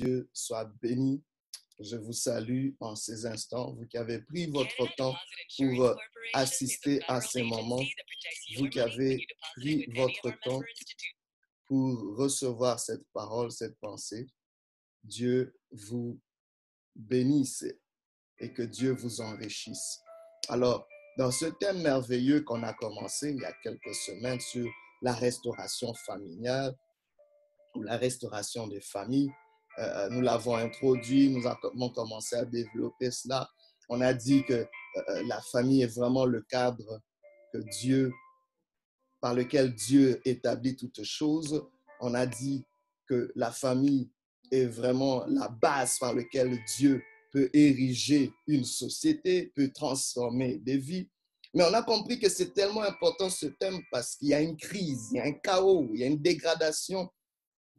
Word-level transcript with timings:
Dieu 0.00 0.30
soit 0.32 0.64
béni. 0.80 1.22
Je 1.78 1.96
vous 1.96 2.12
salue 2.12 2.70
en 2.80 2.94
ces 2.94 3.24
instants, 3.24 3.72
vous 3.72 3.86
qui 3.86 3.96
avez 3.96 4.20
pris 4.20 4.50
votre 4.50 4.94
temps 4.96 5.14
pour 5.56 5.84
euh, 5.84 5.94
assister 6.34 7.00
à 7.08 7.22
ces 7.22 7.42
moments, 7.42 7.82
vous 8.56 8.68
qui 8.68 8.80
avez 8.80 9.26
pris 9.56 9.86
votre 9.94 10.30
temps 10.42 10.60
pour 11.66 12.16
recevoir 12.16 12.78
cette 12.78 13.06
parole, 13.14 13.50
cette 13.50 13.78
pensée. 13.78 14.26
Dieu 15.02 15.56
vous 15.70 16.20
bénisse 16.94 17.64
et 18.38 18.52
que 18.52 18.62
Dieu 18.62 18.92
vous 18.92 19.22
enrichisse. 19.22 20.00
Alors, 20.48 20.86
dans 21.16 21.30
ce 21.30 21.46
thème 21.46 21.80
merveilleux 21.80 22.42
qu'on 22.42 22.62
a 22.62 22.74
commencé 22.74 23.30
il 23.30 23.40
y 23.40 23.44
a 23.44 23.52
quelques 23.62 23.94
semaines 23.94 24.40
sur 24.40 24.66
la 25.00 25.14
restauration 25.14 25.94
familiale 25.94 26.74
ou 27.74 27.82
la 27.82 27.96
restauration 27.96 28.66
des 28.66 28.80
familles, 28.82 29.30
euh, 29.80 29.82
euh, 29.82 30.08
nous 30.10 30.20
l'avons 30.20 30.56
introduit, 30.56 31.30
nous 31.30 31.46
avons 31.46 31.88
commencé 31.90 32.36
à 32.36 32.44
développer 32.44 33.10
cela. 33.10 33.48
On 33.88 34.00
a 34.00 34.12
dit 34.12 34.44
que 34.44 34.52
euh, 34.54 35.22
la 35.26 35.40
famille 35.40 35.82
est 35.82 35.94
vraiment 35.94 36.26
le 36.26 36.42
cadre 36.42 37.00
que 37.52 37.58
Dieu, 37.80 38.12
par 39.20 39.34
lequel 39.34 39.74
Dieu 39.74 40.20
établit 40.24 40.76
toutes 40.76 41.02
choses. 41.02 41.64
On 42.00 42.14
a 42.14 42.26
dit 42.26 42.64
que 43.06 43.32
la 43.34 43.50
famille 43.50 44.10
est 44.52 44.66
vraiment 44.66 45.24
la 45.26 45.48
base 45.48 45.98
par 45.98 46.14
laquelle 46.14 46.58
Dieu 46.76 47.02
peut 47.32 47.48
ériger 47.54 48.32
une 48.46 48.64
société, 48.64 49.52
peut 49.54 49.70
transformer 49.70 50.58
des 50.58 50.76
vies. 50.76 51.08
Mais 51.54 51.64
on 51.64 51.72
a 51.72 51.82
compris 51.82 52.18
que 52.18 52.28
c'est 52.28 52.52
tellement 52.52 52.82
important 52.82 53.30
ce 53.30 53.46
thème 53.46 53.80
parce 53.90 54.16
qu'il 54.16 54.28
y 54.28 54.34
a 54.34 54.40
une 54.40 54.56
crise, 54.56 55.08
il 55.12 55.16
y 55.16 55.20
a 55.20 55.24
un 55.24 55.32
chaos, 55.32 55.88
il 55.94 56.00
y 56.00 56.04
a 56.04 56.06
une 56.06 56.20
dégradation 56.20 57.08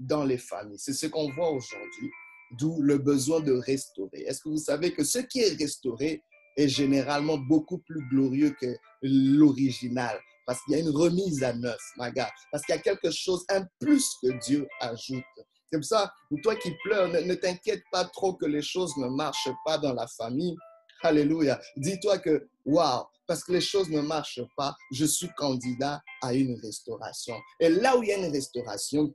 dans 0.07 0.23
les 0.23 0.37
familles. 0.37 0.79
C'est 0.79 0.93
ce 0.93 1.07
qu'on 1.07 1.31
voit 1.31 1.51
aujourd'hui, 1.51 2.11
d'où 2.57 2.81
le 2.81 2.97
besoin 2.97 3.39
de 3.39 3.53
restaurer. 3.53 4.21
Est-ce 4.21 4.41
que 4.41 4.49
vous 4.49 4.57
savez 4.57 4.93
que 4.93 5.03
ce 5.03 5.19
qui 5.19 5.39
est 5.39 5.57
restauré 5.57 6.23
est 6.57 6.67
généralement 6.67 7.37
beaucoup 7.37 7.79
plus 7.79 8.07
glorieux 8.09 8.53
que 8.59 8.76
l'original? 9.01 10.20
Parce 10.45 10.61
qu'il 10.63 10.73
y 10.73 10.77
a 10.77 10.79
une 10.79 10.89
remise 10.89 11.43
à 11.43 11.53
neuf, 11.53 11.79
ma 11.98 12.11
gars, 12.11 12.31
parce 12.51 12.65
qu'il 12.65 12.76
y 12.76 12.77
a 12.77 12.81
quelque 12.81 13.11
chose, 13.11 13.45
un 13.49 13.65
plus 13.79 14.05
que 14.21 14.31
Dieu 14.45 14.67
ajoute. 14.79 15.23
C'est 15.71 15.77
pour 15.77 15.85
ça, 15.85 16.11
toi 16.43 16.55
qui 16.55 16.71
pleures, 16.83 17.07
ne, 17.07 17.33
t'inquiète 17.35 17.83
pas 17.91 18.04
trop 18.05 18.33
que 18.33 18.45
les 18.45 18.61
choses 18.61 18.91
ne 18.98 19.07
marchent 19.07 19.49
pas 19.65 19.77
dans 19.77 19.93
la 19.93 20.07
famille. 20.07 20.55
Alléluia. 21.04 21.59
Dis-toi 21.77 22.17
que, 22.17 22.49
waouh, 22.65 23.05
parce 23.26 23.43
que 23.43 23.54
les 23.54 23.61
choses 23.61 23.89
ne 23.89 24.01
marchent 24.01 24.43
pas, 24.57 24.76
je 24.91 25.05
suis 25.05 25.29
candidat 25.37 26.01
à 26.21 26.33
une 26.33 26.59
restauration. 26.59 27.35
Et 27.59 27.70
là 27.70 27.98
où 27.98 28.04
il 28.04 28.09
y 28.09 28.11
a 28.11 28.17
une 28.17 28.31
restauration, 28.31 29.13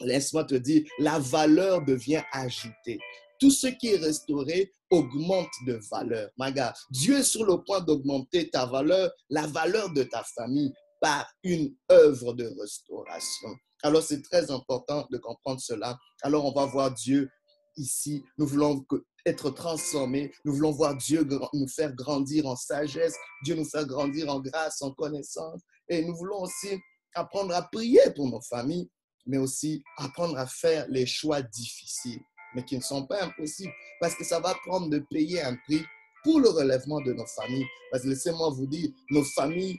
laisse-moi 0.00 0.44
te 0.44 0.54
dire, 0.54 0.82
la 0.98 1.18
valeur 1.18 1.84
devient 1.84 2.22
ajoutée. 2.32 2.98
Tout 3.38 3.50
ce 3.50 3.66
qui 3.66 3.88
est 3.88 3.98
restauré 3.98 4.72
augmente 4.90 5.50
de 5.66 5.78
valeur. 5.90 6.30
Maga, 6.38 6.72
Dieu 6.90 7.18
est 7.18 7.22
sur 7.22 7.44
le 7.44 7.62
point 7.64 7.80
d'augmenter 7.80 8.48
ta 8.50 8.66
valeur, 8.66 9.10
la 9.28 9.46
valeur 9.46 9.92
de 9.92 10.04
ta 10.04 10.22
famille 10.22 10.72
par 11.00 11.26
une 11.42 11.74
œuvre 11.90 12.32
de 12.32 12.50
restauration. 12.58 13.48
Alors 13.82 14.02
c'est 14.02 14.22
très 14.22 14.50
important 14.50 15.06
de 15.10 15.18
comprendre 15.18 15.60
cela. 15.60 15.98
Alors 16.22 16.46
on 16.46 16.52
va 16.52 16.66
voir 16.66 16.94
Dieu 16.94 17.28
ici. 17.76 18.24
Nous 18.38 18.46
voulons 18.46 18.84
être 19.26 19.50
transformés. 19.50 20.32
Nous 20.44 20.54
voulons 20.54 20.72
voir 20.72 20.96
Dieu 20.96 21.28
nous 21.52 21.68
faire 21.68 21.94
grandir 21.94 22.46
en 22.46 22.56
sagesse, 22.56 23.16
Dieu 23.44 23.54
nous 23.54 23.64
faire 23.64 23.86
grandir 23.86 24.30
en 24.30 24.40
grâce, 24.40 24.80
en 24.82 24.92
connaissance. 24.92 25.60
Et 25.88 26.04
nous 26.04 26.16
voulons 26.16 26.42
aussi 26.42 26.78
apprendre 27.14 27.54
à 27.54 27.62
prier 27.62 28.00
pour 28.14 28.28
nos 28.28 28.40
familles, 28.42 28.88
mais 29.26 29.38
aussi 29.38 29.82
apprendre 29.96 30.38
à 30.38 30.46
faire 30.46 30.86
les 30.88 31.06
choix 31.06 31.42
difficiles, 31.42 32.20
mais 32.54 32.64
qui 32.64 32.76
ne 32.76 32.82
sont 32.82 33.06
pas 33.06 33.24
impossibles, 33.24 33.72
parce 34.00 34.14
que 34.14 34.24
ça 34.24 34.40
va 34.40 34.54
prendre 34.66 34.88
de 34.88 34.98
payer 35.10 35.42
un 35.42 35.56
prix 35.56 35.84
pour 36.22 36.40
le 36.40 36.48
relèvement 36.48 37.00
de 37.00 37.12
nos 37.12 37.26
familles. 37.26 37.66
Parce 37.90 38.02
que 38.02 38.08
laissez-moi 38.08 38.50
vous 38.50 38.66
dire, 38.66 38.90
nos 39.10 39.22
familles 39.22 39.78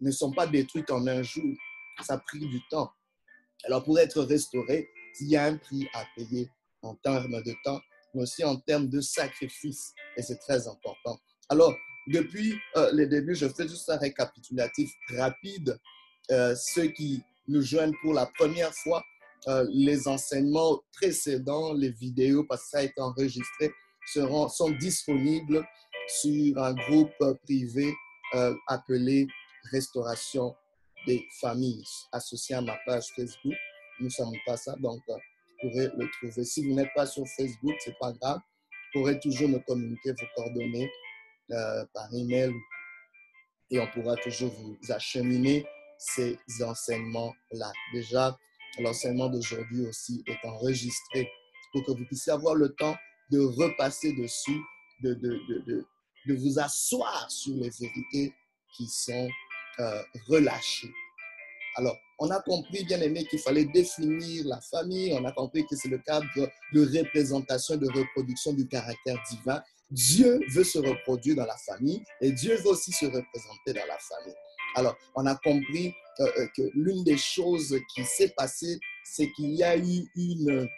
ne 0.00 0.10
sont 0.10 0.32
pas 0.32 0.46
détruites 0.46 0.90
en 0.90 1.06
un 1.06 1.22
jour. 1.22 1.54
Ça 2.02 2.14
a 2.14 2.18
pris 2.18 2.40
du 2.40 2.60
temps. 2.68 2.90
Alors, 3.64 3.84
pour 3.84 3.98
être 3.98 4.22
restauré, 4.22 4.88
il 5.20 5.28
y 5.28 5.36
a 5.36 5.44
un 5.44 5.56
prix 5.56 5.88
à 5.94 6.04
payer 6.16 6.48
en 6.82 6.94
termes 6.96 7.42
de 7.42 7.54
temps, 7.64 7.80
mais 8.14 8.22
aussi 8.22 8.44
en 8.44 8.56
termes 8.56 8.88
de 8.88 9.00
sacrifice. 9.00 9.92
Et 10.16 10.22
c'est 10.22 10.38
très 10.38 10.66
important. 10.66 11.18
Alors, 11.48 11.74
depuis 12.08 12.54
euh, 12.76 12.90
les 12.92 13.06
débuts, 13.06 13.34
je 13.34 13.48
fais 13.48 13.68
juste 13.68 13.88
un 13.90 13.98
récapitulatif 13.98 14.90
rapide. 15.16 15.78
Euh, 16.30 16.54
ceux 16.56 16.86
qui 16.86 17.22
nous 17.52 17.62
joignent 17.62 17.94
pour 18.02 18.14
la 18.14 18.26
première 18.26 18.74
fois, 18.74 19.02
euh, 19.48 19.66
les 19.70 20.08
enseignements 20.08 20.80
précédents, 20.92 21.72
les 21.74 21.90
vidéos, 21.90 22.44
parce 22.44 22.62
que 22.62 22.68
ça 22.70 22.78
a 22.78 22.82
été 22.82 23.00
enregistré, 23.00 23.70
seront, 24.06 24.48
sont 24.48 24.70
disponibles 24.70 25.64
sur 26.08 26.58
un 26.58 26.74
groupe 26.74 27.12
privé 27.44 27.92
appelé 28.66 29.26
Restauration 29.70 30.54
des 31.06 31.24
familles 31.40 31.84
associées 32.12 32.56
à 32.56 32.60
ma 32.60 32.76
page 32.86 33.06
Facebook. 33.14 33.54
Nous 34.00 34.06
ne 34.06 34.10
sommes 34.10 34.34
pas 34.46 34.56
ça, 34.56 34.74
donc 34.76 35.00
vous 35.08 35.18
pourrez 35.60 35.88
le 35.96 36.10
trouver. 36.10 36.44
Si 36.44 36.66
vous 36.66 36.74
n'êtes 36.74 36.92
pas 36.94 37.06
sur 37.06 37.24
Facebook, 37.36 37.74
ce 37.84 37.90
n'est 37.90 37.96
pas 38.00 38.12
grave. 38.12 38.38
Vous 38.94 39.00
pourrez 39.00 39.18
toujours 39.20 39.48
me 39.48 39.58
communiquer 39.60 40.10
vos 40.10 40.26
coordonnées 40.34 40.90
euh, 41.50 41.84
par 41.94 42.12
email 42.14 42.52
et 43.70 43.80
on 43.80 43.86
pourra 43.88 44.16
toujours 44.16 44.52
vous 44.52 44.76
acheminer 44.90 45.64
ces 46.14 46.38
enseignements-là. 46.62 47.72
Déjà, 47.92 48.36
l'enseignement 48.78 49.28
d'aujourd'hui 49.28 49.86
aussi 49.86 50.22
est 50.26 50.46
enregistré 50.46 51.28
pour 51.72 51.84
que 51.84 51.92
vous 51.92 52.04
puissiez 52.06 52.32
avoir 52.32 52.54
le 52.54 52.74
temps 52.74 52.96
de 53.30 53.40
repasser 53.40 54.12
dessus, 54.12 54.60
de, 55.02 55.14
de, 55.14 55.40
de, 55.66 55.86
de 56.26 56.34
vous 56.34 56.58
asseoir 56.58 57.30
sur 57.30 57.54
les 57.54 57.70
vérités 57.70 58.34
qui 58.76 58.86
sont 58.86 59.28
euh, 59.80 60.02
relâché. 60.28 60.88
Alors, 61.76 61.96
on 62.18 62.30
a 62.30 62.40
compris, 62.42 62.84
bien 62.84 63.00
aimé, 63.00 63.24
qu'il 63.24 63.38
fallait 63.38 63.64
définir 63.64 64.44
la 64.46 64.60
famille. 64.60 65.12
On 65.14 65.24
a 65.24 65.32
compris 65.32 65.66
que 65.66 65.74
c'est 65.74 65.88
le 65.88 65.98
cadre 65.98 66.26
de 66.72 66.98
représentation, 66.98 67.76
de 67.76 67.86
reproduction 67.86 68.52
du 68.52 68.68
caractère 68.68 69.16
divin. 69.30 69.62
Dieu 69.90 70.40
veut 70.50 70.64
se 70.64 70.78
reproduire 70.78 71.36
dans 71.36 71.46
la 71.46 71.56
famille 71.56 72.02
et 72.20 72.32
Dieu 72.32 72.56
veut 72.56 72.68
aussi 72.68 72.92
se 72.92 73.06
représenter 73.06 73.72
dans 73.72 73.86
la 73.86 73.98
famille. 73.98 74.36
Alors, 74.74 74.96
on 75.14 75.26
a 75.26 75.34
compris 75.36 75.94
euh, 76.20 76.26
euh, 76.38 76.46
que 76.56 76.62
l'une 76.74 77.04
des 77.04 77.16
choses 77.16 77.78
qui 77.94 78.04
s'est 78.04 78.32
passée, 78.36 78.78
c'est 79.04 79.30
qu'il 79.32 79.54
y 79.54 79.62
a 79.62 79.76
eu 79.76 80.08
une 80.16 80.68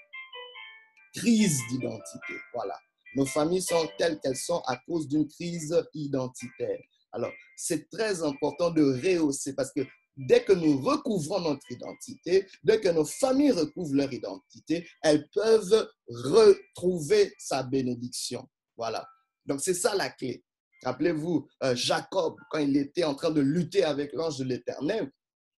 crise 1.15 1.61
d'identité. 1.71 2.35
Voilà. 2.53 2.79
Nos 3.17 3.27
familles 3.27 3.63
sont 3.63 3.89
telles 3.99 4.19
qu'elles 4.21 4.37
sont 4.37 4.63
à 4.67 4.77
cause 4.77 5.09
d'une 5.09 5.29
crise 5.29 5.75
identitaire. 5.95 6.81
Alors, 7.13 7.31
c'est 7.57 7.89
très 7.89 8.23
important 8.23 8.71
de 8.71 8.83
rehausser 8.83 9.55
parce 9.55 9.73
que 9.73 9.87
dès 10.17 10.43
que 10.43 10.53
nous 10.53 10.81
recouvrons 10.81 11.41
notre 11.41 11.71
identité, 11.71 12.47
dès 12.63 12.81
que 12.81 12.89
nos 12.89 13.05
familles 13.05 13.53
recouvrent 13.53 13.95
leur 13.95 14.13
identité, 14.13 14.89
elles 15.03 15.29
peuvent 15.33 15.89
retrouver 16.09 17.33
sa 17.39 17.63
bénédiction. 17.63 18.49
Voilà. 18.77 19.07
Donc, 19.47 19.61
c'est 19.61 19.75
ça 19.75 19.95
la 19.95 20.11
clé. 20.11 20.45
Rappelez-vous, 20.85 21.47
euh, 21.63 21.75
Jacob, 21.75 22.37
quand 22.51 22.59
il 22.59 22.77
était 22.77 23.05
en 23.05 23.15
train 23.15 23.31
de 23.31 23.41
lutter 23.41 23.85
avec 23.85 24.13
l'ange 24.13 24.39
de 24.39 24.45
l'Éternel, 24.45 25.11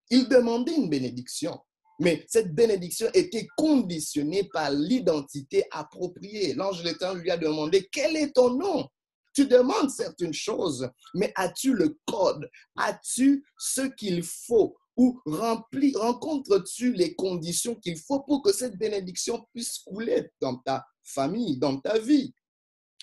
il 0.09 0.29
demandait 0.29 0.75
une 0.75 0.89
bénédiction. 0.89 1.59
Mais 1.99 2.25
cette 2.27 2.53
bénédiction 2.53 3.07
était 3.13 3.47
conditionnée 3.57 4.49
par 4.51 4.69
l'identité 4.71 5.65
appropriée. 5.71 6.53
L'ange 6.53 6.83
de 6.83 6.89
l'Éternel 6.89 7.23
lui 7.23 7.31
a 7.31 7.37
demandé, 7.37 7.87
quel 7.91 8.15
est 8.17 8.33
ton 8.33 8.55
nom? 8.55 8.87
Tu 9.33 9.47
demandes 9.47 9.89
certaines 9.89 10.33
choses, 10.33 10.89
mais 11.13 11.33
as-tu 11.35 11.73
le 11.73 11.97
code? 12.05 12.49
As-tu 12.77 13.45
ce 13.57 13.81
qu'il 13.81 14.23
faut? 14.23 14.77
Ou 14.97 15.19
rencontres-tu 15.25 16.93
les 16.93 17.15
conditions 17.15 17.75
qu'il 17.75 17.97
faut 17.97 18.21
pour 18.21 18.41
que 18.41 18.53
cette 18.53 18.77
bénédiction 18.77 19.45
puisse 19.53 19.79
couler 19.79 20.29
dans 20.39 20.55
ta 20.57 20.85
famille, 21.03 21.57
dans 21.57 21.77
ta 21.81 21.99
vie? 21.99 22.33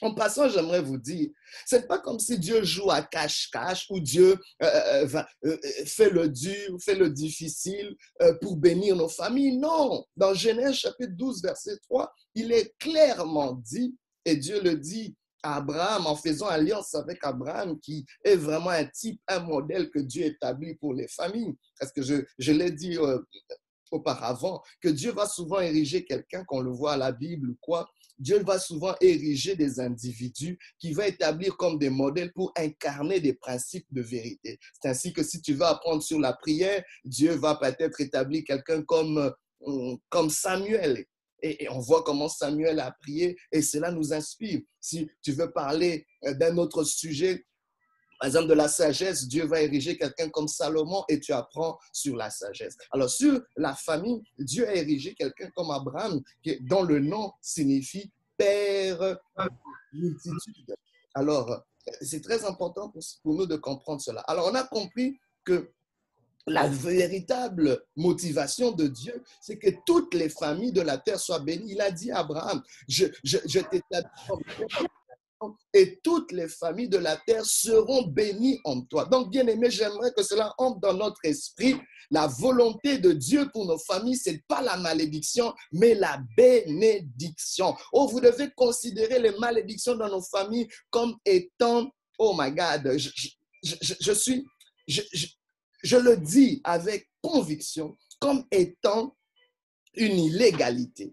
En 0.02 0.14
passant, 0.14 0.48
j'aimerais 0.48 0.82
vous 0.82 0.98
dire, 0.98 1.30
c'est 1.64 1.86
pas 1.86 1.98
comme 1.98 2.18
si 2.18 2.36
Dieu 2.36 2.64
joue 2.64 2.90
à 2.90 3.02
cache-cache 3.02 3.86
ou 3.88 4.00
Dieu 4.00 4.36
euh, 4.60 5.06
euh, 5.14 5.22
euh, 5.44 5.56
fait 5.86 6.10
le 6.10 6.28
dur, 6.28 6.76
fait 6.84 6.96
le 6.96 7.08
difficile 7.08 7.96
pour 8.40 8.56
bénir 8.56 8.96
nos 8.96 9.08
familles. 9.08 9.56
Non, 9.58 10.04
dans 10.16 10.34
Genèse 10.34 10.74
chapitre 10.74 11.12
12, 11.14 11.42
verset 11.42 11.78
3, 11.88 12.12
il 12.34 12.52
est 12.52 12.76
clairement 12.78 13.52
dit, 13.52 13.96
et 14.24 14.36
Dieu 14.36 14.60
le 14.60 14.74
dit 14.74 15.14
Abraham, 15.44 16.06
en 16.06 16.16
faisant 16.16 16.48
alliance 16.48 16.94
avec 16.94 17.18
Abraham, 17.22 17.78
qui 17.78 18.04
est 18.24 18.36
vraiment 18.36 18.70
un 18.70 18.84
type, 18.86 19.20
un 19.28 19.40
modèle 19.40 19.88
que 19.90 20.00
Dieu 20.00 20.24
établit 20.24 20.74
pour 20.74 20.94
les 20.94 21.08
familles. 21.08 21.54
Parce 21.78 21.92
que 21.92 22.02
je, 22.02 22.24
je 22.38 22.52
l'ai 22.52 22.72
dit 22.72 22.98
auparavant, 23.92 24.62
que 24.80 24.88
Dieu 24.88 25.12
va 25.12 25.26
souvent 25.26 25.60
ériger 25.60 26.04
quelqu'un, 26.04 26.44
qu'on 26.44 26.60
le 26.60 26.70
voit 26.70 26.94
à 26.94 26.96
la 26.96 27.12
Bible 27.12 27.50
ou 27.50 27.56
quoi, 27.60 27.88
Dieu 28.22 28.40
va 28.44 28.58
souvent 28.60 28.94
ériger 29.00 29.56
des 29.56 29.80
individus 29.80 30.56
qui 30.78 30.92
va 30.92 31.08
établir 31.08 31.56
comme 31.56 31.76
des 31.76 31.90
modèles 31.90 32.32
pour 32.32 32.52
incarner 32.56 33.18
des 33.18 33.34
principes 33.34 33.86
de 33.90 34.00
vérité. 34.00 34.60
C'est 34.80 34.88
ainsi 34.88 35.12
que 35.12 35.24
si 35.24 35.42
tu 35.42 35.54
vas 35.54 35.70
apprendre 35.70 36.02
sur 36.02 36.20
la 36.20 36.32
prière, 36.32 36.84
Dieu 37.04 37.32
va 37.32 37.56
peut-être 37.56 38.00
établir 38.00 38.44
quelqu'un 38.46 38.82
comme, 38.82 39.34
euh, 39.66 39.96
comme 40.08 40.30
Samuel 40.30 41.04
Et, 41.42 41.68
on 41.68 41.80
voit 41.80 42.04
comment 42.04 42.28
Samuel 42.28 42.78
a 42.78 42.92
prié 43.02 43.36
et 43.50 43.60
cela 43.60 43.90
nous 43.90 44.12
inspire. 44.12 44.60
Si 44.80 45.10
tu 45.20 45.32
veux 45.32 45.50
parler 45.50 46.06
euh, 46.24 46.34
d'un 46.34 46.56
autre 46.58 46.84
sujet, 46.84 47.44
par 48.22 48.28
exemple, 48.28 48.50
de 48.50 48.54
la 48.54 48.68
sagesse, 48.68 49.26
Dieu 49.26 49.46
va 49.46 49.62
ériger 49.62 49.98
quelqu'un 49.98 50.28
comme 50.28 50.46
Salomon 50.46 51.02
et 51.08 51.18
tu 51.18 51.32
apprends 51.32 51.76
sur 51.92 52.14
la 52.14 52.30
sagesse. 52.30 52.76
Alors, 52.92 53.10
sur 53.10 53.40
la 53.56 53.74
famille, 53.74 54.22
Dieu 54.38 54.68
a 54.68 54.76
érigé 54.76 55.12
quelqu'un 55.12 55.50
comme 55.56 55.72
Abraham, 55.72 56.22
dont 56.60 56.84
le 56.84 57.00
nom 57.00 57.32
signifie 57.40 58.12
Père 58.36 59.18
multitude. 59.92 60.72
Alors, 61.14 61.64
c'est 62.00 62.22
très 62.22 62.44
important 62.44 62.90
pour, 62.90 63.34
nous 63.34 63.46
de 63.46 63.56
comprendre 63.56 64.00
cela. 64.00 64.20
Alors, 64.20 64.46
on 64.52 64.54
a 64.54 64.62
compris 64.62 65.18
que 65.42 65.72
la 66.46 66.68
véritable 66.68 67.84
motivation 67.96 68.70
de 68.70 68.86
Dieu, 68.86 69.20
c'est 69.40 69.58
que 69.58 69.70
toutes 69.84 70.14
les 70.14 70.28
familles 70.28 70.72
de 70.72 70.80
la 70.80 70.96
terre 70.96 71.18
soient 71.18 71.40
bénies. 71.40 71.72
Il 71.72 71.80
a 71.80 71.90
dit 71.90 72.12
à 72.12 72.20
Abraham, 72.20 72.62
je, 72.86 73.06
je, 73.24 73.38
je 73.46 73.58
et 75.72 76.00
toutes 76.02 76.32
les 76.32 76.48
familles 76.48 76.88
de 76.88 76.98
la 76.98 77.16
terre 77.16 77.44
seront 77.44 78.06
bénies 78.06 78.60
en 78.64 78.82
toi. 78.82 79.04
Donc, 79.06 79.30
bien 79.30 79.46
aimé, 79.46 79.70
j'aimerais 79.70 80.12
que 80.16 80.22
cela 80.22 80.52
entre 80.58 80.80
dans 80.80 80.94
notre 80.94 81.24
esprit. 81.24 81.76
La 82.10 82.26
volonté 82.26 82.98
de 82.98 83.12
Dieu 83.12 83.48
pour 83.52 83.66
nos 83.66 83.78
familles, 83.78 84.16
ce 84.16 84.30
n'est 84.30 84.44
pas 84.46 84.60
la 84.60 84.76
malédiction, 84.76 85.54
mais 85.72 85.94
la 85.94 86.20
bénédiction. 86.36 87.74
Oh, 87.92 88.06
vous 88.06 88.20
devez 88.20 88.50
considérer 88.54 89.18
les 89.18 89.36
malédictions 89.38 89.96
dans 89.96 90.08
nos 90.08 90.22
familles 90.22 90.68
comme 90.90 91.16
étant, 91.24 91.90
oh 92.18 92.34
my 92.38 92.50
God, 92.50 92.98
je, 92.98 93.10
je 94.00 94.12
suis, 94.12 94.44
je 94.86 95.96
le 95.96 96.16
dis 96.18 96.60
avec 96.64 97.08
conviction, 97.22 97.96
comme 98.20 98.44
étant 98.50 99.16
une 99.94 100.18
illégalité, 100.18 101.12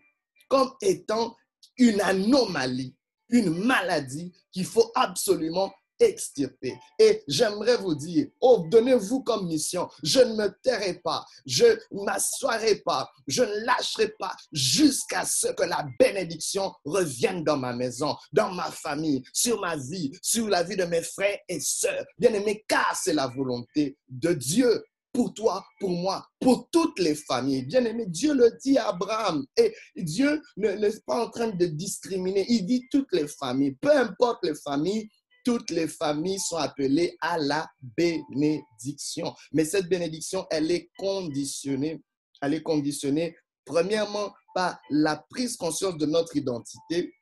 comme 0.50 0.72
étant 0.82 1.36
une 1.78 2.02
anomalie 2.02 2.96
une 3.30 3.66
maladie 3.66 4.34
qu'il 4.52 4.66
faut 4.66 4.92
absolument 4.96 5.72
extirper. 6.00 6.74
Et 6.98 7.24
j'aimerais 7.28 7.78
vous 7.78 7.96
dire, 7.96 8.28
oh, 8.42 8.66
donnez-vous 8.70 9.24
comme 9.24 9.48
mission, 9.48 9.90
je 10.04 10.20
ne 10.20 10.36
me 10.36 10.48
tairai 10.64 10.96
pas, 11.04 11.26
je 11.46 11.66
ne 11.92 12.04
m'assoirai 12.06 12.76
pas, 12.86 13.10
je 13.28 13.44
ne 13.44 13.66
lâcherai 13.66 14.10
pas 14.20 14.36
jusqu'à 14.52 15.26
ce 15.26 15.48
que 15.48 15.64
la 15.64 15.86
bénédiction 16.00 16.72
revienne 16.86 17.44
dans 17.44 17.58
ma 17.58 17.74
maison, 17.74 18.16
dans 18.31 18.52
ma 18.52 18.72
famille, 18.72 19.24
sur 19.34 19.60
ma 19.60 19.75
vie, 19.75 20.12
sur 20.22 20.48
la 20.48 20.64
vie 20.64 20.78
de 20.78 20.86
mes 20.86 21.02
frères 21.02 21.40
et 21.48 21.60
sœurs. 21.60 22.06
Bien 22.18 22.34
aimé, 22.34 22.64
car 22.68 22.96
c'est 22.96 23.14
la 23.14 23.28
volonté 23.28 23.98
de 24.08 24.34
Dieu 24.34 24.84
pour 25.19 25.33
toi, 25.33 25.66
pour 25.81 25.89
moi, 25.89 26.25
pour 26.39 26.69
toutes 26.71 26.98
les 26.98 27.13
familles. 27.13 27.63
Bien 27.63 27.83
aimé, 27.83 28.06
Dieu 28.07 28.33
le 28.33 28.57
dit 28.63 28.77
à 28.77 28.88
Abraham. 28.88 29.45
Et 29.57 29.75
Dieu 29.98 30.42
n'est 30.56 30.77
pas 31.06 31.25
en 31.25 31.30
train 31.30 31.50
de 31.50 31.66
discriminer. 31.66 32.45
Il 32.48 32.66
dit 32.66 32.88
toutes 32.89 33.12
les 33.12 33.27
familles. 33.27 33.75
Peu 33.81 33.92
importe 33.92 34.39
les 34.45 34.56
familles, 34.56 35.10
toutes 35.44 35.71
les 35.71 35.89
familles 35.89 36.39
sont 36.39 36.56
appelées 36.56 37.18
à 37.19 37.38
la 37.38 37.68
bénédiction. 37.98 39.33
Mais 39.51 39.66
cette 39.66 39.89
bénédiction, 39.89 40.48
elle 40.50 40.71
est 40.71 40.89
conditionnée. 40.98 42.01
Elle 42.42 42.54
est 42.54 42.63
conditionnée, 42.63 43.36
premièrement, 43.65 44.33
par 44.56 44.80
la 44.89 45.18
prise 45.30 45.57
conscience 45.57 45.98
de 45.98 46.06
notre 46.06 46.38
identité. 46.38 47.13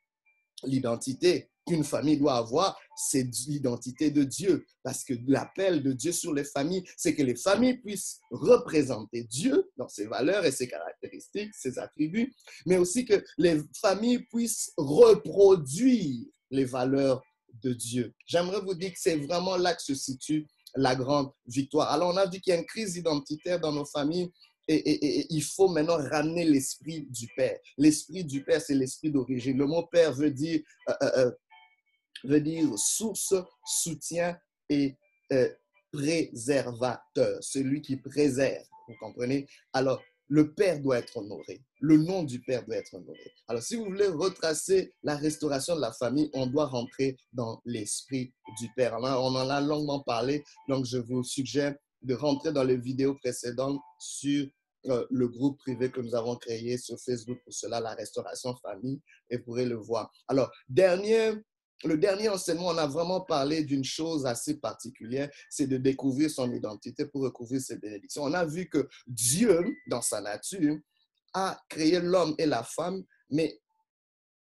L'identité 0.62 1.50
qu'une 1.68 1.84
famille 1.84 2.16
doit 2.16 2.36
avoir, 2.36 2.78
c'est 2.96 3.28
l'identité 3.46 4.10
de 4.10 4.24
Dieu. 4.24 4.66
Parce 4.82 5.04
que 5.04 5.14
l'appel 5.26 5.82
de 5.82 5.92
Dieu 5.92 6.12
sur 6.12 6.34
les 6.34 6.44
familles, 6.44 6.84
c'est 6.96 7.14
que 7.14 7.22
les 7.22 7.36
familles 7.36 7.78
puissent 7.78 8.20
représenter 8.30 9.24
Dieu 9.24 9.70
dans 9.76 9.88
ses 9.88 10.06
valeurs 10.06 10.44
et 10.44 10.50
ses 10.50 10.68
caractéristiques, 10.68 11.54
ses 11.54 11.78
attributs, 11.78 12.32
mais 12.66 12.78
aussi 12.78 13.04
que 13.04 13.22
les 13.36 13.60
familles 13.80 14.24
puissent 14.30 14.72
reproduire 14.76 16.26
les 16.50 16.64
valeurs 16.64 17.22
de 17.62 17.72
Dieu. 17.72 18.14
J'aimerais 18.26 18.60
vous 18.60 18.74
dire 18.74 18.92
que 18.92 18.98
c'est 18.98 19.16
vraiment 19.16 19.56
là 19.56 19.74
que 19.74 19.82
se 19.82 19.94
situe 19.94 20.46
la 20.74 20.94
grande 20.94 21.30
victoire. 21.46 21.90
Alors, 21.90 22.12
on 22.12 22.16
a 22.16 22.26
vu 22.26 22.40
qu'il 22.40 22.52
y 22.52 22.56
a 22.56 22.58
une 22.58 22.66
crise 22.66 22.96
identitaire 22.96 23.60
dans 23.60 23.72
nos 23.72 23.86
familles 23.86 24.30
et, 24.68 25.26
il 25.30 25.42
faut 25.42 25.68
maintenant 25.68 25.96
ramener 25.96 26.44
l'esprit 26.44 27.06
du 27.10 27.26
Père. 27.34 27.58
L'esprit 27.78 28.24
du 28.24 28.44
Père, 28.44 28.60
c'est 28.60 28.74
l'esprit 28.74 29.10
d'origine. 29.10 29.56
Le 29.56 29.66
mot 29.66 29.86
Père 29.86 30.12
veut 30.12 30.30
dire 30.30 30.60
euh, 30.88 30.94
euh, 31.02 31.10
euh, 31.16 31.30
veut 32.24 32.40
dire 32.40 32.66
source, 32.78 33.34
soutien 33.64 34.38
et 34.68 34.96
euh, 35.32 35.48
préservateur, 35.92 37.38
celui 37.40 37.82
qui 37.82 37.96
préserve. 37.96 38.64
Vous 38.88 38.94
comprenez? 39.00 39.46
Alors, 39.72 40.02
le 40.28 40.52
Père 40.52 40.80
doit 40.80 40.98
être 40.98 41.16
honoré. 41.16 41.62
Le 41.80 41.96
nom 41.96 42.22
du 42.22 42.40
Père 42.40 42.64
doit 42.64 42.76
être 42.76 42.94
honoré. 42.94 43.32
Alors, 43.46 43.62
si 43.62 43.76
vous 43.76 43.86
voulez 43.86 44.08
retracer 44.08 44.92
la 45.02 45.16
restauration 45.16 45.74
de 45.76 45.80
la 45.80 45.92
famille, 45.92 46.30
on 46.34 46.46
doit 46.46 46.66
rentrer 46.66 47.16
dans 47.32 47.62
l'esprit 47.64 48.32
du 48.60 48.68
Père. 48.76 48.96
on 48.98 49.04
en 49.04 49.50
a 49.50 49.60
longuement 49.60 50.00
parlé, 50.00 50.44
donc 50.68 50.84
je 50.84 50.98
vous 50.98 51.24
suggère 51.24 51.74
de 52.02 52.14
rentrer 52.14 52.52
dans 52.52 52.62
les 52.62 52.76
vidéos 52.76 53.14
précédentes 53.14 53.80
sur 53.98 54.46
euh, 54.86 55.06
le 55.10 55.28
groupe 55.28 55.58
privé 55.58 55.90
que 55.90 56.00
nous 56.00 56.14
avons 56.14 56.36
créé 56.36 56.78
sur 56.78 56.98
Facebook 57.00 57.38
pour 57.42 57.52
cela, 57.52 57.80
la 57.80 57.94
restauration 57.94 58.54
famille, 58.56 59.00
et 59.30 59.38
vous 59.38 59.44
pourrez 59.44 59.64
le 59.64 59.76
voir. 59.76 60.10
Alors, 60.28 60.50
dernier 60.68 61.32
le 61.84 61.96
dernier 61.96 62.28
enseignement, 62.28 62.68
on 62.68 62.78
a 62.78 62.86
vraiment 62.86 63.20
parlé 63.20 63.62
d'une 63.62 63.84
chose 63.84 64.26
assez 64.26 64.58
particulière, 64.58 65.30
c'est 65.48 65.66
de 65.66 65.76
découvrir 65.76 66.30
son 66.30 66.52
identité 66.52 67.06
pour 67.06 67.22
recouvrir 67.22 67.60
ses 67.60 67.76
bénédictions. 67.76 68.24
On 68.24 68.34
a 68.34 68.44
vu 68.44 68.68
que 68.68 68.88
Dieu, 69.06 69.64
dans 69.88 70.02
sa 70.02 70.20
nature, 70.20 70.76
a 71.34 71.60
créé 71.68 72.00
l'homme 72.00 72.34
et 72.38 72.46
la 72.46 72.62
femme, 72.62 73.04
mais 73.30 73.60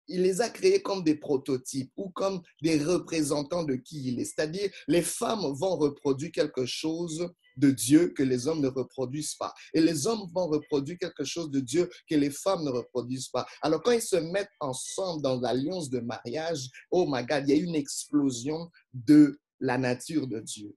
il 0.06 0.22
les 0.22 0.42
a 0.42 0.50
créés 0.50 0.82
comme 0.82 1.02
des 1.02 1.14
prototypes 1.14 1.92
ou 1.96 2.10
comme 2.10 2.42
des 2.62 2.78
représentants 2.78 3.64
de 3.64 3.74
qui 3.76 4.08
il 4.08 4.20
est. 4.20 4.24
C'est-à-dire, 4.24 4.70
les 4.86 5.02
femmes 5.02 5.46
vont 5.54 5.76
reproduire 5.76 6.32
quelque 6.32 6.66
chose 6.66 7.26
de 7.56 7.70
Dieu 7.70 8.08
que 8.08 8.22
les 8.22 8.46
hommes 8.46 8.60
ne 8.60 8.68
reproduisent 8.68 9.34
pas. 9.34 9.52
Et 9.72 9.80
les 9.80 10.06
hommes 10.06 10.26
vont 10.34 10.48
reproduire 10.48 10.98
quelque 10.98 11.24
chose 11.24 11.50
de 11.50 11.60
Dieu 11.60 11.88
que 12.08 12.14
les 12.14 12.30
femmes 12.30 12.64
ne 12.64 12.70
reproduisent 12.70 13.28
pas. 13.28 13.46
Alors 13.62 13.82
quand 13.82 13.92
ils 13.92 14.02
se 14.02 14.16
mettent 14.16 14.48
ensemble 14.60 15.22
dans 15.22 15.40
l'alliance 15.40 15.90
de 15.90 16.00
mariage, 16.00 16.68
oh 16.90 17.06
my 17.08 17.24
God, 17.24 17.44
il 17.46 17.54
y 17.54 17.58
a 17.58 17.62
une 17.62 17.74
explosion 17.74 18.70
de 18.92 19.38
la 19.60 19.78
nature 19.78 20.26
de 20.26 20.40
Dieu. 20.40 20.74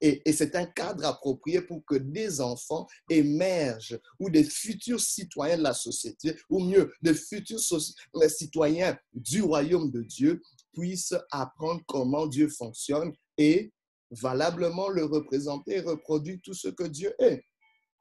Et, 0.00 0.22
et 0.24 0.32
c'est 0.32 0.56
un 0.56 0.66
cadre 0.66 1.04
approprié 1.04 1.60
pour 1.60 1.84
que 1.84 1.94
des 1.94 2.40
enfants 2.40 2.86
émergent 3.08 3.98
ou 4.18 4.28
des 4.28 4.42
futurs 4.42 5.00
citoyens 5.00 5.58
de 5.58 5.62
la 5.62 5.74
société, 5.74 6.36
ou 6.50 6.60
mieux, 6.60 6.92
des 7.00 7.14
futurs 7.14 7.60
citoyens 8.28 8.98
du 9.14 9.42
royaume 9.42 9.90
de 9.90 10.02
Dieu 10.02 10.42
puissent 10.72 11.14
apprendre 11.30 11.80
comment 11.86 12.26
Dieu 12.26 12.48
fonctionne 12.48 13.12
et 13.38 13.72
valablement 14.20 14.88
le 14.88 15.04
représenter 15.04 15.76
et 15.76 15.80
reproduire 15.80 16.38
tout 16.42 16.54
ce 16.54 16.68
que 16.68 16.84
Dieu 16.84 17.14
est. 17.18 17.44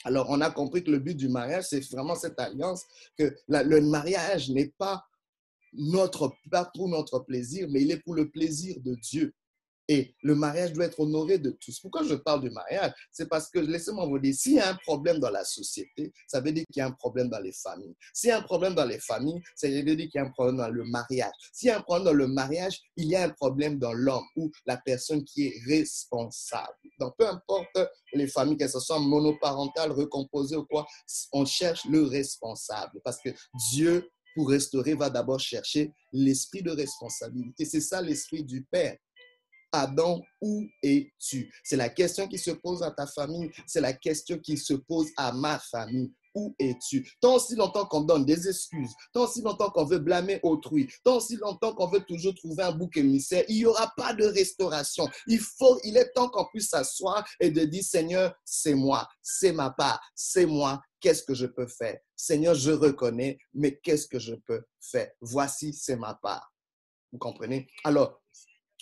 Alors, 0.03 0.29
on 0.29 0.41
a 0.41 0.51
compris 0.51 0.83
que 0.83 0.91
le 0.91 0.99
but 0.99 1.15
du 1.15 1.29
mariage, 1.29 1.65
c'est 1.69 1.89
vraiment 1.91 2.15
cette 2.15 2.39
alliance, 2.39 2.83
que 3.17 3.35
le 3.47 3.81
mariage 3.81 4.49
n'est 4.49 4.73
pas, 4.77 5.03
pas 6.51 6.71
pour 6.75 6.89
notre 6.89 7.19
plaisir, 7.19 7.67
mais 7.71 7.81
il 7.81 7.91
est 7.91 8.01
pour 8.01 8.15
le 8.15 8.29
plaisir 8.29 8.75
de 8.81 8.95
Dieu. 8.95 9.33
Et 9.87 10.15
le 10.23 10.35
mariage 10.35 10.73
doit 10.73 10.85
être 10.85 10.99
honoré 10.99 11.37
de 11.37 11.51
tous. 11.51 11.79
Pourquoi 11.79 12.03
je 12.03 12.15
parle 12.15 12.41
du 12.41 12.49
mariage? 12.49 12.91
C'est 13.11 13.29
parce 13.29 13.49
que, 13.49 13.59
laissez-moi 13.59 14.05
vous 14.05 14.19
dire, 14.19 14.33
s'il 14.33 14.53
y 14.53 14.59
a 14.59 14.69
un 14.69 14.75
problème 14.75 15.19
dans 15.19 15.29
la 15.29 15.43
société, 15.43 16.11
ça 16.27 16.41
veut 16.41 16.51
dire 16.51 16.65
qu'il 16.71 16.79
y 16.79 16.83
a 16.83 16.87
un 16.87 16.91
problème 16.91 17.29
dans 17.29 17.39
les 17.39 17.51
familles. 17.51 17.95
S'il 18.13 18.29
y 18.29 18.31
a 18.31 18.39
un 18.39 18.41
problème 18.41 18.73
dans 18.73 18.85
les 18.85 18.99
familles, 18.99 19.41
ça 19.55 19.67
veut 19.67 19.83
dire 19.83 19.95
qu'il 19.95 20.15
y 20.15 20.19
a 20.19 20.23
un 20.23 20.31
problème 20.31 20.57
dans 20.57 20.69
le 20.69 20.83
mariage. 20.85 21.33
S'il 21.53 21.67
y 21.67 21.71
a 21.71 21.77
un 21.77 21.81
problème 21.81 22.05
dans 22.05 22.13
le 22.13 22.27
mariage, 22.27 22.81
il 22.95 23.05
y 23.05 23.15
a 23.15 23.23
un 23.23 23.29
problème 23.29 23.77
dans 23.77 23.93
l'homme 23.93 24.25
ou 24.35 24.51
la 24.65 24.77
personne 24.77 25.23
qui 25.23 25.47
est 25.47 25.61
responsable. 25.67 26.73
Donc, 26.99 27.13
peu 27.17 27.27
importe 27.27 27.77
les 28.13 28.27
familles, 28.27 28.57
que 28.57 28.67
ce 28.67 28.79
soit 28.79 28.99
monoparentales, 28.99 29.91
recomposées 29.91 30.55
ou 30.55 30.65
quoi, 30.65 30.87
on 31.31 31.45
cherche 31.45 31.85
le 31.85 32.03
responsable. 32.03 33.01
Parce 33.03 33.19
que 33.21 33.29
Dieu 33.71 34.09
pour 34.35 34.49
restaurer, 34.49 34.93
va 34.93 35.09
d'abord 35.09 35.39
chercher 35.39 35.93
l'esprit 36.11 36.61
de 36.61 36.71
responsabilité. 36.71 37.63
C'est 37.63 37.81
ça 37.81 38.01
l'esprit 38.01 38.43
du 38.43 38.63
Père. 38.63 38.97
Adam, 39.81 40.21
où 40.41 40.65
es-tu? 40.81 41.53
C'est 41.63 41.75
la 41.75 41.89
question 41.89 42.27
qui 42.27 42.37
se 42.37 42.51
pose 42.51 42.81
à 42.83 42.91
ta 42.91 43.05
famille, 43.07 43.51
c'est 43.67 43.81
la 43.81 43.93
question 43.93 44.37
qui 44.39 44.57
se 44.57 44.73
pose 44.73 45.09
à 45.17 45.31
ma 45.31 45.59
famille. 45.59 46.13
Où 46.37 46.53
es-tu? 46.59 47.09
Tant 47.21 47.39
si 47.39 47.55
longtemps 47.55 47.85
qu'on 47.85 48.01
donne 48.01 48.25
des 48.25 48.49
excuses, 48.49 48.91
tant 49.13 49.25
si 49.25 49.41
longtemps 49.41 49.69
qu'on 49.69 49.85
veut 49.85 49.99
blâmer 49.99 50.41
autrui, 50.43 50.89
tant 51.01 51.21
si 51.21 51.37
longtemps 51.37 51.73
qu'on 51.73 51.87
veut 51.87 52.03
toujours 52.03 52.35
trouver 52.35 52.63
un 52.63 52.73
bouc 52.73 52.97
émissaire, 52.97 53.45
il 53.47 53.55
n'y 53.55 53.65
aura 53.65 53.93
pas 53.95 54.13
de 54.13 54.25
restauration. 54.25 55.07
Il 55.27 55.39
faut, 55.39 55.79
il 55.85 55.95
est 55.95 56.11
temps 56.11 56.27
qu'on 56.27 56.45
puisse 56.45 56.69
s'asseoir 56.69 57.25
et 57.39 57.51
de 57.51 57.63
dire 57.63 57.83
Seigneur, 57.83 58.35
c'est 58.43 58.75
moi, 58.75 59.07
c'est 59.21 59.53
ma 59.53 59.69
part, 59.69 60.01
c'est 60.13 60.45
moi. 60.45 60.81
Qu'est-ce 60.99 61.23
que 61.23 61.33
je 61.33 61.45
peux 61.45 61.67
faire? 61.67 61.99
Seigneur, 62.17 62.53
je 62.53 62.71
reconnais, 62.71 63.37
mais 63.53 63.77
qu'est-ce 63.77 64.07
que 64.07 64.19
je 64.19 64.35
peux 64.35 64.63
faire? 64.81 65.11
Voici, 65.21 65.71
c'est 65.73 65.95
ma 65.95 66.15
part. 66.15 66.51
Vous 67.13 67.19
comprenez? 67.19 67.69
Alors, 67.85 68.21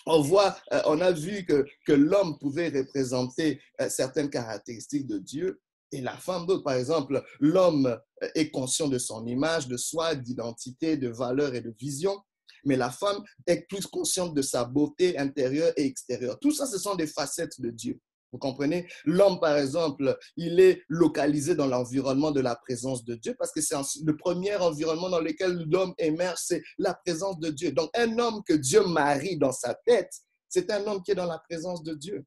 on 0.05 0.21
voit, 0.21 0.57
euh, 0.71 0.81
on 0.85 1.01
a 1.01 1.11
vu 1.11 1.45
que, 1.45 1.65
que 1.85 1.93
l'homme 1.93 2.37
pouvait 2.39 2.69
représenter 2.69 3.61
euh, 3.81 3.89
certaines 3.89 4.29
caractéristiques 4.29 5.07
de 5.07 5.17
Dieu 5.17 5.61
et 5.91 6.01
la 6.01 6.17
femme 6.17 6.45
d'autres. 6.45 6.63
Par 6.63 6.75
exemple, 6.75 7.23
l'homme 7.39 7.97
est 8.35 8.49
conscient 8.49 8.87
de 8.87 8.97
son 8.97 9.25
image, 9.27 9.67
de 9.67 9.77
soi, 9.77 10.15
d'identité, 10.15 10.97
de 10.97 11.09
valeur 11.09 11.53
et 11.55 11.61
de 11.61 11.73
vision, 11.79 12.19
mais 12.65 12.75
la 12.75 12.89
femme 12.89 13.23
est 13.45 13.67
plus 13.67 13.85
consciente 13.85 14.33
de 14.33 14.41
sa 14.41 14.65
beauté 14.65 15.17
intérieure 15.17 15.73
et 15.77 15.85
extérieure. 15.85 16.39
Tout 16.39 16.51
ça, 16.51 16.65
ce 16.65 16.77
sont 16.77 16.95
des 16.95 17.07
facettes 17.07 17.59
de 17.59 17.69
Dieu. 17.69 17.99
Vous 18.33 18.39
comprenez? 18.39 18.87
L'homme, 19.05 19.39
par 19.39 19.55
exemple, 19.57 20.17
il 20.37 20.59
est 20.59 20.81
localisé 20.89 21.53
dans 21.53 21.67
l'environnement 21.67 22.31
de 22.31 22.41
la 22.41 22.55
présence 22.55 23.05
de 23.05 23.13
Dieu 23.13 23.35
parce 23.37 23.51
que 23.51 23.61
c'est 23.61 23.75
le 24.03 24.17
premier 24.17 24.55
environnement 24.55 25.09
dans 25.09 25.19
lequel 25.19 25.65
l'homme 25.69 25.93
émerge, 25.99 26.39
c'est 26.43 26.63
la 26.79 26.95
présence 26.95 27.39
de 27.39 27.51
Dieu. 27.51 27.71
Donc, 27.71 27.91
un 27.95 28.17
homme 28.17 28.41
que 28.43 28.53
Dieu 28.53 28.83
marie 28.87 29.37
dans 29.37 29.51
sa 29.51 29.75
tête, 29.85 30.11
c'est 30.49 30.71
un 30.71 30.83
homme 30.87 31.03
qui 31.03 31.11
est 31.11 31.15
dans 31.15 31.27
la 31.27 31.37
présence 31.47 31.83
de 31.83 31.93
Dieu. 31.93 32.25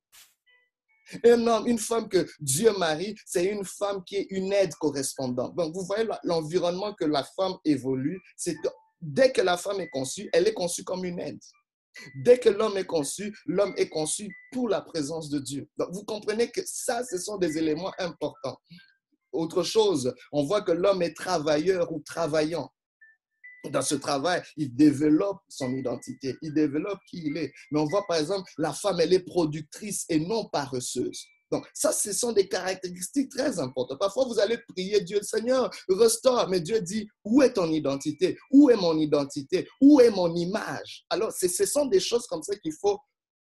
Un 1.25 1.44
homme, 1.48 1.66
une 1.66 1.78
femme 1.78 2.08
que 2.08 2.25
Dieu 2.38 2.70
marie, 2.78 3.16
c'est 3.26 3.46
une 3.46 3.64
femme 3.64 4.04
qui 4.04 4.16
est 4.16 4.26
une 4.30 4.52
aide 4.52 4.75
correspondante. 4.76 5.56
Donc, 5.56 5.75
vous 5.75 5.84
voyez 5.84 6.08
l'environnement 6.22 6.94
que 6.94 7.04
la 7.04 7.25
femme 7.25 7.54
évolue, 7.64 8.20
c'est 8.36 8.56
dès 9.00 9.32
que 9.32 9.40
la 9.40 9.56
femme 9.56 9.80
est 9.80 9.90
conçue, 9.90 10.30
elle 10.32 10.46
est 10.46 10.54
conçue 10.54 10.84
comme 10.84 11.04
une 11.04 11.18
aide. 11.18 11.40
Dès 12.16 12.38
que 12.38 12.48
l'homme 12.48 12.76
est 12.76 12.86
conçu, 12.86 13.36
l'homme 13.46 13.74
est 13.76 13.88
conçu 13.88 14.28
pour 14.52 14.68
la 14.68 14.80
présence 14.80 15.28
de 15.30 15.38
Dieu. 15.38 15.68
Donc, 15.78 15.88
vous 15.92 16.04
comprenez 16.04 16.50
que 16.50 16.60
ça, 16.64 17.04
ce 17.04 17.18
sont 17.18 17.38
des 17.38 17.58
éléments 17.58 17.92
importants. 17.98 18.58
Autre 19.32 19.62
chose, 19.62 20.14
on 20.32 20.44
voit 20.44 20.62
que 20.62 20.72
l'homme 20.72 21.02
est 21.02 21.14
travailleur 21.14 21.92
ou 21.92 22.00
travaillant. 22.00 22.70
Dans 23.70 23.82
ce 23.82 23.96
travail, 23.96 24.42
il 24.56 24.74
développe 24.74 25.40
son 25.48 25.74
identité, 25.74 26.36
il 26.40 26.54
développe 26.54 27.00
qui 27.08 27.22
il 27.26 27.36
est. 27.36 27.52
Mais 27.70 27.80
on 27.80 27.86
voit 27.86 28.04
par 28.06 28.18
exemple, 28.18 28.50
la 28.58 28.72
femme, 28.72 29.00
elle 29.00 29.12
est 29.12 29.24
productrice 29.24 30.04
et 30.08 30.20
non 30.20 30.48
paresseuse. 30.48 31.26
Donc, 31.50 31.66
ça, 31.72 31.92
ce 31.92 32.12
sont 32.12 32.32
des 32.32 32.48
caractéristiques 32.48 33.30
très 33.30 33.58
importantes. 33.60 33.98
Parfois, 34.00 34.24
vous 34.24 34.40
allez 34.40 34.58
prier 34.68 35.00
Dieu, 35.00 35.20
Seigneur, 35.22 35.70
restaure. 35.88 36.48
Mais 36.48 36.60
Dieu 36.60 36.80
dit, 36.80 37.08
où 37.24 37.42
est 37.42 37.52
ton 37.52 37.70
identité? 37.70 38.36
Où 38.50 38.70
est 38.70 38.76
mon 38.76 38.98
identité? 38.98 39.68
Où 39.80 40.00
est 40.00 40.10
mon 40.10 40.34
image? 40.34 41.04
Alors, 41.08 41.32
ce 41.32 41.66
sont 41.66 41.86
des 41.86 42.00
choses 42.00 42.26
comme 42.26 42.42
ça 42.42 42.56
qu'il 42.56 42.74
faut 42.80 42.98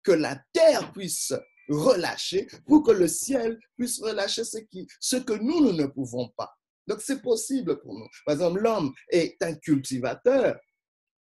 que 0.03 0.13
la 0.13 0.39
terre 0.53 0.93
puisse 0.93 1.33
relâcher 1.69 2.47
pour 2.67 2.83
que 2.83 2.93
le 2.93 3.09
ciel 3.09 3.59
puisse 3.77 4.01
relâcher 4.01 4.45
ce, 4.45 4.59
qui, 4.59 4.87
ce 5.01 5.17
que 5.17 5.35
nous, 5.35 5.61
nous 5.61 5.73
ne 5.73 5.87
pouvons 5.87 6.29
pas. 6.37 6.51
Donc, 6.87 7.01
c'est 7.01 7.23
possible 7.23 7.79
pour 7.81 7.95
nous. 7.95 8.07
Par 8.25 8.35
exemple, 8.35 8.61
l'homme 8.61 8.93
est 9.11 9.37
un 9.43 9.55
cultivateur 9.55 10.59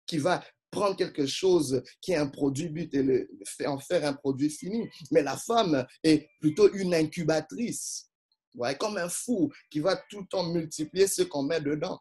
qui 0.05 0.17
va 0.17 0.43
prendre 0.75 0.95
quelque 0.97 1.25
chose 1.25 1.81
qui 2.01 2.11
est 2.11 2.17
un 2.17 2.27
produit 2.27 2.69
but 2.69 2.93
et 2.93 3.01
le, 3.01 3.29
en 3.65 3.79
faire 3.79 4.05
un 4.05 4.13
produit 4.13 4.49
fini. 4.49 4.87
Mais 5.11 5.23
la 5.23 5.37
femme 5.37 5.85
est 6.03 6.29
plutôt 6.39 6.71
une 6.73 6.93
incubatrice, 6.93 8.09
ouais, 8.55 8.75
comme 8.75 8.97
un 8.97 9.09
fou 9.09 9.51
qui 9.71 9.79
va 9.79 9.95
tout 10.09 10.19
le 10.21 10.27
temps 10.27 10.51
multiplier 10.51 11.07
ce 11.07 11.23
qu'on 11.23 11.43
met 11.43 11.61
dedans. 11.61 11.99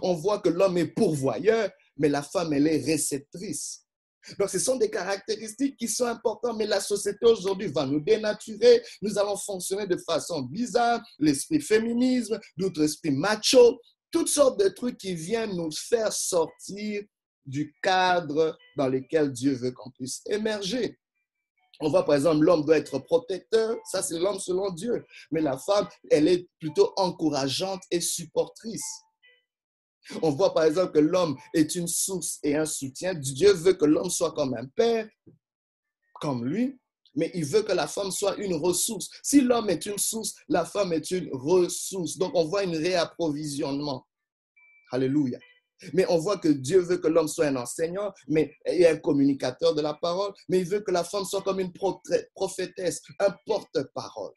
On 0.00 0.14
voit 0.14 0.38
que 0.38 0.48
l'homme 0.48 0.78
est 0.78 0.86
pourvoyeur, 0.86 1.70
mais 1.96 2.08
la 2.08 2.22
femme, 2.22 2.52
elle 2.52 2.68
est 2.68 2.84
réceptrice. 2.84 3.80
Donc, 4.38 4.48
ce 4.48 4.58
sont 4.58 4.76
des 4.76 4.88
caractéristiques 4.88 5.76
qui 5.76 5.86
sont 5.86 6.06
importantes, 6.06 6.56
mais 6.56 6.66
la 6.66 6.80
société 6.80 7.26
aujourd'hui 7.26 7.66
va 7.66 7.84
nous 7.84 8.00
dénaturer. 8.00 8.82
Nous 9.02 9.18
allons 9.18 9.36
fonctionner 9.36 9.86
de 9.86 9.98
façon 9.98 10.40
bizarre. 10.40 11.02
L'esprit 11.18 11.60
féminisme, 11.60 12.40
d'autres 12.56 12.82
esprits 12.84 13.10
macho, 13.10 13.78
toutes 14.10 14.28
sortes 14.28 14.58
de 14.60 14.68
trucs 14.68 14.96
qui 14.96 15.14
viennent 15.14 15.54
nous 15.54 15.70
faire 15.70 16.12
sortir 16.12 17.02
du 17.46 17.74
cadre 17.82 18.58
dans 18.76 18.88
lequel 18.88 19.32
Dieu 19.32 19.54
veut 19.54 19.72
qu'on 19.72 19.90
puisse 19.90 20.22
émerger. 20.26 20.98
On 21.80 21.88
voit 21.88 22.04
par 22.04 22.14
exemple, 22.14 22.44
l'homme 22.44 22.64
doit 22.64 22.78
être 22.78 22.98
protecteur, 22.98 23.76
ça 23.90 24.02
c'est 24.02 24.18
l'homme 24.18 24.38
selon 24.38 24.70
Dieu, 24.70 25.04
mais 25.30 25.40
la 25.40 25.58
femme, 25.58 25.88
elle 26.10 26.28
est 26.28 26.48
plutôt 26.60 26.92
encourageante 26.96 27.82
et 27.90 28.00
supportrice. 28.00 28.86
On 30.22 30.30
voit 30.30 30.54
par 30.54 30.64
exemple 30.64 30.92
que 30.92 30.98
l'homme 31.00 31.36
est 31.54 31.74
une 31.74 31.88
source 31.88 32.38
et 32.42 32.56
un 32.56 32.66
soutien. 32.66 33.14
Dieu 33.14 33.52
veut 33.52 33.72
que 33.72 33.86
l'homme 33.86 34.10
soit 34.10 34.32
comme 34.32 34.54
un 34.54 34.66
père, 34.66 35.08
comme 36.20 36.44
lui, 36.44 36.78
mais 37.14 37.30
il 37.34 37.44
veut 37.44 37.62
que 37.62 37.72
la 37.72 37.86
femme 37.86 38.10
soit 38.10 38.36
une 38.36 38.54
ressource. 38.54 39.08
Si 39.22 39.40
l'homme 39.40 39.70
est 39.70 39.86
une 39.86 39.98
source, 39.98 40.34
la 40.48 40.64
femme 40.64 40.92
est 40.92 41.10
une 41.10 41.30
ressource. 41.32 42.18
Donc 42.18 42.32
on 42.34 42.44
voit 42.44 42.62
un 42.62 42.70
réapprovisionnement. 42.70 44.06
Alléluia. 44.90 45.38
Mais 45.92 46.06
on 46.08 46.18
voit 46.18 46.38
que 46.38 46.48
Dieu 46.48 46.80
veut 46.80 46.98
que 46.98 47.08
l'homme 47.08 47.28
soit 47.28 47.46
un 47.46 47.56
enseignant, 47.56 48.12
mais 48.28 48.54
et 48.66 48.86
un 48.86 48.96
communicateur 48.96 49.74
de 49.74 49.80
la 49.80 49.94
parole, 49.94 50.32
mais 50.48 50.60
il 50.60 50.68
veut 50.68 50.80
que 50.80 50.90
la 50.90 51.04
femme 51.04 51.24
soit 51.24 51.42
comme 51.42 51.60
une 51.60 51.72
prophétesse, 52.34 53.02
un 53.18 53.34
porte-parole. 53.46 54.32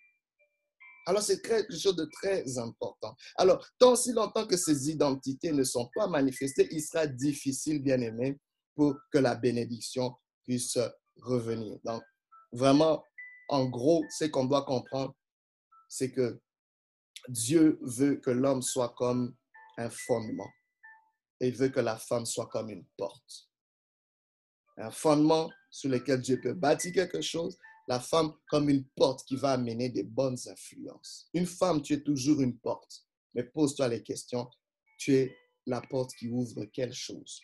Alors, 1.06 1.22
c'est 1.22 1.42
quelque 1.42 1.78
chose 1.78 1.96
de 1.96 2.06
très 2.12 2.58
important. 2.58 3.16
Alors, 3.38 3.66
tant 3.80 3.96
si 3.96 4.12
longtemps 4.12 4.46
que 4.46 4.58
ces 4.58 4.90
identités 4.90 5.54
ne 5.54 5.64
sont 5.64 5.90
pas 5.96 6.08
manifestées, 6.08 6.68
il 6.72 6.82
sera 6.82 7.08
difficile, 7.08 7.82
bien 7.82 8.02
aimé, 8.02 8.38
pour 8.76 8.94
que 9.12 9.18
la 9.18 9.36
bénédiction 9.36 10.14
puisse 10.44 10.78
revenir. 11.22 11.78
Donc, 11.86 12.04
vraiment, 12.52 13.02
en 13.48 13.66
gros, 13.70 14.04
ce 14.10 14.26
qu'on 14.26 14.46
doit 14.46 14.66
comprendre, 14.66 15.16
c'est 15.88 16.12
que 16.12 16.42
Dieu 17.30 17.80
veut 17.82 18.18
que 18.18 18.32
l'homme 18.32 18.62
soit 18.62 18.94
comme 18.98 19.34
un 19.78 19.90
fondement 19.90 20.50
et 21.40 21.48
il 21.48 21.56
veut 21.56 21.70
que 21.70 21.80
la 21.80 21.98
femme 21.98 22.26
soit 22.26 22.48
comme 22.48 22.70
une 22.70 22.86
porte. 22.98 23.50
Un 24.78 24.92
fondement 24.92 25.50
sur 25.70 25.90
lequel 25.90 26.22
Dieu 26.22 26.40
peut 26.40 26.54
bâtir 26.54 26.94
quelque 26.94 27.22
chose, 27.22 27.58
la 27.88 28.00
femme 28.00 28.34
comme 28.50 28.70
une 28.70 28.86
porte 28.96 29.26
qui 29.26 29.36
va 29.36 29.52
amener 29.52 29.90
des 29.90 30.04
bonnes 30.04 30.38
influences. 30.48 31.30
Une 31.34 31.46
femme, 31.46 31.82
tu 31.82 31.94
es 31.94 32.02
toujours 32.02 32.42
une 32.42 32.58
porte, 32.60 33.06
mais 33.34 33.44
pose-toi 33.44 33.88
les 33.88 34.04
questions. 34.04 34.50
Tu 34.98 35.16
es 35.16 35.38
la 35.66 35.82
porte 35.82 36.14
qui 36.16 36.30
ouvre 36.30 36.66
quelle 36.66 36.94
chose 36.94 37.42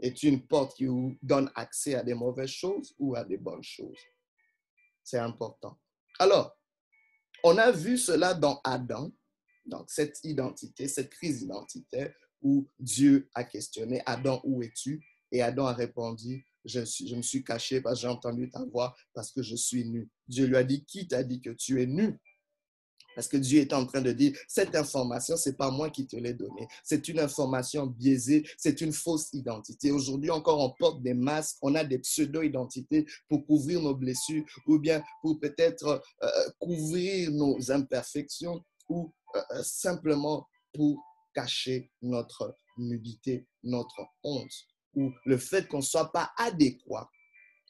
Es-tu 0.00 0.26
une 0.26 0.46
porte 0.46 0.76
qui 0.76 0.88
donne 1.22 1.50
accès 1.54 1.94
à 1.94 2.02
des 2.02 2.14
mauvaises 2.14 2.50
choses 2.50 2.92
ou 2.98 3.14
à 3.14 3.24
des 3.24 3.38
bonnes 3.38 3.62
choses? 3.62 4.00
C'est 5.04 5.18
important. 5.18 5.78
Alors, 6.18 6.58
on 7.44 7.56
a 7.56 7.70
vu 7.70 7.96
cela 7.96 8.34
dans 8.34 8.60
Adam, 8.64 9.12
donc 9.64 9.88
cette 9.90 10.18
identité, 10.24 10.88
cette 10.88 11.10
crise 11.10 11.42
identitaire 11.42 12.12
où 12.42 12.68
Dieu 12.78 13.28
a 13.34 13.44
questionné 13.44 14.02
Adam, 14.06 14.40
où 14.44 14.62
es-tu? 14.62 15.04
Et 15.30 15.40
Adam 15.40 15.66
a 15.66 15.72
répondu, 15.72 16.44
je, 16.64 16.84
suis, 16.84 17.14
me 17.14 17.22
suis 17.22 17.42
caché 17.42 17.80
parce 17.80 17.96
que 17.96 18.00
j'ai 18.02 18.08
entendu 18.08 18.50
ta 18.50 18.64
voix, 18.64 18.94
parce 19.14 19.30
que 19.30 19.42
je 19.42 19.56
suis 19.56 19.84
nu. 19.84 20.10
Dieu 20.28 20.46
lui 20.46 20.56
a 20.56 20.64
dit, 20.64 20.84
qui 20.84 21.08
t'a 21.08 21.22
dit 21.22 21.40
que 21.40 21.50
tu 21.50 21.80
es 21.80 21.86
nu? 21.86 22.18
Parce 23.14 23.28
que 23.28 23.36
Dieu 23.36 23.60
est 23.60 23.72
en 23.72 23.84
train 23.86 24.00
de 24.00 24.12
dire, 24.12 24.36
cette 24.48 24.74
information, 24.74 25.36
ce 25.36 25.50
n'est 25.50 25.56
pas 25.56 25.70
moi 25.70 25.90
qui 25.90 26.06
te 26.06 26.16
l'ai 26.16 26.32
donnée. 26.32 26.66
C'est 26.82 27.08
une 27.08 27.18
information 27.18 27.86
biaisée, 27.86 28.44
c'est 28.56 28.80
une 28.80 28.92
fausse 28.92 29.28
identité. 29.32 29.90
Aujourd'hui 29.90 30.30
encore, 30.30 30.60
on 30.60 30.70
porte 30.70 31.02
des 31.02 31.14
masques, 31.14 31.58
on 31.62 31.74
a 31.74 31.84
des 31.84 31.98
pseudo-identités 31.98 33.06
pour 33.28 33.46
couvrir 33.46 33.80
nos 33.82 33.94
blessures 33.94 34.44
ou 34.66 34.78
bien 34.78 35.02
pour 35.20 35.38
peut-être 35.38 36.02
euh, 36.22 36.28
couvrir 36.58 37.30
nos 37.32 37.70
imperfections 37.70 38.64
ou 38.88 39.12
euh, 39.36 39.62
simplement 39.62 40.46
pour 40.72 41.02
cacher 41.34 41.90
notre 42.00 42.56
nudité, 42.78 43.46
notre 43.62 44.00
honte, 44.22 44.52
ou 44.94 45.12
le 45.24 45.38
fait 45.38 45.68
qu'on 45.68 45.78
ne 45.78 45.82
soit 45.82 46.12
pas 46.12 46.30
adéquat. 46.36 47.08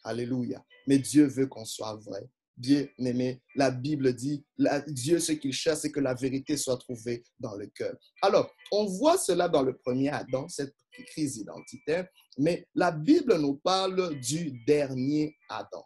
Alléluia. 0.04 0.64
Mais 0.86 0.98
Dieu 0.98 1.26
veut 1.26 1.46
qu'on 1.46 1.64
soit 1.64 1.96
vrai. 1.96 2.28
Bien 2.56 2.86
aimé, 2.98 3.42
la 3.54 3.70
Bible 3.70 4.12
dit, 4.14 4.44
Dieu 4.88 5.18
ce 5.18 5.32
qu'il 5.32 5.52
cherche, 5.52 5.80
c'est 5.80 5.90
que 5.90 6.00
la 6.00 6.14
vérité 6.14 6.56
soit 6.56 6.76
trouvée 6.76 7.24
dans 7.38 7.54
le 7.56 7.66
cœur. 7.68 7.96
Alors, 8.20 8.52
on 8.70 8.84
voit 8.84 9.16
cela 9.16 9.48
dans 9.48 9.62
le 9.62 9.76
premier 9.76 10.10
Adam, 10.10 10.48
cette 10.48 10.74
crise 11.06 11.38
identitaire, 11.38 12.06
mais 12.38 12.68
la 12.74 12.92
Bible 12.92 13.38
nous 13.38 13.54
parle 13.56 14.18
du 14.20 14.62
dernier 14.66 15.34
Adam, 15.48 15.84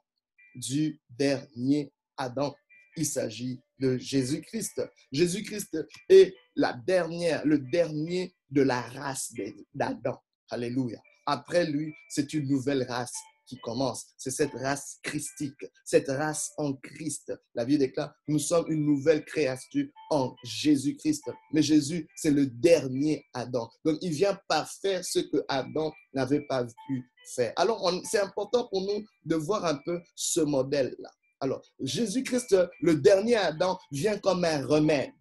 du 0.56 1.00
dernier 1.09 1.92
Adam. 2.16 2.54
Il 2.97 3.06
s'agit 3.06 3.61
de 3.78 3.97
Jésus-Christ. 3.99 4.83
Jésus-Christ 5.12 5.78
est 6.09 6.35
la 6.56 6.72
dernière, 6.72 7.44
le 7.46 7.58
dernier 7.58 8.34
de 8.50 8.62
la 8.62 8.80
race 8.80 9.32
d'Adam. 9.75 10.18
Alléluia. 10.50 11.00
Après 11.26 11.66
lui, 11.66 11.92
c'est 12.08 12.32
une 12.34 12.48
nouvelle 12.48 12.84
race 12.84 13.14
qui 13.46 13.58
commence. 13.58 14.06
C'est 14.16 14.30
cette 14.30 14.52
race 14.52 14.98
christique, 15.02 15.64
cette 15.84 16.08
race 16.08 16.52
en 16.58 16.75
Christ. 16.75 17.32
La 17.54 17.64
Bible 17.64 17.80
déclare, 17.80 18.12
nous 18.28 18.38
sommes 18.38 18.70
une 18.70 18.84
nouvelle 18.84 19.25
créature 19.25 19.86
en 20.10 20.34
Jésus-Christ. 20.44 21.30
Mais 21.52 21.62
Jésus, 21.62 22.08
c'est 22.16 22.30
le 22.30 22.46
dernier 22.46 23.25
Adam. 23.32 23.68
Donc, 23.84 23.98
il 24.02 24.12
vient 24.12 24.38
parfaire 24.48 25.04
ce 25.04 25.20
que 25.20 25.44
Adam 25.48 25.92
n'avait 26.12 26.44
pas 26.46 26.64
pu 26.86 27.08
faire. 27.34 27.52
Alors, 27.56 27.92
c'est 28.04 28.20
important 28.20 28.68
pour 28.68 28.82
nous 28.82 29.04
de 29.25 29.36
voir 29.36 29.64
un 29.64 29.78
peu 29.84 30.00
ce 30.14 30.40
modèle-là. 30.40 31.10
Alors, 31.40 31.62
Jésus-Christ, 31.80 32.56
le 32.80 32.96
dernier 32.96 33.36
Adam, 33.36 33.78
vient 33.92 34.18
comme 34.18 34.44
un 34.44 34.64
remède. 34.66 35.12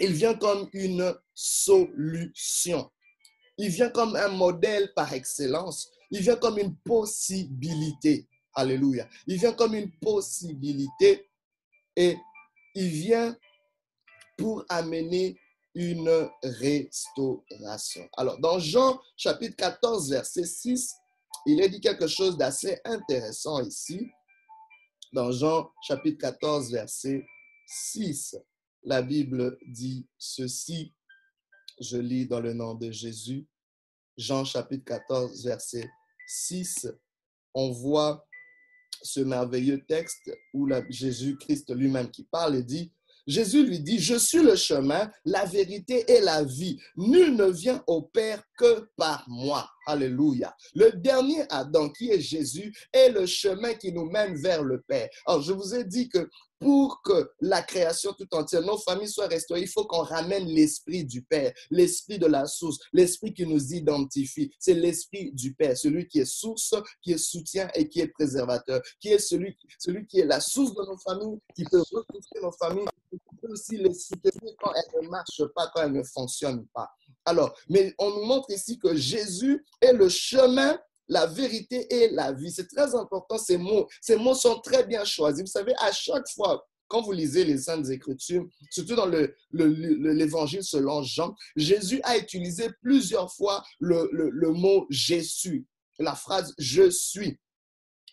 Il 0.00 0.12
vient 0.12 0.34
comme 0.34 0.68
une 0.72 1.14
solution. 1.34 2.90
Il 3.58 3.70
vient 3.70 3.88
comme 3.88 4.16
un 4.16 4.28
modèle 4.28 4.92
par 4.94 5.12
excellence. 5.12 5.90
Il 6.10 6.20
vient 6.20 6.36
comme 6.36 6.58
une 6.58 6.76
possibilité. 6.76 8.28
Alléluia. 8.54 9.08
Il 9.26 9.38
vient 9.38 9.52
comme 9.52 9.74
une 9.74 9.90
possibilité 9.98 11.28
et 11.94 12.16
il 12.74 12.88
vient 12.88 13.36
pour 14.36 14.64
amener 14.68 15.38
une 15.74 16.30
restauration. 16.42 18.08
Alors, 18.16 18.38
dans 18.38 18.58
Jean 18.58 18.98
chapitre 19.16 19.56
14, 19.56 20.10
verset 20.10 20.44
6, 20.44 20.94
il 21.46 21.60
est 21.60 21.68
dit 21.68 21.80
quelque 21.80 22.06
chose 22.06 22.36
d'assez 22.36 22.78
intéressant 22.84 23.62
ici. 23.62 24.10
Dans 25.12 25.32
Jean 25.32 25.70
chapitre 25.86 26.18
14, 26.18 26.72
verset 26.72 27.24
6, 27.66 28.36
la 28.86 29.02
Bible 29.02 29.58
dit 29.66 30.06
ceci. 30.16 30.94
Je 31.80 31.98
lis 31.98 32.26
dans 32.26 32.40
le 32.40 32.54
nom 32.54 32.74
de 32.74 32.90
Jésus. 32.90 33.46
Jean 34.16 34.44
chapitre 34.44 34.84
14, 34.84 35.44
verset 35.44 35.90
6. 36.26 36.88
On 37.52 37.70
voit 37.72 38.26
ce 39.02 39.20
merveilleux 39.20 39.84
texte 39.86 40.30
où 40.54 40.68
Jésus-Christ 40.88 41.74
lui-même 41.74 42.10
qui 42.10 42.24
parle 42.24 42.56
et 42.56 42.62
dit, 42.62 42.92
Jésus 43.26 43.66
lui 43.66 43.80
dit, 43.80 43.98
je 43.98 44.14
suis 44.14 44.42
le 44.42 44.54
chemin, 44.54 45.10
la 45.24 45.44
vérité 45.44 46.10
et 46.10 46.20
la 46.20 46.44
vie. 46.44 46.80
Nul 46.96 47.34
ne 47.34 47.46
vient 47.46 47.82
au 47.88 48.02
Père 48.02 48.42
que 48.56 48.88
par 48.96 49.24
moi. 49.28 49.68
Alléluia. 49.86 50.54
Le 50.74 50.90
dernier 50.90 51.44
Adam, 51.48 51.88
qui 51.90 52.10
est 52.10 52.20
Jésus, 52.20 52.76
est 52.92 53.10
le 53.10 53.24
chemin 53.24 53.74
qui 53.74 53.92
nous 53.92 54.04
mène 54.10 54.34
vers 54.34 54.64
le 54.64 54.82
Père. 54.82 55.08
Alors, 55.24 55.42
je 55.42 55.52
vous 55.52 55.74
ai 55.74 55.84
dit 55.84 56.08
que 56.08 56.28
pour 56.58 57.02
que 57.02 57.30
la 57.40 57.62
création 57.62 58.12
tout 58.12 58.26
entière, 58.32 58.62
nos 58.62 58.78
familles 58.78 59.08
soient 59.08 59.26
restaurées, 59.26 59.62
il 59.62 59.68
faut 59.68 59.84
qu'on 59.84 60.02
ramène 60.02 60.46
l'esprit 60.46 61.04
du 61.04 61.22
Père, 61.22 61.52
l'esprit 61.70 62.18
de 62.18 62.26
la 62.26 62.46
source, 62.46 62.78
l'esprit 62.92 63.32
qui 63.32 63.46
nous 63.46 63.74
identifie. 63.74 64.50
C'est 64.58 64.74
l'esprit 64.74 65.32
du 65.32 65.54
Père, 65.54 65.76
celui 65.76 66.08
qui 66.08 66.20
est 66.20 66.24
source, 66.24 66.74
qui 67.02 67.12
est 67.12 67.18
soutien 67.18 67.68
et 67.74 67.88
qui 67.88 68.00
est 68.00 68.08
préservateur, 68.08 68.80
qui 69.00 69.08
est 69.08 69.18
celui, 69.18 69.56
celui 69.78 70.06
qui 70.06 70.20
est 70.20 70.26
la 70.26 70.40
source 70.40 70.74
de 70.74 70.82
nos 70.82 70.98
familles, 70.98 71.38
qui 71.54 71.64
peut 71.64 71.82
reconstruire 71.92 72.42
nos 72.42 72.52
familles, 72.52 72.86
aussi 73.50 73.76
les 73.76 73.94
soutenir 73.94 74.54
quand 74.60 74.72
elles 74.74 75.02
ne 75.02 75.08
marchent 75.08 75.46
pas, 75.54 75.70
quand 75.74 75.82
elles 75.82 75.92
ne 75.92 76.02
fonctionnent 76.02 76.66
pas. 76.74 76.88
Alors, 77.24 77.56
mais 77.68 77.94
on 77.98 78.10
nous 78.10 78.24
montre 78.24 78.50
ici 78.50 78.78
que 78.78 78.94
Jésus 78.94 79.64
est 79.80 79.92
le 79.92 80.08
chemin 80.08 80.78
la 81.08 81.26
vérité 81.26 81.86
et 81.94 82.10
la 82.10 82.32
vie. 82.32 82.50
C'est 82.50 82.68
très 82.68 82.94
important, 82.94 83.38
ces 83.38 83.58
mots. 83.58 83.86
Ces 84.00 84.16
mots 84.16 84.34
sont 84.34 84.60
très 84.60 84.84
bien 84.84 85.04
choisis. 85.04 85.42
Vous 85.42 85.46
savez, 85.46 85.74
à 85.78 85.92
chaque 85.92 86.28
fois, 86.30 86.64
quand 86.88 87.02
vous 87.02 87.12
lisez 87.12 87.44
les 87.44 87.58
Saintes 87.58 87.88
Écritures, 87.90 88.46
surtout 88.70 88.94
dans 88.94 89.10
l'évangile 89.52 90.62
selon 90.62 91.02
Jean, 91.02 91.34
Jésus 91.56 92.00
a 92.04 92.16
utilisé 92.16 92.68
plusieurs 92.80 93.32
fois 93.32 93.64
le, 93.80 94.08
le 94.12 94.50
mot 94.52 94.86
Jésus, 94.90 95.66
la 95.98 96.14
phrase 96.14 96.54
je 96.58 96.90
suis. 96.90 97.38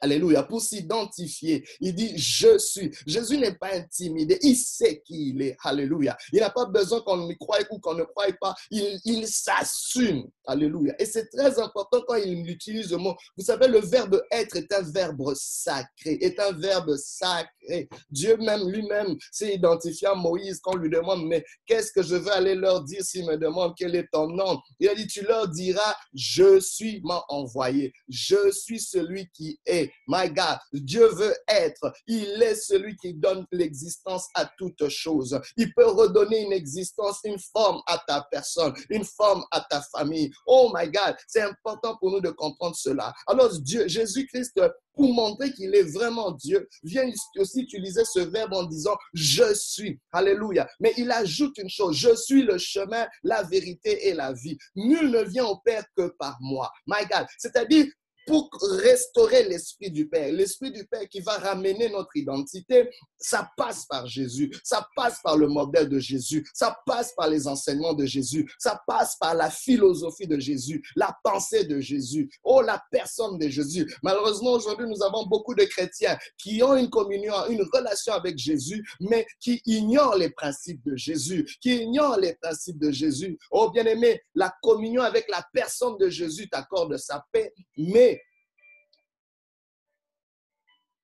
Alléluia, 0.04 0.44
pour 0.44 0.62
s'identifier. 0.62 1.66
Il 1.80 1.96
dit, 1.96 2.18
je 2.18 2.58
suis. 2.58 2.92
Jésus 3.08 3.38
n'est 3.38 3.56
pas 3.56 3.74
intimidé. 3.74 4.38
Il 4.42 4.58
sait 4.58 5.02
qui 5.06 5.30
il 5.30 5.42
est. 5.42 5.56
Alléluia. 5.64 6.18
Il 6.34 6.42
n'a 6.42 6.50
pas 6.50 6.66
besoin 6.66 7.00
qu'on 7.00 7.30
y 7.30 7.38
croie 7.38 7.60
ou 7.72 7.80
qu'on 7.80 7.94
ne 7.94 8.04
croie 8.04 8.26
pas. 8.42 8.54
Il, 8.70 9.26
s'assume. 9.26 10.26
Alléluia. 10.46 10.94
Et 11.00 11.06
c'est 11.06 11.30
très 11.30 11.58
important 11.58 12.02
quand 12.06 12.16
il 12.16 12.50
utilise 12.50 12.92
le 12.92 12.98
mot. 12.98 13.16
Vous 13.38 13.46
savez, 13.46 13.70
le 13.70 13.80
verbe 13.80 14.22
être 14.30 14.58
est 14.58 14.74
un 14.74 14.82
verbe 14.82 15.34
sacré. 15.36 16.18
Est 16.20 16.38
un 16.38 16.52
verbe 16.52 16.98
sacré. 16.98 17.88
Dieu 18.10 18.36
même 18.36 18.70
lui-même 18.70 19.16
s'est 19.32 19.56
identifié 19.56 20.10
à 20.10 20.16
Moïse 20.16 20.60
quand 20.62 20.74
on 20.74 20.78
lui 20.78 20.90
demande, 20.90 21.26
mais 21.28 21.46
qu'est-ce 21.66 21.94
que 21.94 22.04
je 22.04 22.16
veux 22.16 22.32
aller 22.34 22.56
leur 22.56 22.84
dire 22.84 23.02
s'ils 23.06 23.26
me 23.26 23.38
demandent 23.38 23.74
quel 23.78 23.96
est 23.96 24.10
ton 24.12 24.28
nom? 24.28 24.60
Il 24.82 24.90
a 24.90 24.96
dit, 24.96 25.08
tu 25.08 25.22
leur 25.24 25.48
diras, 25.48 25.96
je 26.14 26.60
suis 26.60 27.00
m'a 27.06 27.24
envoyé. 27.30 27.94
Je 28.10 28.52
suis 28.52 28.82
celui 28.82 29.30
qui 29.34 29.62
est. 29.66 29.93
My 30.08 30.30
God, 30.30 30.58
Dieu 30.74 31.08
veut 31.08 31.36
être. 31.48 31.94
Il 32.08 32.42
est 32.42 32.56
celui 32.56 32.96
qui 32.98 33.14
donne 33.14 33.46
l'existence 33.52 34.28
à 34.36 34.50
toute 34.58 34.88
chose. 34.90 35.40
Il 35.58 35.74
peut 35.74 35.88
redonner 35.88 36.42
une 36.42 36.54
existence, 36.54 37.20
une 37.24 37.40
forme 37.40 37.82
à 37.88 37.98
ta 38.08 38.26
personne, 38.32 38.74
une 38.90 39.06
forme 39.06 39.44
à 39.52 39.62
ta 39.62 39.82
famille. 39.82 40.32
Oh 40.46 40.72
my 40.74 40.90
God, 40.90 41.16
c'est 41.28 41.42
important 41.42 41.98
pour 41.98 42.12
nous 42.12 42.22
de 42.22 42.32
comprendre 42.32 42.76
cela. 42.76 43.14
Alors 43.28 43.50
Dieu, 43.60 43.88
Jésus-Christ 43.88 44.60
pour 44.96 45.14
montrer 45.14 45.52
qu'il 45.54 45.74
est 45.76 45.92
vraiment 45.92 46.32
Dieu, 46.32 46.68
vient 46.84 47.10
aussi 47.38 47.62
utiliser 47.62 48.04
ce 48.06 48.20
verbe 48.20 48.54
en 48.54 48.64
disant 48.64 48.96
je 49.14 49.54
suis. 49.54 50.00
Alléluia. 50.12 50.68
Mais 50.80 50.94
il 50.98 51.12
ajoute 51.12 51.58
une 51.58 51.70
chose, 51.70 51.96
je 51.96 52.16
suis 52.16 52.44
le 52.44 52.58
chemin, 52.58 53.08
la 53.24 53.44
vérité 53.44 54.08
et 54.08 54.14
la 54.14 54.34
vie. 54.34 54.58
Nul 54.76 55.10
ne 55.10 55.24
vient 55.24 55.46
au 55.46 55.58
Père 55.58 55.86
que 55.98 56.10
par 56.20 56.38
moi. 56.42 56.72
My 56.88 57.06
God. 57.12 57.26
C'est-à-dire, 57.38 57.88
pour 58.26 58.50
restaurer 58.84 59.44
l'esprit 59.44 59.92
du 59.92 60.08
Père. 60.08 60.32
L'esprit 60.32 60.72
du 60.72 60.86
Père 60.86 61.08
qui 61.10 61.20
va 61.20 61.38
ramener 61.38 61.90
notre 61.90 62.16
identité, 62.16 62.90
ça 63.18 63.50
passe 63.58 63.86
par 63.86 64.08
Jésus, 64.08 64.52
ça 64.64 64.88
passe 64.96 65.20
par 65.24 65.38
le 65.38 65.48
modèle 65.48 65.90
de 65.90 66.00
Jésus, 66.00 66.46
ça 66.54 66.78
passe 66.86 67.14
par 67.16 67.30
les 67.30 67.48
enseignements 67.48 67.94
de 67.94 68.06
Jésus, 68.06 68.50
ça 68.60 68.82
passe 68.86 69.16
par 69.18 69.34
la 69.34 69.50
philosophie 69.50 70.28
de 70.28 70.40
Jésus, 70.40 70.84
la 70.96 71.16
pensée 71.24 71.64
de 71.66 71.80
Jésus, 71.80 72.30
oh 72.44 72.62
la 72.62 72.82
personne 72.92 73.38
de 73.38 73.48
Jésus. 73.48 73.92
Malheureusement, 74.04 74.52
aujourd'hui, 74.52 74.88
nous 74.88 75.04
avons 75.04 75.26
beaucoup 75.26 75.56
de 75.56 75.64
chrétiens 75.64 76.18
qui 76.38 76.62
ont 76.64 76.76
une 76.76 76.90
communion, 76.90 77.34
une 77.50 77.64
relation 77.74 78.14
avec 78.14 78.38
Jésus, 78.38 78.86
mais 79.00 79.26
qui 79.40 79.62
ignorent 79.66 80.16
les 80.16 80.30
principes 80.30 80.82
de 80.86 80.96
Jésus, 80.96 81.46
qui 81.62 81.76
ignorent 81.84 82.18
les 82.18 82.36
principes 82.36 82.80
de 82.80 82.92
Jésus. 82.92 83.38
Oh 83.52 83.72
bien-aimé, 83.72 84.22
la 84.36 84.54
communion 84.62 85.02
avec 85.02 85.30
la 85.30 85.46
personne 85.54 85.98
de 85.98 86.10
Jésus 86.10 86.50
t'accorde 86.50 86.98
sa 86.98 87.26
paix, 87.32 87.54
mais 87.78 88.13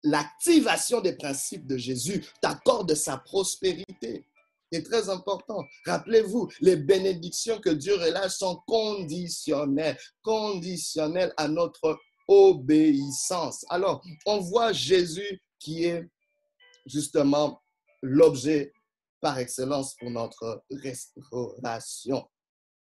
l'activation 0.04 1.02
des 1.02 1.16
principes 1.16 1.68
de 1.68 1.78
Jésus 1.78 2.26
t'accorde 2.42 2.94
sa 2.94 3.18
prospérité. 3.18 4.26
C'est 4.72 4.84
très 4.84 5.10
important. 5.10 5.64
Rappelez-vous, 5.86 6.48
les 6.62 6.76
bénédictions 6.76 7.60
que 7.60 7.72
Dieu 7.72 7.96
relâche 7.96 8.38
sont 8.38 8.62
conditionnelles, 8.68 9.98
conditionnelles 10.22 11.34
à 11.38 11.48
notre 11.48 11.98
obéissance. 12.28 13.66
Alors, 13.70 14.04
on 14.28 14.38
voit 14.40 14.72
Jésus 14.72 15.42
qui 15.58 15.86
est 15.86 16.08
justement 16.86 17.62
l'objet 18.02 18.72
par 19.22 19.40
excellence 19.40 19.96
pour 19.96 20.12
notre 20.12 20.64
restauration. 20.70 22.28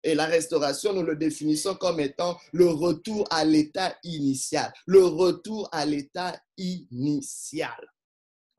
Et 0.05 0.15
la 0.15 0.27
restauration, 0.27 0.93
nous 0.93 1.03
le 1.03 1.17
définissons 1.17 1.75
comme 1.75 2.01
étant 2.01 2.39
le 2.53 2.67
retour 2.67 3.27
à 3.31 3.45
l'état 3.45 3.95
initial, 4.03 4.73
le 4.87 5.05
retour 5.05 5.69
à 5.73 5.87
l'état 5.87 6.37
initial. 6.57 7.87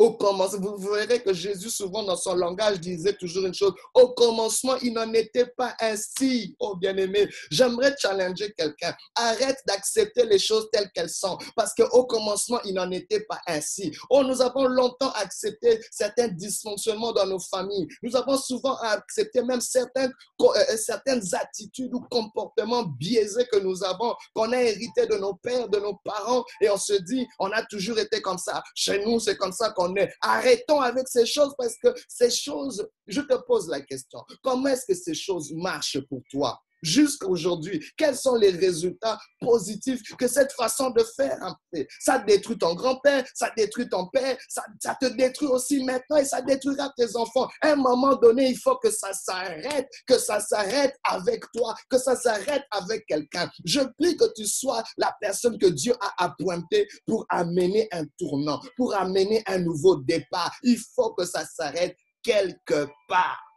Au 0.03 0.11
commencement, 0.11 0.75
vous 0.75 0.91
verrez 0.91 1.23
que 1.23 1.33
Jésus, 1.33 1.69
souvent 1.69 2.03
dans 2.03 2.17
son 2.17 2.35
langage, 2.35 2.81
disait 2.81 3.13
toujours 3.13 3.45
une 3.45 3.53
chose. 3.53 3.71
Au 3.93 4.09
commencement, 4.09 4.75
il 4.81 4.91
n'en 4.91 5.13
était 5.13 5.45
pas 5.45 5.77
ainsi, 5.79 6.57
oh 6.59 6.75
bien-aimé. 6.75 7.29
J'aimerais 7.49 7.95
challenger 7.97 8.51
quelqu'un. 8.51 8.93
Arrête 9.15 9.59
d'accepter 9.65 10.25
les 10.25 10.39
choses 10.39 10.67
telles 10.73 10.91
qu'elles 10.93 11.09
sont. 11.09 11.37
Parce 11.55 11.73
qu'au 11.73 12.05
commencement, 12.05 12.59
il 12.65 12.73
n'en 12.73 12.91
était 12.91 13.21
pas 13.21 13.39
ainsi. 13.47 13.95
Oh, 14.09 14.25
nous 14.25 14.41
avons 14.41 14.67
longtemps 14.67 15.11
accepté 15.11 15.79
certains 15.89 16.27
dysfonctionnements 16.27 17.13
dans 17.13 17.25
nos 17.25 17.39
familles. 17.39 17.87
Nous 18.01 18.13
avons 18.17 18.35
souvent 18.35 18.75
accepté 18.79 19.41
même 19.41 19.61
certaines, 19.61 20.11
euh, 20.41 20.45
euh, 20.53 20.75
certaines 20.75 21.23
attitudes 21.33 21.93
ou 21.93 22.01
comportements 22.11 22.83
biaisés 22.83 23.47
que 23.49 23.59
nous 23.59 23.85
avons, 23.85 24.13
qu'on 24.35 24.51
a 24.51 24.61
hérité 24.61 25.07
de 25.07 25.15
nos 25.15 25.35
pères, 25.35 25.69
de 25.69 25.79
nos 25.79 25.95
parents. 26.03 26.43
Et 26.59 26.69
on 26.69 26.75
se 26.77 26.91
dit, 26.91 27.25
on 27.39 27.49
a 27.51 27.63
toujours 27.63 27.99
été 27.99 28.21
comme 28.21 28.37
ça. 28.37 28.61
Chez 28.75 29.01
nous, 29.05 29.21
c'est 29.21 29.37
comme 29.37 29.53
ça 29.53 29.69
qu'on 29.69 29.92
Arrêtons 30.21 30.81
avec 30.81 31.07
ces 31.07 31.25
choses 31.25 31.53
parce 31.57 31.75
que 31.77 31.93
ces 32.07 32.29
choses, 32.29 32.87
je 33.07 33.21
te 33.21 33.35
pose 33.45 33.67
la 33.69 33.81
question, 33.81 34.19
comment 34.41 34.69
est-ce 34.69 34.85
que 34.85 34.95
ces 34.95 35.13
choses 35.13 35.51
marchent 35.53 35.99
pour 36.07 36.21
toi? 36.29 36.59
Jusqu'à 36.83 37.27
aujourd'hui 37.27 37.83
Quels 37.97 38.15
sont 38.15 38.35
les 38.35 38.51
résultats 38.51 39.17
positifs 39.39 40.01
que 40.17 40.27
cette 40.27 40.51
façon 40.51 40.91
de 40.91 41.03
faire 41.15 41.41
a 41.41 41.55
fait? 41.73 41.87
Ça 41.99 42.19
détruit 42.19 42.57
ton 42.57 42.75
grand-père, 42.75 43.25
ça 43.33 43.49
détruit 43.57 43.89
ton 43.89 44.07
père, 44.09 44.37
ça, 44.49 44.63
ça, 44.79 44.95
te 44.99 45.05
détruit 45.05 45.47
aussi 45.47 45.83
maintenant 45.83 46.17
et 46.17 46.25
ça 46.25 46.41
détruira 46.41 46.91
tes 46.95 47.15
enfants. 47.15 47.47
À 47.61 47.71
un 47.71 47.75
moment 47.75 48.15
donné, 48.15 48.49
il 48.49 48.57
faut 48.57 48.77
que 48.77 48.91
ça 48.91 49.13
s'arrête, 49.13 49.87
que 50.05 50.17
ça 50.17 50.39
s'arrête 50.39 50.95
avec 51.03 51.43
toi, 51.53 51.73
que 51.89 51.97
ça 51.97 52.15
s'arrête 52.15 52.63
avec 52.71 53.05
quelqu'un. 53.07 53.49
Je 53.65 53.79
prie 53.97 54.15
que 54.17 54.31
tu 54.35 54.45
sois 54.45 54.83
la 54.97 55.15
personne 55.19 55.57
que 55.57 55.67
Dieu 55.67 55.93
a 56.01 56.25
appointée 56.25 56.87
pour 57.05 57.25
amener 57.29 57.87
un 57.91 58.05
tournant, 58.17 58.61
pour 58.75 58.93
amener 58.95 59.41
un 59.47 59.59
nouveau 59.59 59.97
départ. 59.97 60.53
Il 60.63 60.77
faut 60.95 61.13
que 61.13 61.25
ça 61.25 61.45
s'arrête 61.45 61.95
quelque 62.23 62.87
part. 63.07 63.52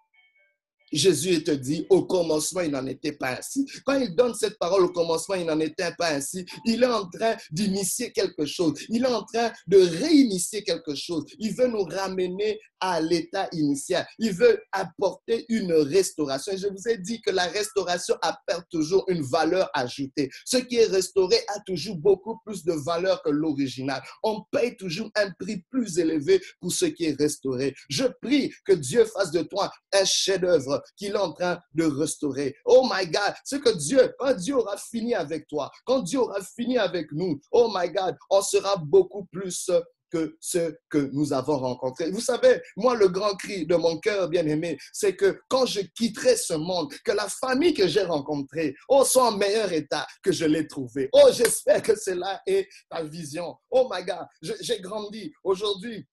Jésus 0.93 1.43
te 1.43 1.51
dit, 1.51 1.87
au 1.91 2.07
commencement, 2.07 2.61
il 2.61 2.71
n'en 2.71 2.87
était 2.87 3.13
pas 3.13 3.39
ainsi. 3.39 3.67
Quand 3.85 3.99
il 3.99 4.15
donne 4.15 4.35
cette 4.35 4.59
parole 4.59 4.85
au 4.85 4.93
commencement, 4.93 5.35
il 5.35 5.47
n'en 5.47 5.59
était 5.61 5.93
pas 5.99 6.13
ainsi. 6.13 6.45
Il 6.65 6.83
est 6.83 6.87
en 6.87 7.09
train 7.09 7.37
d'initier 7.51 8.13
quelque 8.13 8.47
chose. 8.47 8.75
Il 8.89 9.05
est 9.05 9.09
en 9.09 9.25
train 9.25 9.53
de 9.67 9.79
réinitier 9.79 10.63
quelque 10.63 10.95
chose. 10.95 11.25
Il 11.39 11.55
veut 11.55 11.69
nous 11.69 11.85
ramener 11.85 12.61
à 12.81 13.01
l'état 13.01 13.49
initial. 13.53 14.07
Il 14.19 14.33
veut 14.33 14.63
apporter 14.73 15.45
une 15.49 15.73
restauration. 15.73 16.53
Je 16.57 16.69
vous 16.69 16.89
ai 16.89 16.99
dit 16.99 17.21
que 17.21 17.31
la 17.31 17.45
restauration 17.45 18.17
apporte 18.23 18.67
toujours 18.71 19.05
une 19.09 19.23
valeur 19.23 19.71
ajoutée. 19.75 20.31
Ce 20.45 20.57
qui 20.57 20.77
est 20.77 20.87
restauré 20.87 21.37
a 21.49 21.61
toujours 21.61 21.97
beaucoup 21.97 22.39
plus 22.45 22.65
de 22.65 22.73
valeur 22.73 23.23
que 23.23 23.31
l'original. 23.31 24.03
On 24.23 24.43
paye 24.51 24.77
toujours 24.77 25.11
un 25.15 25.31
prix 25.39 25.63
plus 25.71 25.99
élevé 25.99 26.41
pour 26.61 26.73
ce 26.73 26.87
qui 26.87 27.07
est 27.07 27.19
restauré. 27.19 27.75
Je 27.89 28.05
prie 28.21 28.53
que 28.65 28.73
Dieu 28.73 29.05
fasse 29.05 29.31
de 29.31 29.43
toi 29.43 29.71
un 29.93 30.05
chef-d'œuvre 30.05 30.83
qu'il 30.97 31.13
est 31.13 31.17
en 31.17 31.33
train 31.33 31.59
de 31.75 31.85
restaurer. 31.85 32.57
Oh 32.65 32.89
my 32.91 33.07
God, 33.07 33.35
ce 33.45 33.57
que 33.57 33.77
Dieu, 33.77 34.15
quand 34.19 34.35
Dieu 34.35 34.57
aura 34.57 34.77
fini 34.77 35.15
avec 35.15 35.47
toi, 35.47 35.71
quand 35.85 36.01
Dieu 36.03 36.21
aura 36.21 36.41
fini 36.43 36.79
avec 36.79 37.11
nous, 37.13 37.41
oh 37.53 37.71
my 37.75 37.91
God, 37.91 38.17
on 38.31 38.43
sera 38.43 38.77
beaucoup 38.77 39.25
plus 39.27 39.71
que 40.11 40.37
ce 40.41 40.75
que 40.89 41.11
nous 41.13 41.33
avons 41.33 41.59
rencontré. 41.59 42.11
Vous 42.11 42.21
savez, 42.21 42.61
moi, 42.77 42.95
le 42.97 43.09
grand 43.09 43.35
cri 43.37 43.67
de 43.67 43.77
mon 43.77 43.99
cœur 43.99 44.29
bien-aimé, 44.29 44.79
c'est 44.93 45.17
que 45.17 45.39
quand 45.49 45.67
je 45.67 45.81
quitterai 45.81 46.37
ce 46.37 46.55
monde, 46.55 46.93
que 47.05 47.13
la 47.13 47.29
famille 47.29 47.75
que 47.75 47.89
j'ai 47.89 48.03
rencontrée, 48.03 48.75
oh, 48.89 49.05
soit 49.05 49.29
en 49.29 49.37
meilleur 49.37 49.73
état 49.73 50.07
que 50.23 50.33
je 50.33 50.45
l'ai 50.45 50.67
trouvé. 50.67 51.09
Oh, 51.13 51.29
j'espère 51.33 51.83
que 51.83 51.97
cela 51.97 52.41
est 52.47 52.69
ta 52.91 53.03
vision. 53.03 53.57
Oh 53.71 53.89
my 53.93 54.05
God, 54.05 54.27
j'ai 54.61 54.81
grandi. 54.81 55.33
Aujourd'hui, 55.45 56.07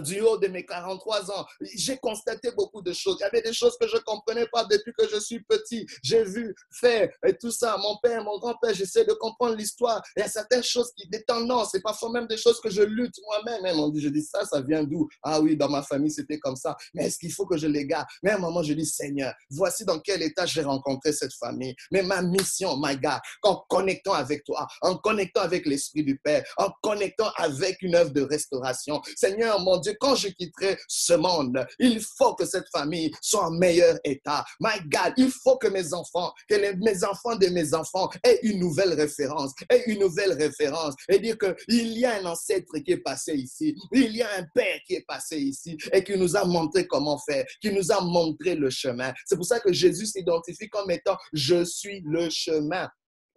du 0.00 0.20
haut 0.20 0.36
de 0.36 0.48
mes 0.48 0.64
43 0.64 1.30
ans, 1.30 1.46
j'ai 1.60 1.96
constaté 1.96 2.50
beaucoup 2.52 2.82
de 2.82 2.92
choses. 2.92 3.16
Il 3.20 3.22
y 3.22 3.26
avait 3.26 3.42
des 3.42 3.52
choses 3.52 3.76
que 3.80 3.88
je 3.88 3.96
ne 3.96 4.00
comprenais 4.00 4.46
pas 4.52 4.64
depuis 4.64 4.92
que 4.96 5.08
je 5.08 5.18
suis 5.18 5.40
petit. 5.40 5.86
J'ai 6.02 6.24
vu 6.24 6.54
faire 6.70 7.08
et 7.26 7.36
tout 7.36 7.50
ça. 7.50 7.76
Mon 7.78 7.96
père, 8.02 8.22
mon 8.22 8.38
grand-père, 8.38 8.74
j'essaie 8.74 9.04
de 9.04 9.12
comprendre 9.14 9.56
l'histoire. 9.56 10.02
Il 10.16 10.20
y 10.20 10.22
a 10.22 10.28
certaines 10.28 10.62
choses 10.62 10.92
qui, 10.96 11.08
des 11.08 11.22
tendances, 11.24 11.70
c'est 11.72 11.82
parfois 11.82 12.10
même 12.10 12.26
des 12.26 12.36
choses 12.36 12.60
que 12.60 12.70
je 12.70 12.82
lutte 12.82 13.16
moi-même. 13.24 13.58
Je 13.96 14.08
dis 14.08 14.22
ça, 14.22 14.44
ça 14.44 14.60
vient 14.60 14.84
d'où? 14.84 15.08
Ah 15.22 15.40
oui, 15.40 15.56
dans 15.56 15.68
ma 15.68 15.82
famille, 15.82 16.10
c'était 16.10 16.38
comme 16.38 16.56
ça. 16.56 16.76
Mais 16.94 17.06
est-ce 17.06 17.18
qu'il 17.18 17.32
faut 17.32 17.46
que 17.46 17.56
je 17.56 17.66
les 17.66 17.86
garde? 17.86 18.06
Mais 18.22 18.30
à 18.30 18.36
un 18.36 18.38
moment, 18.38 18.62
je 18.62 18.72
dis, 18.72 18.86
Seigneur, 18.86 19.34
voici 19.50 19.84
dans 19.84 19.98
quel 19.98 20.22
état 20.22 20.46
j'ai 20.46 20.62
rencontré 20.62 21.12
cette 21.12 21.34
famille. 21.34 21.74
Mais 21.90 22.02
ma 22.02 22.22
mission, 22.22 22.76
my 22.78 22.96
God, 22.96 23.20
en 23.42 23.56
connectant 23.68 24.12
avec 24.12 24.44
toi, 24.44 24.66
en 24.82 24.96
connectant 24.96 25.40
avec 25.40 25.66
l'Esprit 25.66 26.04
du 26.04 26.18
Père, 26.18 26.44
en 26.56 26.70
connectant 26.82 27.30
avec 27.36 27.80
une 27.82 27.94
œuvre 27.94 28.10
de 28.10 28.22
restauration. 28.22 29.00
Seigneur, 29.16 29.60
mon 29.60 29.77
Dieu, 29.78 29.96
quand 30.00 30.14
je 30.14 30.28
quitterai 30.28 30.78
ce 30.88 31.14
monde, 31.14 31.66
il 31.78 32.00
faut 32.00 32.34
que 32.34 32.44
cette 32.44 32.68
famille 32.70 33.10
soit 33.20 33.46
en 33.46 33.50
meilleur 33.50 33.98
état. 34.04 34.44
My 34.60 34.80
God, 34.86 35.14
il 35.16 35.30
faut 35.30 35.56
que 35.56 35.68
mes 35.68 35.92
enfants, 35.94 36.32
que 36.48 36.54
les, 36.54 36.74
mes 36.76 37.04
enfants 37.04 37.36
de 37.36 37.46
mes 37.48 37.74
enfants 37.74 38.10
aient 38.24 38.40
une 38.42 38.60
nouvelle 38.60 38.94
référence, 38.94 39.52
aient 39.70 39.84
une 39.86 40.00
nouvelle 40.00 40.32
référence 40.32 40.94
et 41.08 41.18
dire 41.18 41.36
qu'il 41.38 41.98
y 41.98 42.04
a 42.04 42.20
un 42.20 42.26
ancêtre 42.26 42.78
qui 42.84 42.92
est 42.92 43.02
passé 43.02 43.34
ici, 43.34 43.74
il 43.92 44.16
y 44.16 44.22
a 44.22 44.28
un 44.38 44.44
père 44.54 44.78
qui 44.86 44.94
est 44.94 45.04
passé 45.06 45.38
ici 45.38 45.76
et 45.92 46.02
qui 46.04 46.16
nous 46.16 46.36
a 46.36 46.44
montré 46.44 46.86
comment 46.86 47.18
faire, 47.18 47.44
qui 47.60 47.72
nous 47.72 47.92
a 47.92 48.00
montré 48.00 48.54
le 48.54 48.70
chemin. 48.70 49.12
C'est 49.26 49.36
pour 49.36 49.46
ça 49.46 49.60
que 49.60 49.72
Jésus 49.72 50.06
s'identifie 50.06 50.68
comme 50.68 50.90
étant 50.90 51.16
je 51.32 51.64
suis 51.64 52.02
le 52.04 52.28
chemin 52.30 52.88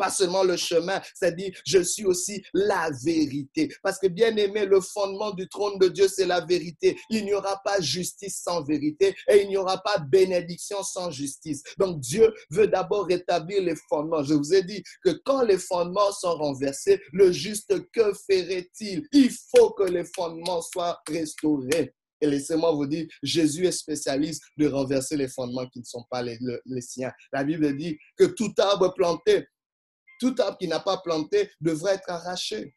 pas 0.01 0.09
seulement 0.09 0.43
le 0.43 0.57
chemin, 0.57 0.99
c'est-à-dire 1.13 1.51
je 1.63 1.77
suis 1.77 2.05
aussi 2.05 2.43
la 2.55 2.89
vérité. 3.05 3.69
Parce 3.83 3.99
que 3.99 4.07
bien 4.07 4.35
aimé, 4.35 4.65
le 4.65 4.81
fondement 4.81 5.29
du 5.29 5.47
trône 5.47 5.77
de 5.77 5.89
Dieu, 5.89 6.07
c'est 6.07 6.25
la 6.25 6.43
vérité. 6.43 6.97
Il 7.11 7.23
n'y 7.25 7.35
aura 7.35 7.61
pas 7.63 7.79
justice 7.79 8.41
sans 8.43 8.63
vérité 8.63 9.15
et 9.29 9.43
il 9.43 9.49
n'y 9.49 9.57
aura 9.57 9.77
pas 9.77 9.99
bénédiction 9.99 10.81
sans 10.81 11.11
justice. 11.11 11.61
Donc 11.77 11.99
Dieu 11.99 12.33
veut 12.49 12.67
d'abord 12.67 13.05
rétablir 13.05 13.61
les 13.61 13.75
fondements. 13.89 14.23
Je 14.23 14.33
vous 14.33 14.55
ai 14.55 14.63
dit 14.63 14.81
que 15.03 15.11
quand 15.23 15.43
les 15.43 15.59
fondements 15.59 16.11
sont 16.11 16.33
renversés, 16.33 16.99
le 17.13 17.31
juste, 17.31 17.71
que 17.91 18.11
ferait-il? 18.27 19.07
Il 19.11 19.29
faut 19.55 19.69
que 19.71 19.83
les 19.83 20.05
fondements 20.15 20.63
soient 20.63 20.99
restaurés. 21.07 21.93
Et 22.21 22.27
laissez-moi 22.27 22.71
vous 22.71 22.85
dire, 22.85 23.07
Jésus 23.23 23.65
est 23.65 23.71
spécialiste 23.71 24.43
de 24.57 24.67
renverser 24.67 25.17
les 25.17 25.27
fondements 25.27 25.67
qui 25.67 25.79
ne 25.79 25.85
sont 25.85 26.05
pas 26.09 26.21
les, 26.21 26.37
siens. 26.79 27.11
La 27.33 27.43
Bible 27.43 27.75
dit 27.75 27.97
que 28.15 28.25
tout 28.25 28.53
arbre 28.59 28.93
planté 28.93 29.45
tout 30.21 30.35
arbre 30.39 30.57
qui 30.57 30.67
n'a 30.67 30.79
pas 30.79 30.97
planté 30.97 31.49
devrait 31.59 31.95
être 31.95 32.09
arraché. 32.09 32.75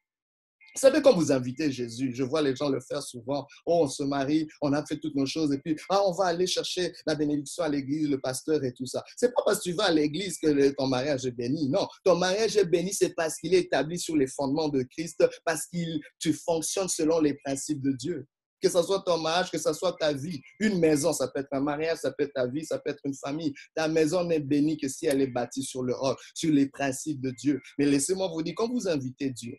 Vous 0.75 0.81
savez, 0.81 1.01
quand 1.03 1.15
vous 1.15 1.31
invitez 1.31 1.71
Jésus, 1.71 2.13
je 2.13 2.25
vois 2.25 2.43
les 2.43 2.57
gens 2.57 2.69
le 2.69 2.81
faire 2.81 3.01
souvent. 3.01 3.47
Oh, 3.65 3.83
on 3.85 3.87
se 3.87 4.03
marie, 4.03 4.49
on 4.61 4.73
a 4.73 4.85
fait 4.85 4.99
toutes 4.99 5.15
nos 5.15 5.27
choses, 5.27 5.53
et 5.53 5.59
puis, 5.59 5.77
ah, 5.89 6.03
on 6.05 6.11
va 6.11 6.25
aller 6.25 6.49
chercher 6.49 6.93
la 7.07 7.15
bénédiction 7.15 7.63
à 7.63 7.69
l'église, 7.69 8.09
le 8.09 8.21
pasteur 8.21 8.65
et 8.65 8.73
tout 8.73 8.87
ça. 8.87 9.05
C'est 9.17 9.33
pas 9.33 9.43
parce 9.47 9.59
que 9.59 9.71
tu 9.71 9.73
vas 9.73 9.85
à 9.85 9.93
l'église 9.93 10.37
que 10.39 10.71
ton 10.71 10.89
mariage 10.89 11.27
est 11.27 11.31
béni. 11.31 11.69
Non, 11.69 11.87
ton 12.03 12.17
mariage 12.17 12.57
est 12.57 12.65
béni, 12.65 12.93
c'est 12.93 13.15
parce 13.15 13.37
qu'il 13.37 13.55
est 13.55 13.61
établi 13.61 14.01
sur 14.01 14.17
les 14.17 14.27
fondements 14.27 14.69
de 14.69 14.83
Christ, 14.83 15.25
parce 15.45 15.67
que 15.67 15.79
tu 16.19 16.33
fonctionnes 16.33 16.89
selon 16.89 17.21
les 17.21 17.35
principes 17.35 17.81
de 17.81 17.93
Dieu 17.93 18.27
que 18.61 18.69
ce 18.69 18.83
soit 18.83 19.03
ton 19.03 19.19
mariage, 19.19 19.51
que 19.51 19.59
ce 19.59 19.73
soit 19.73 19.93
ta 19.95 20.13
vie. 20.13 20.41
Une 20.59 20.79
maison, 20.79 21.13
ça 21.13 21.29
peut 21.29 21.41
être 21.41 21.53
un 21.53 21.61
mariage, 21.61 21.99
ça 21.99 22.13
peut 22.13 22.25
être 22.25 22.33
ta 22.33 22.47
vie, 22.47 22.65
ça 22.65 22.79
peut 22.79 22.91
être 22.91 23.05
une 23.05 23.15
famille. 23.15 23.53
Ta 23.75 23.89
maison 23.89 24.25
n'est 24.25 24.41
bénie 24.41 24.77
que 24.77 24.89
si 24.89 25.07
elle 25.07 25.21
est 25.21 25.27
bâtie 25.27 25.63
sur 25.63 25.83
le 25.83 25.95
roc, 25.95 26.19
sur 26.35 26.53
les 26.53 26.69
principes 26.69 27.21
de 27.21 27.31
Dieu. 27.31 27.61
Mais 27.79 27.87
laissez-moi 27.87 28.29
vous 28.29 28.43
dire, 28.43 28.55
quand 28.57 28.69
vous 28.69 28.89
invitez 28.89 29.31
Dieu, 29.31 29.57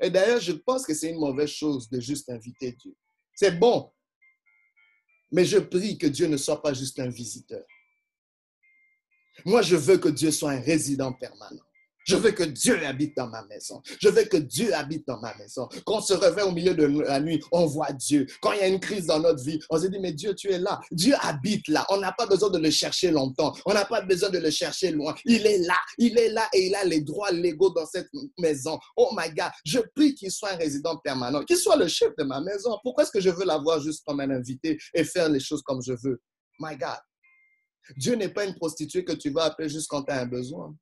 et 0.00 0.10
d'ailleurs, 0.10 0.40
je 0.40 0.52
pense 0.52 0.86
que 0.86 0.94
c'est 0.94 1.10
une 1.10 1.18
mauvaise 1.18 1.50
chose 1.50 1.90
de 1.90 2.00
juste 2.00 2.30
inviter 2.30 2.72
Dieu. 2.72 2.96
C'est 3.34 3.58
bon, 3.58 3.92
mais 5.30 5.44
je 5.44 5.58
prie 5.58 5.98
que 5.98 6.06
Dieu 6.06 6.26
ne 6.26 6.36
soit 6.36 6.62
pas 6.62 6.72
juste 6.72 6.98
un 7.00 7.08
visiteur. 7.08 7.64
Moi, 9.44 9.62
je 9.62 9.76
veux 9.76 9.98
que 9.98 10.08
Dieu 10.08 10.30
soit 10.30 10.52
un 10.52 10.60
résident 10.60 11.12
permanent. 11.12 11.64
Je 12.04 12.16
veux 12.16 12.32
que 12.32 12.44
Dieu 12.44 12.84
habite 12.86 13.16
dans 13.16 13.28
ma 13.28 13.44
maison. 13.46 13.80
Je 13.98 14.08
veux 14.08 14.24
que 14.24 14.36
Dieu 14.36 14.74
habite 14.74 15.06
dans 15.06 15.18
ma 15.20 15.34
maison. 15.36 15.68
Quand 15.86 15.96
on 15.96 16.00
se 16.00 16.12
réveille 16.12 16.44
au 16.44 16.52
milieu 16.52 16.74
de 16.74 16.84
la 16.84 17.20
nuit, 17.20 17.42
on 17.50 17.66
voit 17.66 17.92
Dieu. 17.92 18.26
Quand 18.40 18.52
il 18.52 18.60
y 18.60 18.62
a 18.62 18.68
une 18.68 18.80
crise 18.80 19.06
dans 19.06 19.20
notre 19.20 19.42
vie, 19.42 19.58
on 19.70 19.78
se 19.78 19.86
dit, 19.86 19.98
mais 19.98 20.12
Dieu, 20.12 20.34
tu 20.34 20.50
es 20.50 20.58
là. 20.58 20.80
Dieu 20.92 21.14
habite 21.20 21.66
là. 21.68 21.86
On 21.88 21.96
n'a 21.96 22.12
pas 22.12 22.26
besoin 22.26 22.50
de 22.50 22.58
le 22.58 22.70
chercher 22.70 23.10
longtemps. 23.10 23.54
On 23.64 23.72
n'a 23.72 23.86
pas 23.86 24.02
besoin 24.02 24.28
de 24.28 24.38
le 24.38 24.50
chercher 24.50 24.90
loin. 24.90 25.14
Il 25.24 25.46
est 25.46 25.58
là. 25.58 25.78
Il 25.98 26.18
est 26.18 26.28
là 26.28 26.46
et 26.52 26.66
il 26.66 26.74
a 26.74 26.84
les 26.84 27.00
droits 27.00 27.30
légaux 27.30 27.70
dans 27.70 27.86
cette 27.86 28.08
maison. 28.38 28.78
Oh 28.96 29.10
my 29.16 29.32
God, 29.34 29.50
je 29.64 29.78
prie 29.94 30.14
qu'il 30.14 30.30
soit 30.30 30.50
un 30.50 30.56
résident 30.56 30.96
permanent, 30.98 31.42
qu'il 31.44 31.56
soit 31.56 31.76
le 31.76 31.88
chef 31.88 32.10
de 32.18 32.24
ma 32.24 32.40
maison. 32.40 32.78
Pourquoi 32.82 33.04
est-ce 33.04 33.12
que 33.12 33.20
je 33.20 33.30
veux 33.30 33.44
l'avoir 33.44 33.80
juste 33.80 34.04
comme 34.06 34.20
un 34.20 34.30
invité 34.30 34.78
et 34.92 35.04
faire 35.04 35.28
les 35.28 35.40
choses 35.40 35.62
comme 35.62 35.82
je 35.82 35.92
veux? 35.92 36.20
My 36.60 36.76
God. 36.76 36.98
Dieu 37.96 38.14
n'est 38.14 38.28
pas 38.28 38.44
une 38.44 38.54
prostituée 38.54 39.04
que 39.04 39.12
tu 39.12 39.30
vas 39.30 39.44
appeler 39.44 39.68
juste 39.68 39.88
quand 39.88 40.02
tu 40.04 40.12
as 40.12 40.20
un 40.20 40.26
besoin. 40.26 40.74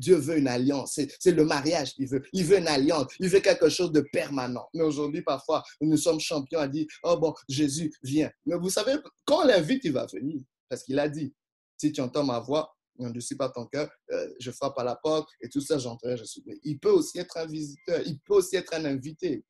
Dieu 0.00 0.16
veut 0.16 0.38
une 0.38 0.48
alliance. 0.48 0.98
C'est 1.18 1.32
le 1.32 1.44
mariage 1.44 1.94
qu'il 1.94 2.08
veut. 2.08 2.22
Il 2.32 2.44
veut 2.44 2.58
une 2.58 2.68
alliance. 2.68 3.12
Il 3.20 3.28
veut 3.28 3.40
quelque 3.40 3.68
chose 3.68 3.92
de 3.92 4.00
permanent. 4.12 4.66
Mais 4.74 4.82
aujourd'hui, 4.82 5.22
parfois, 5.22 5.62
nous 5.80 5.96
sommes 5.96 6.20
champions 6.20 6.58
à 6.58 6.68
dire, 6.68 6.86
oh 7.02 7.16
bon, 7.18 7.34
Jésus, 7.48 7.92
vient. 8.02 8.30
Mais 8.46 8.56
vous 8.56 8.70
savez, 8.70 8.94
quand 9.24 9.42
on 9.42 9.46
l'invite, 9.46 9.84
il 9.84 9.92
va 9.92 10.06
venir. 10.06 10.40
Parce 10.68 10.82
qu'il 10.82 10.98
a 10.98 11.08
dit, 11.08 11.34
si 11.76 11.92
tu 11.92 12.00
entends 12.00 12.24
ma 12.24 12.40
voix, 12.40 12.74
ne 12.98 13.20
suis 13.20 13.36
pas 13.36 13.48
ton 13.48 13.66
cœur, 13.66 13.90
euh, 14.10 14.28
je 14.38 14.50
frappe 14.50 14.78
à 14.78 14.84
la 14.84 14.96
porte 14.96 15.30
et 15.40 15.48
tout 15.48 15.60
ça, 15.60 15.78
j'entrerai, 15.78 16.16
je 16.16 16.24
suis. 16.24 16.42
Il 16.64 16.78
peut 16.78 16.90
aussi 16.90 17.18
être 17.18 17.36
un 17.36 17.46
visiteur. 17.46 18.00
Il 18.04 18.18
peut 18.20 18.34
aussi 18.34 18.56
être 18.56 18.74
un 18.74 18.84
invité. 18.84 19.44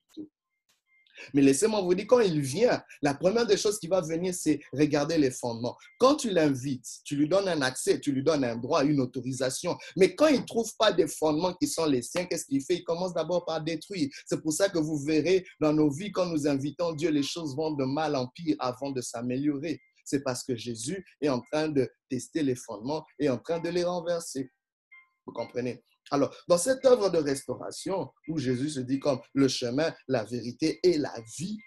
Mais 1.35 1.42
laissez-moi 1.42 1.80
vous 1.80 1.94
dire, 1.94 2.06
quand 2.06 2.20
il 2.20 2.40
vient, 2.40 2.83
la 3.02 3.14
première 3.14 3.46
des 3.46 3.56
choses 3.56 3.78
qui 3.78 3.88
va 3.88 4.00
venir, 4.00 4.35
c'est 4.35 4.61
regarder 4.72 5.18
les 5.18 5.30
fondements. 5.30 5.76
Quand 5.98 6.16
tu 6.16 6.30
l'invites, 6.30 6.87
tu 7.04 7.16
lui 7.16 7.28
donnes 7.28 7.48
un 7.48 7.62
accès, 7.62 8.00
tu 8.00 8.12
lui 8.12 8.22
donnes 8.22 8.44
un 8.44 8.56
droit, 8.56 8.85
une 8.85 9.00
autorisation. 9.00 9.76
Mais 9.96 10.14
quand 10.14 10.28
il 10.28 10.40
ne 10.40 10.46
trouve 10.46 10.70
pas 10.78 10.92
des 10.92 11.06
fondements 11.06 11.54
qui 11.54 11.66
sont 11.66 11.87
les 11.87 12.02
siens, 12.02 12.24
qu'est-ce 12.24 12.46
qu'il 12.46 12.62
fait? 12.62 12.76
Il 12.76 12.85
commence 12.85 13.14
d'abord 13.14 13.44
par 13.44 13.62
détruire. 13.62 14.09
C'est 14.26 14.42
pour 14.42 14.52
ça 14.52 14.68
que 14.68 14.78
vous 14.78 14.98
verrez 14.98 15.44
dans 15.61 15.72
nos 15.72 15.90
vies, 15.90 16.12
quand 16.12 16.26
nous 16.26 16.46
invitons 16.46 16.92
Dieu, 16.92 17.11
les 17.11 17.22
choses 17.22 17.56
vont 17.56 17.72
de 17.72 17.85
mal 17.85 18.16
en 18.16 18.28
pire 18.28 18.56
avant 18.59 18.90
de 18.90 19.00
s'améliorer. 19.00 19.80
C'est 20.04 20.22
parce 20.22 20.42
que 20.42 20.56
Jésus 20.56 21.04
est 21.20 21.28
en 21.28 21.40
train 21.40 21.68
de 21.68 21.88
tester 22.09 22.42
les 22.42 22.56
fondements 22.56 23.04
et 23.18 23.28
en 23.28 23.38
train 23.38 23.61
de 23.61 23.68
les 23.68 23.85
renverser. 23.85 24.50
Vous 25.26 25.33
comprenez? 25.33 25.85
Alors, 26.11 26.35
dans 26.49 26.59
cette 26.59 26.85
œuvre 26.85 27.09
de 27.09 27.18
restauration, 27.18 28.11
où 28.29 28.38
Jésus 28.38 28.70
se 28.70 28.81
dit 28.81 28.99
comme 28.99 29.20
le 29.33 29.46
chemin, 29.46 29.94
la 30.09 30.25
vérité 30.25 30.81
et 30.83 30.99
la 30.99 31.14
vie, 31.38 31.59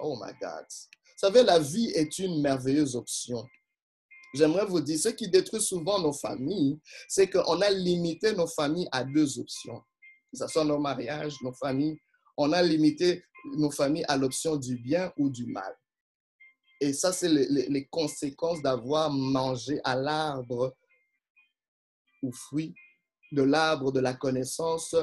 oh 0.00 0.18
my 0.22 0.32
God, 0.40 0.64
vous 0.64 1.26
savez, 1.26 1.42
la 1.42 1.58
vie 1.58 1.90
est 1.94 2.18
une 2.18 2.40
merveilleuse 2.40 2.96
option. 2.96 3.44
J'aimerais 4.34 4.66
vous 4.66 4.80
dire, 4.80 4.98
ce 4.98 5.08
qui 5.08 5.28
détruit 5.28 5.60
souvent 5.60 6.00
nos 6.00 6.12
familles, 6.12 6.78
c'est 7.08 7.28
qu'on 7.28 7.60
a 7.60 7.70
limité 7.70 8.32
nos 8.32 8.46
familles 8.46 8.88
à 8.92 9.04
deux 9.04 9.38
options. 9.38 9.80
Que 10.32 10.38
ce 10.38 10.46
soit 10.46 10.64
nos 10.64 10.78
mariages, 10.78 11.34
nos 11.42 11.52
familles, 11.54 11.98
on 12.36 12.52
a 12.52 12.62
limité 12.62 13.24
nos 13.56 13.70
familles 13.70 14.04
à 14.08 14.16
l'option 14.16 14.56
du 14.56 14.76
bien 14.76 15.12
ou 15.16 15.28
du 15.28 15.46
mal. 15.46 15.74
Et 16.80 16.92
ça, 16.92 17.12
c'est 17.12 17.28
les, 17.28 17.68
les 17.68 17.86
conséquences 17.86 18.62
d'avoir 18.62 19.10
mangé 19.10 19.80
à 19.82 19.96
l'arbre 19.96 20.76
ou 22.22 22.30
fruit 22.32 22.74
de 23.32 23.42
l'arbre 23.42 23.92
de 23.92 24.00
la 24.00 24.14
connaissance 24.14 24.94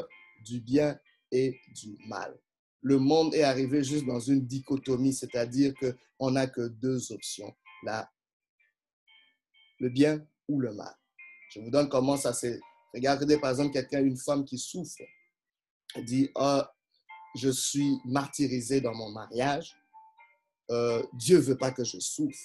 du 0.43 0.59
bien 0.59 0.97
et 1.31 1.59
du 1.75 1.97
mal. 2.07 2.37
Le 2.81 2.99
monde 2.99 3.33
est 3.33 3.43
arrivé 3.43 3.83
juste 3.83 4.05
dans 4.05 4.19
une 4.19 4.45
dichotomie, 4.45 5.13
c'est-à-dire 5.13 5.73
qu'on 5.75 6.31
n'a 6.31 6.47
que 6.47 6.67
deux 6.67 7.11
options, 7.11 7.55
la, 7.83 8.11
le 9.79 9.89
bien 9.89 10.25
ou 10.47 10.59
le 10.59 10.73
mal. 10.73 10.93
Je 11.49 11.59
vous 11.59 11.71
donne 11.71 11.89
comment 11.89 12.17
ça 12.17 12.33
s'est. 12.33 12.59
Regardez 12.93 13.39
par 13.39 13.49
exemple 13.51 13.73
quelqu'un, 13.73 14.03
une 14.03 14.17
femme 14.17 14.45
qui 14.45 14.57
souffre, 14.57 15.01
dit 16.03 16.29
oh, 16.35 16.61
Je 17.35 17.49
suis 17.49 17.97
martyrisée 18.05 18.81
dans 18.81 18.93
mon 18.93 19.09
mariage. 19.09 19.75
euh, 20.71 21.03
Dieu 21.13 21.39
veut 21.39 21.57
pas 21.57 21.71
que 21.71 21.83
je 21.83 21.99
souffre. 21.99 22.39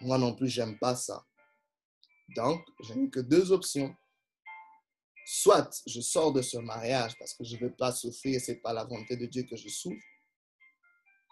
Moi 0.00 0.18
non 0.18 0.34
plus, 0.34 0.48
j'aime 0.48 0.78
pas 0.78 0.94
ça. 0.94 1.24
Donc, 2.34 2.60
je 2.82 2.94
n'ai 2.94 3.08
que 3.10 3.20
deux 3.20 3.52
options. 3.52 3.94
Soit 5.28 5.82
je 5.88 6.00
sors 6.00 6.32
de 6.32 6.40
ce 6.40 6.56
mariage 6.56 7.18
parce 7.18 7.34
que 7.34 7.42
je 7.42 7.56
ne 7.56 7.62
veux 7.62 7.74
pas 7.74 7.90
souffrir, 7.90 8.40
ce 8.40 8.52
n'est 8.52 8.58
pas 8.58 8.72
la 8.72 8.84
volonté 8.84 9.16
de 9.16 9.26
Dieu 9.26 9.42
que 9.42 9.56
je 9.56 9.68
souffre. 9.68 10.00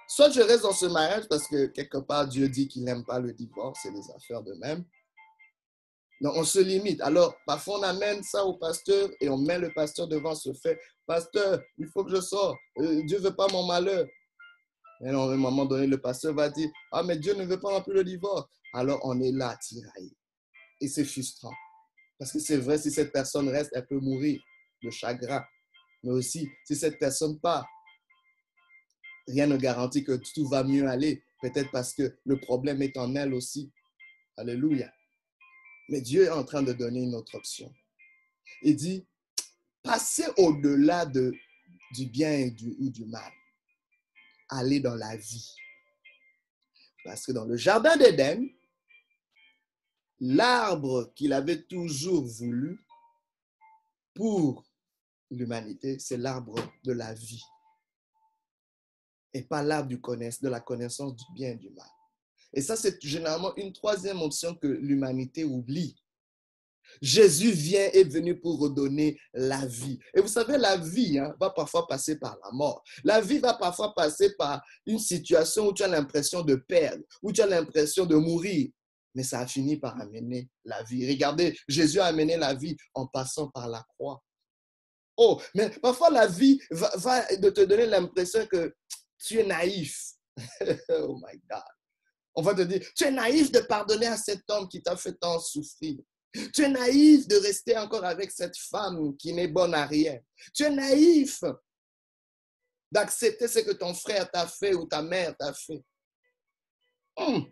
Soit 0.09 0.31
je 0.31 0.41
reste 0.41 0.65
dans 0.65 0.73
ce 0.73 0.87
mariage 0.87 1.29
parce 1.29 1.47
que 1.47 1.67
quelque 1.67 1.99
part 1.99 2.27
Dieu 2.27 2.49
dit 2.49 2.67
qu'il 2.67 2.83
n'aime 2.83 3.05
pas 3.05 3.21
le 3.21 3.33
divorce 3.33 3.87
et 3.87 3.93
les 3.93 4.11
affaires 4.11 4.43
de 4.43 4.53
même. 4.55 4.85
Donc 6.21 6.35
on 6.35 6.43
se 6.43 6.59
limite. 6.59 7.01
Alors 7.03 7.37
parfois 7.47 7.79
on 7.79 7.83
amène 7.85 8.21
ça 8.25 8.45
au 8.45 8.55
pasteur 8.55 9.11
et 9.21 9.29
on 9.29 9.39
met 9.39 9.61
le 9.61 9.73
pasteur 9.73 10.09
devant 10.09 10.35
ce 10.35 10.53
fait. 10.55 10.77
Pasteur, 11.07 11.63
il 11.79 11.87
faut 11.87 12.05
que 12.05 12.17
je 12.17 12.21
sorte. 12.21 12.59
Euh, 12.79 13.01
Dieu 13.07 13.19
ne 13.19 13.23
veut 13.29 13.37
pas 13.37 13.47
mon 13.53 13.65
malheur. 13.65 14.09
Et 15.03 15.09
à 15.09 15.17
un 15.17 15.37
moment 15.37 15.67
donné, 15.67 15.87
le 15.87 16.01
pasteur 16.01 16.35
va 16.35 16.49
dire, 16.49 16.69
ah 16.91 17.05
mais 17.05 17.17
Dieu 17.17 17.35
ne 17.35 17.45
veut 17.45 17.61
pas 17.61 17.71
non 17.71 17.83
plus 17.83 17.95
le 17.95 18.03
divorce. 18.03 18.49
Alors 18.73 18.99
on 19.05 19.21
est 19.21 19.31
là, 19.31 19.57
tiraillé. 19.63 20.17
Et 20.81 20.89
c'est 20.89 21.05
frustrant. 21.05 21.53
Parce 22.19 22.33
que 22.33 22.39
c'est 22.39 22.57
vrai, 22.57 22.79
si 22.79 22.91
cette 22.91 23.13
personne 23.13 23.49
reste, 23.49 23.71
elle 23.75 23.87
peut 23.87 23.99
mourir 23.99 24.41
de 24.83 24.91
chagrin. 24.91 25.45
Mais 26.03 26.13
aussi, 26.13 26.49
si 26.65 26.77
cette 26.77 26.99
personne 26.99 27.41
part, 27.41 27.67
rien 29.27 29.47
ne 29.47 29.57
garantit 29.57 30.05
que 30.05 30.21
tout 30.35 30.49
va 30.49 30.63
mieux 30.63 30.87
aller. 30.89 31.23
Peut-être 31.41 31.71
parce 31.71 31.95
que 31.95 32.17
le 32.25 32.39
problème 32.41 32.83
est 32.83 32.97
en 32.97 33.15
elle 33.17 33.35
aussi. 33.35 33.73
Alléluia. 34.37 34.93
Mais 35.89 36.01
Dieu 36.01 36.25
est 36.25 36.31
en 36.31 36.45
train 36.45 36.63
de 36.63 36.73
donner 36.73 37.03
une 37.03 37.15
autre 37.15 37.35
option. 37.35 37.73
Il 38.63 38.77
dit, 38.77 39.07
passez 39.83 40.25
au-delà 40.37 41.07
de, 41.07 41.33
du 41.95 42.07
bien 42.07 42.33
et 42.33 42.51
du, 42.51 42.75
ou 42.79 42.91
du 42.91 43.05
mal. 43.05 43.33
Allez 44.49 44.81
dans 44.81 44.95
la 44.95 45.17
vie. 45.17 45.55
Parce 47.05 47.27
que 47.27 47.33
dans 47.33 47.45
le 47.45 47.57
jardin 47.57 47.97
d'Éden, 47.97 48.49
l'arbre 50.21 51.13
qu'il 51.15 51.33
avait 51.33 51.63
toujours 51.63 52.25
voulu 52.25 52.85
pour 54.15 54.65
l'humanité, 55.31 55.99
c'est 55.99 56.17
l'arbre 56.17 56.55
de 56.85 56.93
la 56.93 57.15
vie 57.15 57.43
et 59.35 59.43
pas 59.43 59.63
l'arbre 59.63 59.91
de 59.91 60.49
la 60.49 60.61
connaissance 60.61 61.17
du 61.17 61.25
bien 61.35 61.51
et 61.51 61.57
du 61.57 61.71
mal. 61.71 61.89
Et 62.53 62.63
ça, 62.63 62.77
c'est 62.77 63.03
généralement 63.03 63.55
une 63.57 63.73
troisième 63.73 64.23
option 64.23 64.55
que 64.55 64.69
l'humanité 64.69 65.45
oublie. 65.45 65.97
Jésus 67.03 67.51
vient, 67.51 67.91
est 67.93 68.05
venu 68.05 68.39
pour 68.39 68.61
redonner 68.61 69.19
la 69.33 69.67
vie. 69.67 69.99
Et 70.15 70.21
vous 70.21 70.29
savez, 70.29 70.57
la 70.57 70.77
vie 70.77 71.19
hein, 71.19 71.35
va 71.41 71.51
parfois 71.51 71.89
passer 71.89 72.19
par 72.19 72.39
la 72.45 72.53
mort. 72.53 72.85
La 73.03 73.21
vie 73.21 73.39
va 73.39 73.55
parfois 73.55 73.93
passer 73.95 74.35
par 74.37 74.63
une 74.87 75.01
situation 75.01 75.69
où 75.69 75.73
tu 75.73 75.83
as 75.83 75.89
l'impression 75.89 76.43
de 76.43 76.55
perdre, 76.55 77.03
où 77.23 77.33
tu 77.33 77.41
as 77.41 77.47
l'impression 77.47 78.07
de 78.07 78.15
mourir. 78.15 78.71
Mais 79.15 79.23
ça 79.23 79.41
a 79.41 79.47
fini 79.47 79.77
par 79.77 80.01
amener 80.01 80.49
la 80.65 80.83
vie. 80.83 81.09
Regardez, 81.09 81.57
Jésus 81.69 82.01
a 82.01 82.07
amené 82.07 82.37
la 82.37 82.55
vie 82.55 82.77
en 82.95 83.07
passant 83.07 83.49
par 83.51 83.69
la 83.69 83.85
croix. 83.89 84.23
Oh, 85.17 85.41
mais 85.55 85.71
parfois 85.71 86.11
la 86.11 86.27
vie 86.27 86.61
va, 86.71 86.91
va 86.97 87.23
te 87.23 87.65
donner 87.65 87.87
l'impression 87.87 88.47
que 88.47 88.75
tu 89.19 89.39
es 89.39 89.45
naïf. 89.45 90.15
oh 90.91 91.21
my 91.23 91.41
God. 91.49 91.63
On 92.35 92.43
va 92.43 92.55
te 92.55 92.63
dire, 92.63 92.85
tu 92.97 93.05
es 93.05 93.13
naïf 93.13 93.53
de 93.53 93.61
pardonner 93.61 94.07
à 94.07 94.17
cet 94.17 94.43
homme 94.51 94.69
qui 94.69 94.83
t'a 94.83 94.97
fait 94.97 95.15
tant 95.15 95.39
souffrir. 95.39 95.99
Tu 96.53 96.65
es 96.65 96.69
naïf 96.69 97.29
de 97.29 97.37
rester 97.37 97.79
encore 97.79 98.05
avec 98.05 98.33
cette 98.33 98.57
femme 98.57 99.17
qui 99.17 99.33
n'est 99.33 99.47
bonne 99.47 99.75
à 99.75 99.87
rien. 99.87 100.19
Tu 100.53 100.65
es 100.65 100.71
naïf 100.71 101.41
d'accepter 102.91 103.47
ce 103.47 103.61
que 103.61 103.73
ton 103.73 103.95
frère 103.95 104.29
t'a 104.31 104.47
fait 104.47 104.75
ou 104.75 104.87
ta 104.87 105.01
mère 105.01 105.37
t'a 105.37 105.53
fait. 105.53 105.83
Hmm. 107.17 107.43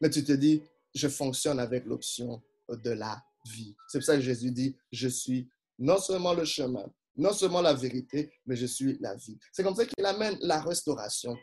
Mais 0.00 0.10
tu 0.10 0.24
te 0.24 0.32
dis, 0.32 0.62
je 0.94 1.08
fonctionne 1.08 1.58
avec 1.58 1.84
l'option 1.86 2.42
de 2.68 2.90
la 2.90 3.22
vie. 3.54 3.74
C'est 3.88 3.98
pour 3.98 4.06
ça 4.06 4.16
que 4.16 4.22
Jésus 4.22 4.50
dit, 4.50 4.76
je 4.92 5.08
suis 5.08 5.48
non 5.78 5.98
seulement 5.98 6.34
le 6.34 6.44
chemin, 6.44 6.86
non 7.16 7.32
seulement 7.32 7.60
la 7.60 7.74
vérité, 7.74 8.32
mais 8.46 8.56
je 8.56 8.66
suis 8.66 8.98
la 9.00 9.14
vie. 9.14 9.38
C'est 9.52 9.62
comme 9.62 9.74
ça 9.74 9.86
qu'il 9.86 10.04
amène 10.04 10.36
la 10.40 10.60
restauration. 10.60 11.36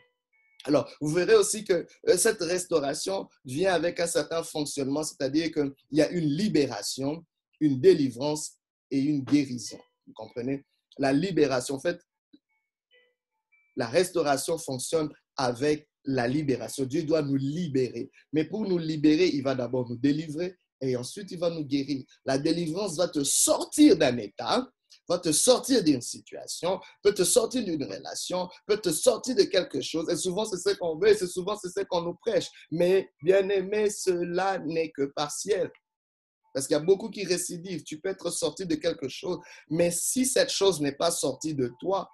Alors, 0.64 0.90
vous 1.00 1.10
verrez 1.10 1.34
aussi 1.34 1.64
que 1.64 1.86
euh, 2.08 2.16
cette 2.16 2.40
restauration 2.40 3.28
vient 3.44 3.74
avec 3.74 4.00
un 4.00 4.06
certain 4.06 4.42
fonctionnement, 4.42 5.02
c'est-à-dire 5.02 5.52
qu'il 5.52 5.72
y 5.92 6.00
a 6.00 6.08
une 6.08 6.24
libération, 6.24 7.24
une 7.60 7.80
délivrance 7.80 8.56
et 8.90 8.98
une 8.98 9.22
guérison. 9.22 9.78
Vous 10.06 10.14
comprenez? 10.14 10.64
La 10.98 11.12
libération, 11.12 11.74
en 11.74 11.80
fait, 11.80 12.00
la 13.76 13.88
restauration 13.88 14.56
fonctionne 14.56 15.10
avec 15.36 15.88
la 16.04 16.28
libération. 16.28 16.84
Dieu 16.84 17.02
doit 17.02 17.22
nous 17.22 17.36
libérer. 17.36 18.10
Mais 18.32 18.44
pour 18.44 18.66
nous 18.68 18.78
libérer, 18.78 19.28
il 19.28 19.42
va 19.42 19.54
d'abord 19.54 19.88
nous 19.88 19.96
délivrer 19.96 20.56
et 20.80 20.96
ensuite 20.96 21.30
il 21.30 21.38
va 21.38 21.50
nous 21.50 21.64
guérir. 21.64 22.04
La 22.24 22.38
délivrance 22.38 22.96
va 22.96 23.08
te 23.08 23.24
sortir 23.24 23.96
d'un 23.96 24.16
état 24.18 24.68
va 25.08 25.18
te 25.18 25.32
sortir 25.32 25.82
d'une 25.82 26.00
situation, 26.00 26.80
peut 27.02 27.14
te 27.14 27.24
sortir 27.24 27.64
d'une 27.64 27.82
relation, 27.84 28.48
peut 28.66 28.78
te 28.78 28.90
sortir 28.90 29.34
de 29.36 29.42
quelque 29.42 29.80
chose. 29.80 30.08
Et 30.10 30.16
souvent, 30.16 30.44
c'est 30.44 30.56
ce 30.56 30.74
qu'on 30.76 30.98
veut, 30.98 31.08
et 31.08 31.14
c'est 31.14 31.26
souvent 31.26 31.56
ce 31.56 31.68
qu'on 31.84 32.02
nous 32.02 32.14
prêche. 32.14 32.48
Mais 32.70 33.10
bien 33.22 33.48
aimé, 33.48 33.90
cela 33.90 34.58
n'est 34.58 34.90
que 34.90 35.04
partiel. 35.04 35.70
Parce 36.52 36.66
qu'il 36.66 36.74
y 36.74 36.80
a 36.80 36.82
beaucoup 36.82 37.10
qui 37.10 37.24
récidivent. 37.24 37.82
Tu 37.82 38.00
peux 38.00 38.10
être 38.10 38.30
sorti 38.30 38.64
de 38.64 38.76
quelque 38.76 39.08
chose, 39.08 39.38
mais 39.68 39.90
si 39.90 40.24
cette 40.24 40.50
chose 40.50 40.80
n'est 40.80 40.92
pas 40.96 41.10
sortie 41.10 41.54
de 41.54 41.72
toi, 41.80 42.08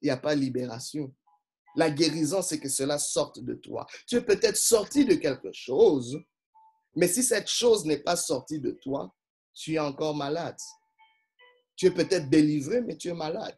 il 0.00 0.06
n'y 0.06 0.10
a 0.10 0.16
pas 0.16 0.34
libération. 0.34 1.12
La 1.76 1.90
guérison, 1.90 2.42
c'est 2.42 2.58
que 2.58 2.68
cela 2.68 2.98
sorte 2.98 3.40
de 3.40 3.54
toi. 3.54 3.86
Tu 4.06 4.16
es 4.16 4.22
peut-être 4.22 4.56
sorti 4.56 5.04
de 5.04 5.14
quelque 5.14 5.52
chose, 5.52 6.18
mais 6.94 7.08
si 7.08 7.22
cette 7.22 7.48
chose 7.48 7.84
n'est 7.84 7.98
pas 7.98 8.16
sortie 8.16 8.60
de 8.60 8.70
toi, 8.70 9.14
tu 9.54 9.74
es 9.74 9.78
encore 9.78 10.14
malade. 10.14 10.56
Tu 11.76 11.86
es 11.86 11.90
peut-être 11.90 12.30
délivré, 12.30 12.80
mais 12.80 12.96
tu 12.96 13.08
es 13.08 13.14
malade. 13.14 13.56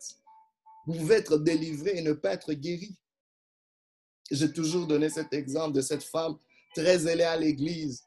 Vous 0.87 0.95
pouvez 0.95 1.17
être 1.17 1.39
délivré 1.39 1.99
et 1.99 2.03
ne 2.03 2.13
pas 2.13 2.33
être 2.33 2.53
guéri. 2.53 2.97
J'ai 4.31 4.53
toujours 4.53 4.87
donné 4.87 5.09
cet 5.09 5.33
exemple 5.33 5.77
de 5.77 5.81
cette 5.81 6.03
femme 6.03 6.37
très 6.75 7.07
ailée 7.07 7.25
à 7.25 7.37
l'église. 7.37 8.03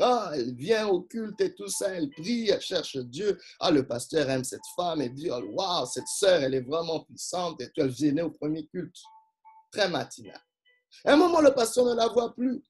Ah, 0.00 0.32
elle 0.34 0.54
vient 0.54 0.88
au 0.88 1.02
culte 1.02 1.40
et 1.40 1.54
tout 1.54 1.68
ça, 1.68 1.90
elle 1.90 2.10
prie, 2.10 2.48
elle 2.48 2.60
cherche 2.60 2.96
Dieu. 2.96 3.38
Ah, 3.60 3.70
le 3.70 3.86
pasteur 3.86 4.28
aime 4.30 4.42
cette 4.42 4.66
femme 4.74 5.02
et 5.02 5.10
dit, 5.10 5.30
oh, 5.30 5.42
waouh, 5.52 5.86
cette 5.86 6.06
sœur, 6.06 6.42
elle 6.42 6.54
est 6.54 6.62
vraiment 6.62 7.04
puissante. 7.04 7.60
Et 7.60 7.68
elle 7.76 7.90
venait 7.90 8.22
au 8.22 8.30
premier 8.30 8.66
culte, 8.66 8.96
très 9.72 9.88
matinal. 9.88 10.40
À 11.04 11.14
un 11.14 11.16
moment, 11.16 11.40
le 11.40 11.52
pasteur 11.52 11.86
ne 11.86 11.94
la 11.94 12.06
voit 12.08 12.34
plus. 12.34 12.62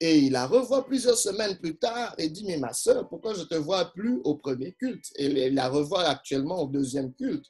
Et 0.00 0.18
il 0.18 0.32
la 0.32 0.46
revoit 0.46 0.84
plusieurs 0.84 1.16
semaines 1.16 1.58
plus 1.58 1.76
tard 1.76 2.14
et 2.18 2.28
dit, 2.28 2.44
mais 2.44 2.56
ma 2.56 2.72
soeur, 2.72 3.08
pourquoi 3.08 3.34
je 3.34 3.40
ne 3.40 3.44
te 3.44 3.54
vois 3.54 3.92
plus 3.92 4.20
au 4.24 4.36
premier 4.36 4.72
culte? 4.72 5.12
Et 5.16 5.26
il 5.26 5.54
la 5.54 5.68
revoit 5.68 6.04
actuellement 6.04 6.62
au 6.62 6.66
deuxième 6.66 7.14
culte. 7.14 7.46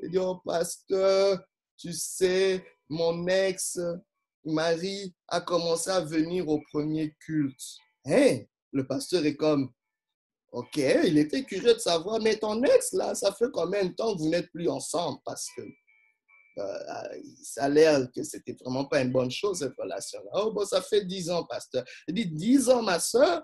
Il 0.00 0.10
dit, 0.10 0.18
oh 0.18 0.40
pasteur, 0.44 1.40
tu 1.76 1.92
sais, 1.92 2.64
mon 2.88 3.26
ex, 3.26 3.80
Marie, 4.44 5.14
a 5.26 5.40
commencé 5.40 5.90
à 5.90 6.00
venir 6.00 6.48
au 6.48 6.60
premier 6.72 7.16
culte. 7.18 7.78
Hein? 8.06 8.42
Le 8.72 8.86
pasteur 8.86 9.24
est 9.24 9.36
comme, 9.36 9.72
OK, 10.52 10.76
il 10.76 11.18
était 11.18 11.42
curieux 11.42 11.74
de 11.74 11.78
savoir, 11.78 12.20
mais 12.20 12.36
ton 12.36 12.62
ex, 12.62 12.92
là, 12.92 13.14
ça 13.14 13.32
fait 13.32 13.50
combien 13.52 13.84
de 13.84 13.92
temps 13.92 14.14
que 14.14 14.18
vous 14.20 14.28
n'êtes 14.28 14.50
plus 14.50 14.68
ensemble? 14.68 15.18
Euh, 15.26 15.64
ça 17.42 17.64
a 17.64 17.68
l'air 17.68 18.10
que 18.12 18.22
c'était 18.22 18.56
vraiment 18.60 18.84
pas 18.84 19.02
une 19.02 19.12
bonne 19.12 19.30
chose, 19.30 19.58
cette 19.58 19.76
relation-là. 19.76 20.30
Oh, 20.34 20.52
bon, 20.52 20.64
ça 20.64 20.82
fait 20.82 21.04
dix 21.04 21.30
ans, 21.30 21.44
pasteur. 21.44 21.84
Il 22.06 22.14
dit, 22.14 22.26
dix 22.26 22.68
ans, 22.68 22.82
ma 22.82 23.00
soeur, 23.00 23.42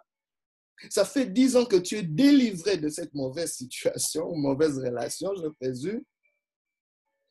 ça 0.91 1.05
fait 1.05 1.27
dix 1.27 1.57
ans 1.57 1.65
que 1.65 1.77
tu 1.77 1.97
es 1.97 2.03
délivré 2.03 2.77
de 2.77 2.89
cette 2.89 3.15
mauvaise 3.15 3.53
situation 3.53 4.29
ou 4.29 4.37
mauvaise 4.37 4.79
relation, 4.79 5.35
je 5.37 5.49
présume. 5.49 6.03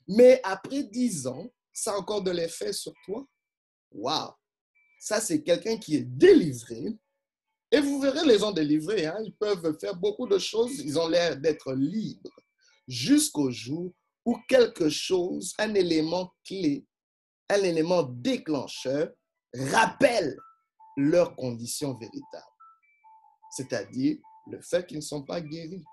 Mais 0.07 0.39
après 0.43 0.83
dix 0.83 1.27
ans, 1.27 1.49
ça 1.71 1.93
a 1.93 1.97
encore 1.97 2.21
de 2.21 2.31
l'effet 2.31 2.73
sur 2.73 2.93
toi. 3.05 3.25
Waouh! 3.91 4.31
Ça, 4.99 5.19
c'est 5.19 5.43
quelqu'un 5.43 5.77
qui 5.77 5.95
est 5.95 6.03
délivré. 6.03 6.97
Et 7.71 7.79
vous 7.79 7.99
verrez 7.99 8.25
les 8.25 8.39
gens 8.39 8.51
délivrés, 8.51 9.05
hein, 9.07 9.17
ils 9.25 9.35
peuvent 9.35 9.77
faire 9.79 9.95
beaucoup 9.95 10.27
de 10.27 10.37
choses, 10.37 10.79
ils 10.79 10.99
ont 10.99 11.07
l'air 11.07 11.35
d'être 11.37 11.73
libres 11.73 12.29
jusqu'au 12.87 13.49
jour 13.49 13.91
ou 14.25 14.37
quelque 14.47 14.89
chose, 14.89 15.53
un 15.57 15.73
élément 15.73 16.33
clé, 16.45 16.85
un 17.49 17.61
élément 17.63 18.03
déclencheur 18.03 19.11
rappelle 19.53 20.37
leur 20.97 21.35
condition 21.35 21.93
véritable, 21.95 22.53
c'est-à-dire 23.51 24.17
le 24.47 24.61
fait 24.61 24.85
qu'ils 24.85 24.97
ne 24.97 25.01
sont 25.01 25.23
pas 25.23 25.41
guéris. 25.41 25.83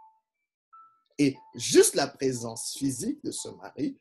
Et 1.19 1.37
juste 1.55 1.95
la 1.95 2.07
présence 2.07 2.77
physique 2.79 3.23
de 3.23 3.31
ce 3.31 3.49
mari, 3.51 3.99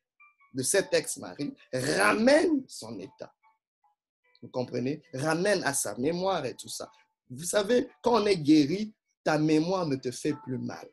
de 0.53 0.63
cet 0.63 0.93
ex-mari, 0.93 1.53
ramène 1.73 2.63
son 2.67 2.97
état. 2.99 3.33
Vous 4.41 4.49
comprenez? 4.49 5.01
Ramène 5.13 5.63
à 5.63 5.73
sa 5.73 5.97
mémoire 5.97 6.45
et 6.45 6.55
tout 6.55 6.69
ça. 6.69 6.89
Vous 7.29 7.43
savez, 7.43 7.89
quand 8.01 8.21
on 8.21 8.25
est 8.25 8.37
guéri, 8.37 8.93
ta 9.23 9.37
mémoire 9.37 9.85
ne 9.85 9.97
te 9.97 10.11
fait 10.11 10.33
plus 10.45 10.57
mal. 10.57 10.89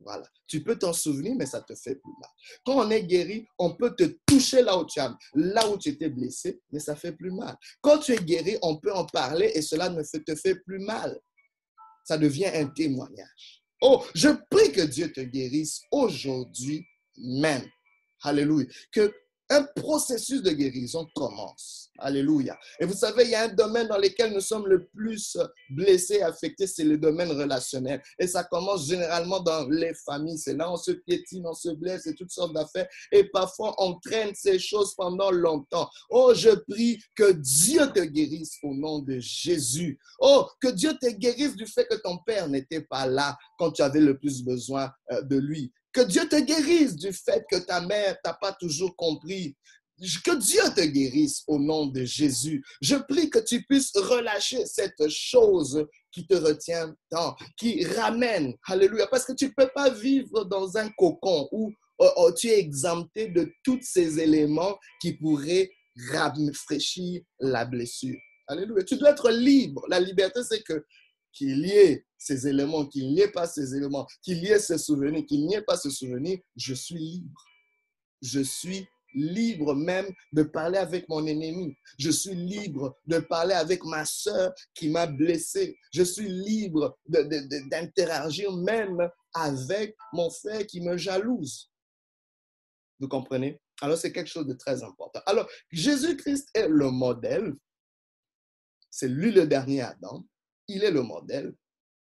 Voilà. 0.00 0.24
Tu 0.46 0.62
peux 0.62 0.78
t'en 0.78 0.92
souvenir, 0.92 1.34
mais 1.36 1.46
ça 1.46 1.60
te 1.60 1.74
fait 1.74 1.96
plus 1.96 2.12
mal. 2.20 2.30
Quand 2.64 2.86
on 2.86 2.90
est 2.90 3.02
guéri, 3.02 3.46
on 3.58 3.74
peut 3.74 3.94
te 3.94 4.04
toucher 4.26 4.62
là 4.62 4.78
où 4.78 4.86
tu 4.86 5.00
as, 5.00 5.16
là 5.34 5.68
où 5.68 5.76
tu 5.76 5.90
étais 5.90 6.08
blessé, 6.08 6.60
mais 6.70 6.78
ça 6.78 6.94
fait 6.94 7.12
plus 7.12 7.32
mal. 7.32 7.56
Quand 7.80 7.98
tu 7.98 8.12
es 8.12 8.18
guéri, 8.18 8.56
on 8.62 8.78
peut 8.78 8.92
en 8.92 9.04
parler 9.06 9.50
et 9.54 9.62
cela 9.62 9.88
ne 9.88 10.02
te 10.02 10.34
fait 10.34 10.54
plus 10.54 10.78
mal. 10.78 11.18
Ça 12.04 12.16
devient 12.16 12.46
un 12.46 12.66
témoignage. 12.66 13.62
Oh, 13.80 14.04
je 14.14 14.28
prie 14.50 14.72
que 14.72 14.82
Dieu 14.82 15.12
te 15.12 15.20
guérisse 15.20 15.82
aujourd'hui 15.92 16.86
même. 17.16 17.68
Alléluia. 18.22 18.66
Que 18.92 19.12
un 19.50 19.62
processus 19.62 20.42
de 20.42 20.50
guérison 20.50 21.06
commence. 21.14 21.90
Alléluia. 22.00 22.56
Et 22.78 22.84
vous 22.84 22.94
savez, 22.94 23.24
il 23.24 23.30
y 23.30 23.34
a 23.34 23.44
un 23.44 23.54
domaine 23.54 23.88
dans 23.88 23.98
lequel 23.98 24.32
nous 24.32 24.40
sommes 24.40 24.68
le 24.68 24.86
plus 24.86 25.36
blessés, 25.70 26.22
affectés, 26.22 26.68
c'est 26.68 26.84
le 26.84 26.96
domaine 26.96 27.30
relationnel. 27.32 28.00
Et 28.20 28.28
ça 28.28 28.44
commence 28.44 28.86
généralement 28.86 29.40
dans 29.40 29.68
les 29.68 29.92
familles. 29.94 30.38
C'est 30.38 30.54
là 30.54 30.70
on 30.70 30.76
se 30.76 30.92
piétine, 30.92 31.44
on 31.46 31.54
se 31.54 31.70
blesse 31.70 32.06
et 32.06 32.14
toutes 32.14 32.30
sortes 32.30 32.52
d'affaires. 32.52 32.86
Et 33.10 33.24
parfois, 33.24 33.74
on 33.78 33.98
traîne 33.98 34.32
ces 34.34 34.60
choses 34.60 34.94
pendant 34.94 35.32
longtemps. 35.32 35.90
Oh, 36.10 36.32
je 36.34 36.50
prie 36.70 37.02
que 37.16 37.32
Dieu 37.32 37.90
te 37.92 38.00
guérisse 38.00 38.58
au 38.62 38.74
nom 38.74 39.00
de 39.00 39.18
Jésus. 39.18 39.98
Oh, 40.20 40.46
que 40.60 40.68
Dieu 40.68 40.92
te 41.00 41.08
guérisse 41.08 41.56
du 41.56 41.66
fait 41.66 41.86
que 41.86 41.96
ton 41.96 42.18
père 42.18 42.48
n'était 42.48 42.82
pas 42.82 43.06
là 43.06 43.36
quand 43.58 43.72
tu 43.72 43.82
avais 43.82 44.00
le 44.00 44.16
plus 44.16 44.44
besoin 44.44 44.92
euh, 45.10 45.22
de 45.22 45.36
lui. 45.36 45.72
Que 45.92 46.02
Dieu 46.02 46.28
te 46.28 46.40
guérisse 46.40 46.96
du 46.96 47.12
fait 47.12 47.44
que 47.50 47.56
ta 47.56 47.80
mère 47.80 48.16
t'a 48.22 48.34
pas 48.34 48.52
toujours 48.52 48.94
compris. 48.96 49.56
Que 50.24 50.36
Dieu 50.36 50.62
te 50.76 50.84
guérisse 50.84 51.42
au 51.48 51.58
nom 51.58 51.86
de 51.86 52.04
Jésus. 52.04 52.62
Je 52.80 52.94
prie 52.94 53.30
que 53.30 53.40
tu 53.40 53.64
puisses 53.64 53.96
relâcher 53.96 54.64
cette 54.66 55.08
chose 55.08 55.84
qui 56.12 56.26
te 56.26 56.34
retient 56.34 56.94
tant, 57.10 57.34
qui 57.56 57.84
ramène. 57.84 58.54
Alléluia. 58.66 59.06
Parce 59.08 59.24
que 59.24 59.32
tu 59.32 59.46
ne 59.46 59.52
peux 59.56 59.70
pas 59.74 59.90
vivre 59.90 60.44
dans 60.44 60.76
un 60.76 60.88
cocon 60.90 61.48
où 61.50 61.72
oh, 61.98 62.10
oh, 62.16 62.32
tu 62.32 62.48
es 62.48 62.58
exempté 62.58 63.28
de 63.28 63.52
tous 63.64 63.80
ces 63.82 64.20
éléments 64.20 64.78
qui 65.00 65.14
pourraient 65.14 65.70
rafraîchir 66.12 67.22
la 67.40 67.64
blessure. 67.64 68.16
Alléluia. 68.46 68.84
Tu 68.84 68.96
dois 68.96 69.10
être 69.10 69.30
libre. 69.30 69.84
La 69.88 70.00
liberté, 70.00 70.40
c'est 70.48 70.62
que 70.62 70.84
qu'il 71.38 71.64
y 71.64 71.70
ait 71.70 72.04
ces 72.18 72.48
éléments, 72.48 72.84
qu'il 72.86 73.08
n'y 73.14 73.20
ait 73.20 73.30
pas 73.30 73.46
ces 73.46 73.76
éléments, 73.76 74.06
qu'il 74.22 74.38
y 74.38 74.48
ait 74.48 74.58
ces 74.58 74.76
souvenirs, 74.76 75.24
qu'il 75.24 75.46
n'y 75.46 75.54
ait 75.54 75.62
pas 75.62 75.76
ce 75.76 75.88
souvenir, 75.88 76.38
je 76.56 76.74
suis 76.74 76.98
libre. 76.98 77.44
Je 78.20 78.40
suis 78.40 78.84
libre 79.14 79.74
même 79.74 80.12
de 80.32 80.42
parler 80.42 80.78
avec 80.78 81.08
mon 81.08 81.24
ennemi. 81.24 81.76
Je 81.96 82.10
suis 82.10 82.34
libre 82.34 82.98
de 83.06 83.20
parler 83.20 83.54
avec 83.54 83.84
ma 83.84 84.04
soeur 84.04 84.52
qui 84.74 84.90
m'a 84.90 85.06
blessé. 85.06 85.78
Je 85.94 86.02
suis 86.02 86.28
libre 86.28 86.98
d'interagir 87.06 88.52
même 88.52 89.08
avec 89.32 89.96
mon 90.12 90.28
frère 90.28 90.66
qui 90.66 90.80
me 90.80 90.96
jalouse. 90.96 91.70
Vous 92.98 93.08
comprenez? 93.08 93.60
Alors, 93.80 93.96
c'est 93.96 94.12
quelque 94.12 94.28
chose 94.28 94.48
de 94.48 94.54
très 94.54 94.82
important. 94.82 95.20
Alors, 95.24 95.48
Jésus-Christ 95.70 96.48
est 96.52 96.68
le 96.68 96.90
modèle. 96.90 97.54
C'est 98.90 99.06
lui 99.06 99.30
le 99.30 99.46
dernier 99.46 99.82
Adam 99.82 100.26
il 100.68 100.84
est 100.84 100.90
le 100.90 101.02
modèle 101.02 101.54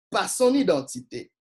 par 0.09 0.29
son 0.29 0.53
identité. 0.53 1.31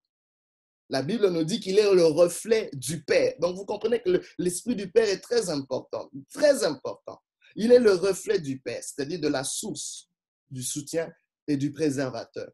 La 0.89 1.03
Bible 1.03 1.29
nous 1.31 1.45
dit 1.45 1.59
qu'il 1.59 1.79
est 1.79 1.95
le 1.95 2.07
reflet 2.07 2.71
du 2.73 3.03
Père. 3.03 3.35
Donc, 3.41 3.57
vous 3.57 3.67
comprenez 3.67 4.01
que 4.01 4.23
l'Esprit 4.39 4.77
du 4.77 4.91
Père 4.91 5.09
est 5.09 5.21
très 5.21 5.51
important, 5.51 6.09
très 6.33 6.65
important. 6.65 7.21
Il 7.57 7.73
est 7.73 7.81
le 7.81 7.95
reflet 7.95 8.39
du 8.39 8.61
Père, 8.61 8.83
c'est-à-dire 8.83 9.19
de 9.19 9.29
la 9.29 9.43
source 9.43 10.09
du 10.49 10.63
soutien 10.63 11.13
et 11.49 11.57
du 11.57 11.73
préservateur. 11.73 12.51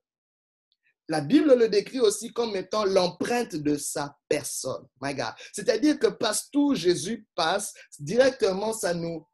La 1.08 1.20
Bible 1.20 1.54
le 1.54 1.68
décrit 1.68 2.00
aussi 2.00 2.32
comme 2.32 2.56
étant 2.56 2.84
l'empreinte 2.84 3.56
de 3.56 3.76
sa 3.76 4.16
personne. 4.28 4.86
My 5.02 5.14
God. 5.14 5.34
C'est-à-dire 5.52 5.98
que 5.98 6.06
partout 6.06 6.74
Jésus 6.74 7.26
passe, 7.34 7.74
directement, 7.98 8.72
ça 8.72 8.94
nous 8.94 9.26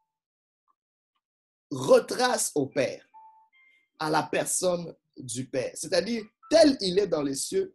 retrace 1.71 2.51
au 2.55 2.67
Père, 2.67 3.07
à 3.99 4.11
la 4.11 4.23
personne 4.25 4.93
du 5.21 5.49
Père. 5.49 5.73
C'est-à-dire, 5.75 6.25
tel 6.51 6.77
il 6.81 6.99
est 6.99 7.07
dans 7.07 7.23
les 7.23 7.35
cieux, 7.35 7.75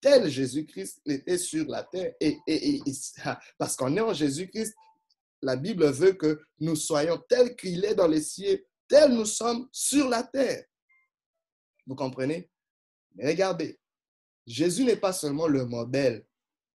tel 0.00 0.28
Jésus-Christ 0.28 1.00
était 1.06 1.38
sur 1.38 1.66
la 1.66 1.84
terre. 1.84 2.14
Et, 2.20 2.38
parce 3.58 3.76
qu'on 3.76 3.96
est 3.96 4.00
en 4.00 4.12
Jésus-Christ, 4.12 4.74
la 5.40 5.56
Bible 5.56 5.90
veut 5.90 6.12
que 6.12 6.40
nous 6.60 6.76
soyons 6.76 7.18
tels 7.28 7.56
qu'il 7.56 7.84
est 7.84 7.94
dans 7.94 8.08
les 8.08 8.22
cieux, 8.22 8.64
tels 8.88 9.12
nous 9.12 9.26
sommes 9.26 9.68
sur 9.72 10.08
la 10.08 10.22
terre. 10.22 10.64
Vous 11.86 11.96
comprenez? 11.96 12.50
Mais 13.14 13.26
regardez, 13.28 13.78
Jésus 14.46 14.84
n'est 14.84 14.96
pas 14.96 15.12
seulement 15.12 15.46
le 15.46 15.64
modèle 15.64 16.24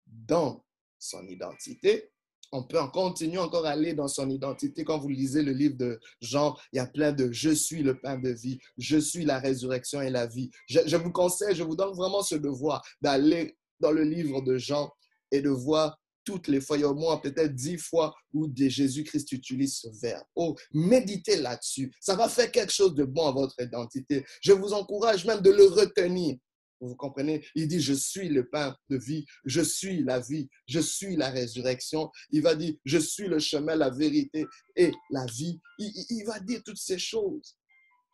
dans 0.05 0.65
son 0.97 1.27
identité, 1.27 2.11
on 2.51 2.63
peut 2.63 2.79
en 2.79 2.89
continuer 2.89 3.37
encore 3.37 3.65
à 3.65 3.71
aller 3.71 3.93
dans 3.93 4.07
son 4.07 4.29
identité. 4.29 4.83
Quand 4.83 4.99
vous 4.99 5.09
lisez 5.09 5.43
le 5.43 5.51
livre 5.51 5.75
de 5.77 5.99
Jean, 6.21 6.55
il 6.71 6.77
y 6.77 6.79
a 6.79 6.87
plein 6.87 7.11
de 7.11 7.31
Je 7.31 7.49
suis 7.49 7.83
le 7.83 7.99
pain 7.99 8.17
de 8.17 8.29
vie, 8.29 8.59
je 8.77 8.97
suis 8.97 9.25
la 9.25 9.39
résurrection 9.39 10.01
et 10.01 10.09
la 10.09 10.27
vie. 10.27 10.49
Je, 10.67 10.95
vous 10.95 11.11
conseille, 11.11 11.55
je 11.55 11.63
vous 11.63 11.75
donne 11.75 11.93
vraiment 11.93 12.21
ce 12.21 12.35
devoir 12.35 12.81
d'aller 13.01 13.57
dans 13.79 13.91
le 13.91 14.03
livre 14.03 14.41
de 14.41 14.57
Jean 14.57 14.91
et 15.31 15.41
de 15.41 15.49
voir 15.49 15.97
toutes 16.23 16.49
les 16.49 16.59
fois, 16.59 16.77
au 16.79 16.93
moins 16.93 17.17
peut-être 17.17 17.55
dix 17.55 17.77
fois 17.77 18.13
où 18.33 18.51
Jésus-Christ 18.53 19.31
utilise 19.31 19.77
ce 19.77 19.87
verbe. 20.01 20.25
Oh, 20.35 20.55
méditez 20.73 21.37
là-dessus. 21.37 21.93
Ça 22.01 22.15
va 22.15 22.27
faire 22.27 22.51
quelque 22.51 22.73
chose 22.73 22.93
de 22.95 23.05
bon 23.05 23.27
à 23.27 23.31
votre 23.31 23.55
identité. 23.61 24.25
Je 24.41 24.51
vous 24.51 24.73
encourage 24.73 25.25
même 25.25 25.39
de 25.39 25.51
le 25.51 25.65
retenir. 25.67 26.35
Vous 26.79 26.95
comprenez? 26.95 27.43
Il 27.55 27.67
dit, 27.67 27.79
je 27.79 27.93
suis 27.93 28.29
le 28.29 28.47
pain 28.47 28.75
de 28.89 28.97
vie, 28.97 29.25
je 29.45 29.61
suis 29.61 30.03
la 30.03 30.19
vie, 30.19 30.47
je 30.67 30.79
suis 30.79 31.15
la 31.15 31.29
résurrection. 31.29 32.11
Il 32.31 32.43
va 32.43 32.55
dire, 32.55 32.75
je 32.85 32.97
suis 32.97 33.27
le 33.27 33.39
chemin, 33.39 33.75
la 33.75 33.89
vérité 33.89 34.45
et 34.75 34.91
la 35.09 35.25
vie. 35.25 35.59
Il, 35.79 36.23
va 36.25 36.39
dire 36.39 36.61
toutes 36.63 36.77
ces 36.77 36.99
choses. 36.99 37.57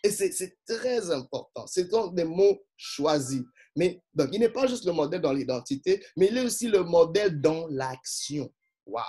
Et 0.03 0.09
c'est 0.09 0.57
très 0.65 1.11
important. 1.11 1.67
C'est 1.67 1.89
donc 1.89 2.15
des 2.15 2.23
mots 2.23 2.61
choisis. 2.77 3.41
Mais 3.75 4.01
donc, 4.13 4.29
il 4.31 4.39
n'est 4.39 4.49
pas 4.49 4.67
juste 4.67 4.85
le 4.85 4.91
modèle 4.91 5.21
dans 5.21 5.33
l'identité, 5.33 6.03
mais 6.15 6.27
il 6.27 6.37
est 6.37 6.45
aussi 6.45 6.67
le 6.67 6.83
modèle 6.83 7.41
dans 7.41 7.67
l'action. 7.67 8.53
Waouh! 8.85 9.03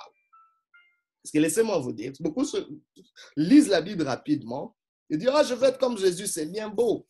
Parce 1.22 1.32
que 1.32 1.38
laissez-moi 1.38 1.78
vous 1.78 1.92
dire, 1.92 2.12
beaucoup 2.20 2.44
lisent 3.36 3.68
la 3.68 3.80
Bible 3.80 4.02
rapidement 4.02 4.76
et 5.10 5.16
disent, 5.16 5.30
ah, 5.32 5.42
je 5.42 5.54
veux 5.54 5.64
être 5.64 5.78
comme 5.78 5.96
Jésus, 5.96 6.26
c'est 6.26 6.46
bien 6.46 6.68
beau. 6.68 7.06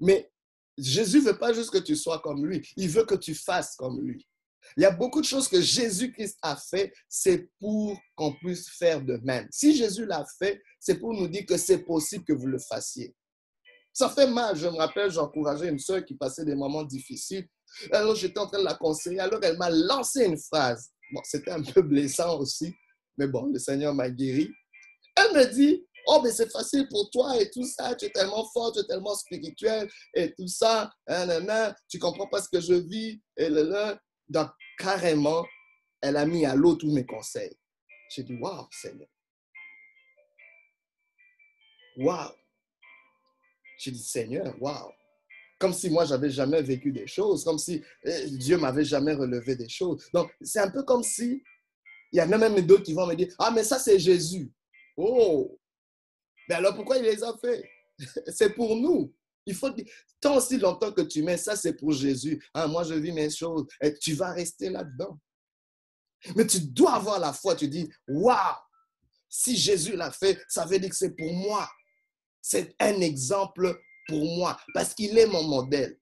Mais 0.00 0.30
Jésus 0.78 1.20
veut 1.20 1.38
pas 1.38 1.52
juste 1.52 1.70
que 1.70 1.78
tu 1.78 1.96
sois 1.96 2.20
comme 2.20 2.46
lui, 2.46 2.66
il 2.76 2.88
veut 2.88 3.04
que 3.04 3.14
tu 3.14 3.34
fasses 3.34 3.74
comme 3.76 4.00
lui. 4.00 4.26
Il 4.76 4.82
y 4.82 4.86
a 4.86 4.90
beaucoup 4.90 5.20
de 5.20 5.26
choses 5.26 5.48
que 5.48 5.60
Jésus-Christ 5.60 6.36
a 6.42 6.56
fait, 6.56 6.92
c'est 7.08 7.48
pour 7.58 7.98
qu'on 8.14 8.34
puisse 8.34 8.68
faire 8.70 9.02
de 9.02 9.18
même. 9.24 9.48
Si 9.50 9.74
Jésus 9.74 10.04
l'a 10.04 10.24
fait, 10.38 10.60
c'est 10.78 10.98
pour 10.98 11.14
nous 11.14 11.28
dire 11.28 11.46
que 11.46 11.56
c'est 11.56 11.84
possible 11.84 12.24
que 12.24 12.32
vous 12.32 12.46
le 12.46 12.58
fassiez. 12.58 13.14
Ça 13.92 14.08
fait 14.08 14.26
mal. 14.28 14.56
Je 14.56 14.66
me 14.66 14.76
rappelle, 14.76 15.10
j'encourageais 15.10 15.68
une 15.68 15.78
soeur 15.78 16.04
qui 16.04 16.14
passait 16.14 16.44
des 16.44 16.54
moments 16.54 16.84
difficiles. 16.84 17.46
Alors, 17.90 18.14
j'étais 18.14 18.38
en 18.38 18.46
train 18.46 18.60
de 18.60 18.64
la 18.64 18.74
conseiller. 18.74 19.20
Alors, 19.20 19.40
elle 19.42 19.58
m'a 19.58 19.70
lancé 19.70 20.24
une 20.24 20.38
phrase. 20.38 20.90
Bon, 21.12 21.20
c'était 21.24 21.50
un 21.50 21.62
peu 21.62 21.82
blessant 21.82 22.38
aussi, 22.38 22.74
mais 23.16 23.26
bon, 23.26 23.46
le 23.52 23.58
Seigneur 23.58 23.94
m'a 23.94 24.10
guéri. 24.10 24.50
Elle 25.16 25.34
me 25.34 25.52
dit, 25.52 25.84
Oh, 26.10 26.22
mais 26.24 26.32
c'est 26.32 26.50
facile 26.50 26.88
pour 26.88 27.10
toi 27.10 27.38
et 27.38 27.50
tout 27.50 27.66
ça, 27.66 27.94
tu 27.94 28.06
es 28.06 28.10
tellement 28.10 28.48
fort, 28.50 28.72
tu 28.72 28.80
es 28.80 28.84
tellement 28.84 29.14
spirituel 29.14 29.90
et 30.14 30.32
tout 30.32 30.48
ça, 30.48 30.90
hein, 31.06 31.74
tu 31.86 31.98
comprends 31.98 32.26
pas 32.26 32.40
ce 32.40 32.48
que 32.48 32.62
je 32.62 32.72
vis. 32.72 33.20
Et 33.36 33.50
là, 33.50 34.00
Donc, 34.30 34.48
carrément, 34.78 35.44
elle 36.00 36.16
a 36.16 36.24
mis 36.24 36.46
à 36.46 36.54
l'eau 36.54 36.76
tous 36.76 36.90
mes 36.90 37.04
conseils. 37.04 37.54
J'ai 38.10 38.22
dit, 38.22 38.36
waouh, 38.36 38.66
Seigneur. 38.70 39.08
Waouh. 41.98 42.32
J'ai 43.78 43.90
dit, 43.90 44.02
Seigneur, 44.02 44.54
waouh. 44.62 44.90
Comme 45.58 45.74
si 45.74 45.90
moi, 45.90 46.06
j'avais 46.06 46.30
jamais 46.30 46.62
vécu 46.62 46.90
des 46.90 47.06
choses, 47.06 47.44
comme 47.44 47.58
si 47.58 47.82
eh, 48.04 48.30
Dieu 48.30 48.56
m'avait 48.56 48.84
jamais 48.84 49.12
relevé 49.12 49.56
des 49.56 49.68
choses. 49.68 50.08
Donc, 50.14 50.30
c'est 50.40 50.60
un 50.60 50.70
peu 50.70 50.84
comme 50.84 51.02
si 51.02 51.42
il 52.12 52.18
y 52.18 52.22
en 52.22 52.32
a 52.32 52.38
même 52.38 52.58
d'autres 52.62 52.84
qui 52.84 52.94
vont 52.94 53.06
me 53.06 53.14
dire, 53.14 53.34
ah, 53.38 53.50
mais 53.50 53.62
ça, 53.62 53.78
c'est 53.78 53.98
Jésus. 53.98 54.50
Oh, 54.96 55.58
mais 56.48 56.54
alors 56.54 56.74
pourquoi 56.74 56.96
il 56.98 57.04
les 57.04 57.22
a 57.22 57.36
fait? 57.38 57.68
C'est 58.28 58.54
pour 58.54 58.76
nous. 58.76 59.14
Il 59.44 59.54
faut 59.54 59.70
tant 60.20 60.36
aussi 60.36 60.58
longtemps 60.58 60.92
que 60.92 61.00
tu 61.00 61.22
mets 61.22 61.38
ça, 61.38 61.56
c'est 61.56 61.72
pour 61.72 61.92
Jésus. 61.92 62.38
Ah, 62.52 62.66
moi, 62.66 62.84
je 62.84 62.92
vis 62.92 63.12
mes 63.12 63.30
choses. 63.30 63.66
Tu 64.02 64.12
vas 64.12 64.32
rester 64.32 64.68
là-dedans. 64.68 65.18
Mais 66.36 66.46
tu 66.46 66.60
dois 66.60 66.96
avoir 66.96 67.18
la 67.18 67.32
foi. 67.32 67.56
Tu 67.56 67.66
dis, 67.66 67.88
waouh, 68.06 68.56
si 69.26 69.56
Jésus 69.56 69.96
l'a 69.96 70.10
fait, 70.10 70.38
ça 70.48 70.66
veut 70.66 70.78
dire 70.78 70.90
que 70.90 70.96
c'est 70.96 71.16
pour 71.16 71.32
moi. 71.32 71.66
C'est 72.42 72.74
un 72.78 73.00
exemple 73.00 73.80
pour 74.06 74.22
moi 74.36 74.60
parce 74.74 74.92
qu'il 74.92 75.16
est 75.16 75.26
mon 75.26 75.44
modèle. 75.44 75.98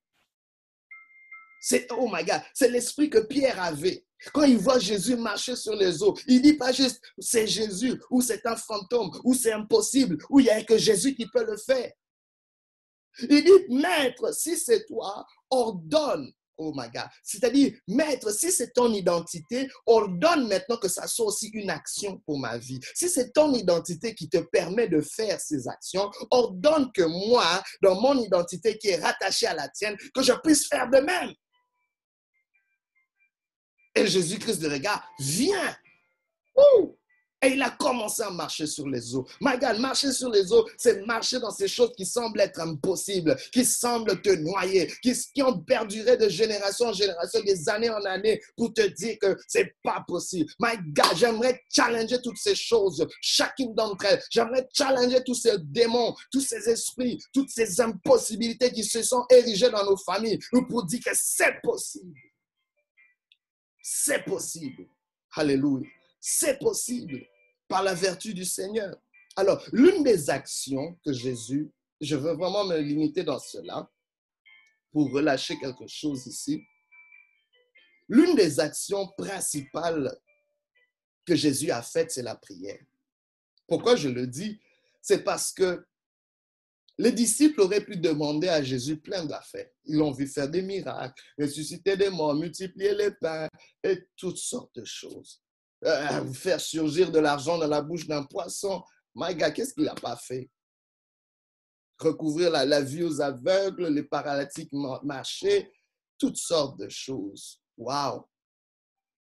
C'est, 1.61 1.87
oh 1.93 2.11
my 2.13 2.25
God, 2.25 2.43
c'est 2.53 2.69
l'esprit 2.69 3.11
que 3.11 3.19
Pierre 3.19 3.63
avait. 3.63 4.07
Quand 4.33 4.45
il 4.45 4.59
voit 4.59 4.79
Jésus 4.79 5.17
marcher 5.17 5.57
sur 5.57 5.75
les 5.75 6.03
eaux, 6.03 6.17
il 6.27 6.43
dit 6.43 6.55
pas 6.55 6.73
juste 6.73 7.01
c'est 7.19 7.47
Jésus 7.47 8.01
ou 8.11 8.21
c'est 8.21 8.47
un 8.47 8.57
fantôme 8.57 9.11
ou 9.25 9.35
c'est 9.35 9.53
impossible 9.53 10.19
ou 10.31 10.41
il 10.41 10.45
n'y 10.45 10.51
a 10.51 10.63
que 10.65 10.79
Jésus 10.79 11.15
qui 11.15 11.27
peut 11.27 11.45
le 11.45 11.57
faire. 11.57 11.93
Il 13.19 13.45
dit, 13.45 13.75
Maître, 13.75 14.35
si 14.35 14.57
c'est 14.57 14.85
toi, 14.85 15.25
ordonne 15.51 16.31
Oh 16.59 16.73
my 16.75 16.89
God. 16.89 17.09
C'est-à-dire, 17.23 17.73
maître, 17.87 18.33
si 18.33 18.51
c'est 18.51 18.73
ton 18.73 18.93
identité, 18.93 19.69
ordonne 19.85 20.49
maintenant 20.49 20.79
que 20.79 20.89
ça 20.89 21.07
soit 21.07 21.27
aussi 21.27 21.49
une 21.53 21.69
action 21.69 22.19
pour 22.25 22.39
ma 22.39 22.57
vie. 22.57 22.81
Si 22.95 23.11
c'est 23.11 23.33
ton 23.33 23.53
identité 23.53 24.15
qui 24.15 24.29
te 24.29 24.39
permet 24.39 24.89
de 24.89 25.01
faire 25.03 25.39
ces 25.39 25.69
actions, 25.69 26.11
ordonne 26.31 26.91
que 26.93 27.03
moi, 27.03 27.63
dans 27.83 28.01
mon 28.01 28.19
identité 28.19 28.79
qui 28.79 28.89
est 28.89 28.97
rattachée 28.97 29.47
à 29.47 29.55
la 29.55 29.69
tienne, 29.69 29.97
que 30.15 30.23
je 30.23 30.33
puisse 30.43 30.67
faire 30.67 30.89
de 30.89 30.99
même. 30.99 31.35
Et 33.97 34.07
Jésus-Christ 34.07 34.61
de 34.61 34.69
regard, 34.69 35.03
viens. 35.19 35.75
Et 37.43 37.49
il 37.49 37.63
a 37.63 37.71
commencé 37.71 38.23
à 38.23 38.31
marcher 38.31 38.67
sur 38.67 38.89
les 38.89 39.15
eaux. 39.15 39.27
My 39.41 39.59
God, 39.59 39.79
marcher 39.79 40.11
sur 40.11 40.31
les 40.31 40.53
eaux, 40.53 40.67
c'est 40.79 41.05
marcher 41.07 41.39
dans 41.39 41.51
ces 41.51 41.69
choses 41.69 41.93
qui 41.97 42.05
semblent 42.05 42.41
être 42.41 42.61
impossibles, 42.61 43.37
qui 43.53 43.65
semblent 43.65 44.21
te 44.23 44.31
noyer, 44.31 44.93
qui, 45.03 45.13
qui 45.35 45.43
ont 45.43 45.59
perduré 45.61 46.17
de 46.17 46.29
génération 46.29 46.87
en 46.87 46.93
génération, 46.93 47.41
des 47.43 47.69
années 47.69 47.91
en 47.91 48.05
années, 48.05 48.41
pour 48.57 48.73
te 48.73 48.87
dire 48.89 49.17
que 49.21 49.37
c'est 49.47 49.75
pas 49.83 50.03
possible. 50.09 50.51
My 50.59 50.77
God, 50.89 51.17
j'aimerais 51.17 51.61
challenger 51.71 52.21
toutes 52.23 52.39
ces 52.39 52.55
choses, 52.55 53.07
chacune 53.21 53.75
d'entre 53.75 54.07
elles. 54.07 54.23
J'aimerais 54.31 54.67
challenger 54.73 55.23
tous 55.25 55.35
ces 55.35 55.57
démons, 55.59 56.15
tous 56.33 56.41
ces 56.41 56.69
esprits, 56.69 57.19
toutes 57.33 57.51
ces 57.51 57.81
impossibilités 57.81 58.73
qui 58.73 58.83
se 58.83 59.03
sont 59.03 59.25
érigées 59.31 59.71
dans 59.71 59.85
nos 59.85 59.97
familles, 59.99 60.39
pour 60.69 60.85
dire 60.85 61.01
que 61.05 61.13
c'est 61.15 61.61
possible. 61.63 62.15
C'est 63.89 64.25
possible. 64.25 64.89
Alléluia. 65.37 65.89
C'est 66.19 66.59
possible 66.59 67.25
par 67.69 67.85
la 67.85 67.95
vertu 67.95 68.35
du 68.35 68.45
Seigneur. 68.45 69.01
Alors, 69.37 69.65
l'une 69.71 70.03
des 70.03 70.29
actions 70.29 70.99
que 71.05 71.13
Jésus, 71.13 71.71
je 72.01 72.17
veux 72.17 72.33
vraiment 72.33 72.65
me 72.65 72.79
limiter 72.79 73.23
dans 73.23 73.39
cela 73.39 73.89
pour 74.91 75.13
relâcher 75.13 75.57
quelque 75.61 75.87
chose 75.87 76.27
ici. 76.27 76.61
L'une 78.09 78.35
des 78.35 78.59
actions 78.59 79.07
principales 79.17 80.19
que 81.25 81.37
Jésus 81.37 81.71
a 81.71 81.81
faites, 81.81 82.11
c'est 82.11 82.25
la 82.25 82.35
prière. 82.35 82.83
Pourquoi 83.69 83.95
je 83.95 84.09
le 84.09 84.27
dis? 84.27 84.61
C'est 85.01 85.23
parce 85.23 85.53
que 85.53 85.87
les 86.99 87.13
disciples 87.13 87.61
auraient 87.61 87.85
pu 87.85 87.97
demander 87.97 88.49
à 88.49 88.63
Jésus 88.63 88.97
plein 88.99 89.25
d'affaires. 89.25 89.69
Ils 89.85 89.97
l'ont 89.97 90.13
vu 90.13 90.27
faire 90.27 90.49
des 90.49 90.63
miracles, 90.63 91.23
ressusciter 91.39 91.97
des 91.97 92.09
morts, 92.09 92.35
multiplier 92.35 92.95
les 92.95 93.11
pains 93.11 93.49
et 93.83 94.09
toutes 94.17 94.39
sortes 94.39 94.75
de 94.77 94.85
choses. 94.85 95.43
Euh, 95.85 96.33
faire 96.33 96.61
surgir 96.61 97.13
de 97.13 97.19
l'argent 97.19 97.59
dans 97.59 97.67
la 97.67 97.83
bouche 97.83 98.07
d'un 98.07 98.25
poisson. 98.25 98.83
My 99.15 99.35
God, 99.35 99.53
qu'est-ce 99.53 99.75
qu'il 99.75 99.85
n'a 99.85 99.95
pas 99.95 100.17
fait? 100.17 100.49
Recouvrir 101.99 102.51
la, 102.51 102.81
vue 102.81 103.05
aux 103.05 103.21
aveugles, 103.21 103.89
les 103.89 104.03
paralytiques 104.03 104.73
marcher, 104.73 105.71
toutes 106.19 106.37
sortes 106.37 106.79
de 106.79 106.89
choses. 106.89 107.61
Wow! 107.77 108.27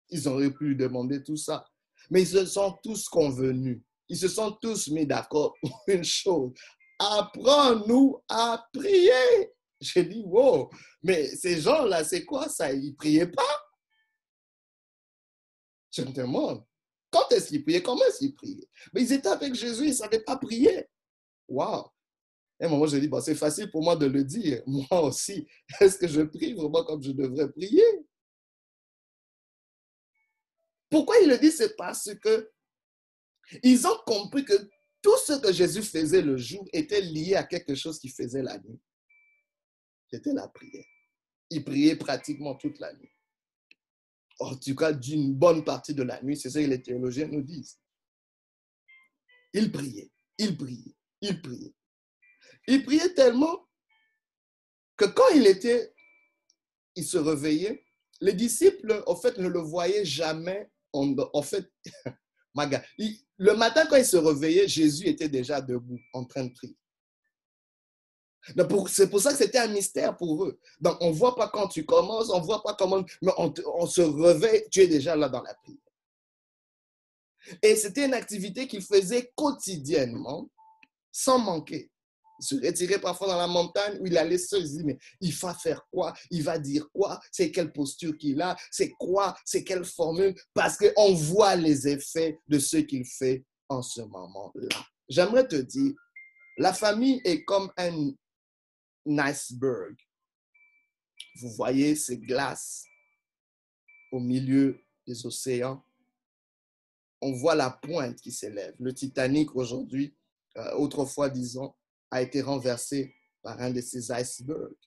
Ils 0.10 0.28
auraient 0.28 0.54
pu 0.54 0.76
demander 0.76 1.24
tout 1.24 1.38
ça. 1.38 1.66
Mais 2.12 2.22
ils 2.22 2.28
se 2.28 2.46
sont 2.46 2.78
tous 2.84 3.10
convenus. 3.10 3.82
Ils 4.10 4.18
se 4.18 4.28
sont 4.28 4.52
tous 4.62 4.90
mis 4.90 5.08
d'accord 5.08 5.56
pour 5.62 5.84
une 5.88 6.04
chose. 6.04 6.54
Apprends-nous 7.00 8.24
à 8.28 8.68
prier. 8.74 9.52
J'ai 9.80 10.06
dit, 10.06 10.24
wow, 10.26 10.70
mais 11.02 11.28
ces 11.36 11.60
gens-là, 11.60 12.04
c'est 12.04 12.24
quoi 12.24 12.48
ça? 12.48 12.72
Ils 12.72 12.92
ne 12.92 12.96
priaient 12.96 13.28
pas? 13.28 13.62
Je 15.92 16.04
me 16.04 16.12
demande, 16.12 16.64
quand 17.12 17.32
est-ce 17.32 17.50
qu'ils 17.50 17.64
priaient? 17.64 17.84
Comment 17.84 18.04
est-ce 18.06 18.20
qu'ils 18.20 18.36
priaient? 18.36 18.68
Mais 18.94 19.02
ils 19.02 19.14
étaient 19.14 19.28
avec 19.28 19.54
Jésus, 19.54 19.84
ils 19.84 19.90
ne 19.90 19.94
savaient 19.94 20.24
pas 20.24 20.38
prier. 20.38 20.88
Waouh! 21.48 21.86
Et 22.60 22.66
un 22.66 22.70
moment, 22.70 22.88
je 22.88 22.98
dis, 22.98 23.08
bon, 23.08 23.20
c'est 23.20 23.36
facile 23.36 23.70
pour 23.70 23.84
moi 23.84 23.96
de 23.96 24.06
le 24.06 24.24
dire. 24.24 24.64
Moi 24.68 25.02
aussi, 25.02 25.46
est-ce 25.82 25.98
que 25.98 26.08
je 26.08 26.22
prie 26.22 26.54
vraiment 26.54 26.84
comme 26.84 27.04
je 27.04 27.12
devrais 27.12 27.52
prier? 27.52 27.84
Pourquoi 30.90 31.18
il 31.20 31.30
le 31.30 31.38
dit? 31.38 31.52
C'est 31.52 31.76
parce 31.76 32.14
que 32.16 32.52
ils 33.62 33.86
ont 33.86 33.98
compris 34.06 34.46
que 34.46 34.54
tout 35.04 35.18
ce 35.18 35.34
que 35.34 35.54
Jésus 35.54 35.84
faisait 35.84 36.24
le 36.24 36.38
jour 36.38 36.68
était 36.74 37.02
lié 37.02 37.36
à 37.36 37.44
quelque 37.44 37.76
chose 37.76 38.00
qu'il 38.00 38.12
faisait 38.12 38.42
la 38.42 38.58
nuit. 38.58 38.82
C'était 40.10 40.34
la 40.34 40.48
prière. 40.48 40.86
Il 41.52 41.64
priait 41.64 41.96
pratiquement 41.96 42.56
toute 42.56 42.80
la 42.80 42.92
nuit 42.94 43.14
en 44.40 44.56
tout 44.56 44.76
cas 44.76 44.92
d'une 44.92 45.34
bonne 45.34 45.64
partie 45.64 45.94
de 45.94 46.04
la 46.04 46.22
nuit, 46.22 46.38
c'est 46.38 46.50
ce 46.50 46.60
que 46.60 46.66
les 46.66 46.82
théologiens 46.82 47.28
nous 47.28 47.42
disent. 47.42 47.80
Il 49.54 49.72
priait, 49.72 50.12
il 50.38 50.58
priait, 50.58 50.96
il 51.22 51.42
priait. 51.42 51.74
Il 52.68 52.84
priait 52.84 53.14
tellement 53.14 53.68
que 54.98 55.06
quand 55.06 55.30
il 55.36 55.48
était, 55.48 55.94
il 56.96 57.06
se 57.06 57.18
réveillait, 57.18 57.86
les 58.22 58.34
disciples, 58.34 59.04
en 59.08 59.16
fait, 59.16 59.38
ne 59.38 59.48
le 59.48 59.60
voyaient 59.60 60.06
jamais. 60.06 60.70
Fait, 61.44 61.72
le 62.56 63.54
matin, 63.56 63.86
quand 63.88 63.96
il 63.96 64.06
se 64.06 64.18
réveillait, 64.18 64.68
Jésus 64.68 65.08
était 65.08 65.30
déjà 65.30 65.62
debout, 65.62 66.00
en 66.14 66.26
train 66.26 66.46
de 66.46 66.54
prier. 66.54 66.78
C'est 68.88 69.10
pour 69.10 69.22
ça 69.22 69.32
que 69.32 69.38
c'était 69.38 69.60
un 69.60 69.68
mystère 69.68 70.18
pour 70.18 70.44
eux. 70.44 70.60
Donc, 70.82 70.98
on 71.00 71.10
ne 71.10 71.16
voit 71.16 71.36
pas 71.36 71.48
quand 71.48 71.68
tu 71.68 71.86
commences, 71.86 72.30
on 72.30 72.42
ne 72.42 72.46
voit 72.46 72.62
pas 72.62 72.74
comment, 72.74 73.04
mais 73.22 73.32
on, 73.38 73.86
se 73.86 74.02
réveille, 74.02 74.66
tu 74.70 74.82
es 74.82 74.88
déjà 74.88 75.16
là 75.16 75.30
dans 75.30 75.42
la 75.42 75.54
prière. 75.54 75.80
Et 77.62 77.76
c'était 77.76 78.06
une 78.06 78.14
activité 78.14 78.68
qu'il 78.68 78.82
faisait 78.82 79.32
quotidiennement, 79.36 80.50
sans 81.12 81.40
manquer. 81.40 81.90
Se 82.40 82.56
retirait 82.56 83.00
parfois 83.00 83.28
dans 83.28 83.38
la 83.38 83.48
montagne 83.48 83.98
où 84.02 84.06
il 84.06 84.18
allait 84.18 84.38
seul. 84.38 84.66
Il 84.66 84.86
mais 84.86 84.98
il 85.22 85.34
va 85.34 85.54
faire 85.54 85.86
quoi? 85.92 86.14
Il 86.32 86.44
va 86.44 86.58
dire 86.58 86.90
quoi? 86.92 87.20
C'est 87.32 87.52
quelle 87.52 87.72
posture 87.72 88.18
qu'il 88.18 88.42
a? 88.42 88.56
C'est 88.72 88.92
quoi? 88.92 89.36
C'est 89.46 89.64
quelle 89.64 89.86
formule? 89.86 90.36
Parce 90.54 90.78
qu'on 90.78 91.14
voit 91.14 91.56
les 91.56 91.88
effets 91.88 92.40
de 92.48 92.60
ce 92.60 92.78
qu'il 92.78 93.06
fait 93.06 93.46
en 93.70 93.82
ce 93.82 94.02
moment-là. 94.02 94.68
J'aimerais 95.10 95.48
te 95.48 95.56
dire, 95.56 95.94
la 96.58 96.74
famille 96.74 97.22
est 97.24 97.44
comme 97.44 97.72
un 97.78 98.14
iceberg. 99.06 99.96
Vous 101.36 101.50
voyez 101.52 101.96
ces 101.96 102.18
glaces 102.18 102.86
au 104.12 104.20
milieu 104.20 104.80
des 105.08 105.26
océans? 105.26 105.84
On 107.22 107.34
voit 107.34 107.56
la 107.56 107.70
pointe 107.70 108.20
qui 108.20 108.32
s'élève. 108.32 108.76
Le 108.80 108.94
Titanic 108.94 109.56
aujourd'hui, 109.56 110.16
euh, 110.58 110.76
autrefois 110.76 111.30
disons, 111.30 111.74
a 112.14 112.22
été 112.22 112.42
renversé 112.42 113.16
par 113.42 113.60
un 113.60 113.72
de 113.72 113.82
ces 113.82 114.12
icebergs. 114.12 114.78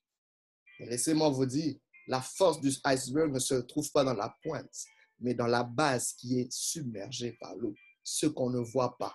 Laissez-moi 0.79 1.29
vous 1.31 1.45
dire, 1.45 1.75
la 2.07 2.23
force 2.23 2.61
du 2.61 2.71
iceberg 2.85 3.33
ne 3.33 3.41
se 3.41 3.55
trouve 3.55 3.91
pas 3.91 4.05
dans 4.05 4.15
la 4.15 4.35
pointe, 4.43 4.85
mais 5.19 5.35
dans 5.35 5.49
la 5.49 5.65
base 5.65 6.13
qui 6.13 6.39
est 6.39 6.53
submergée 6.53 7.33
par 7.41 7.57
l'eau, 7.57 7.75
ce 8.05 8.27
qu'on 8.27 8.51
ne 8.51 8.61
voit 8.61 8.97
pas 8.97 9.15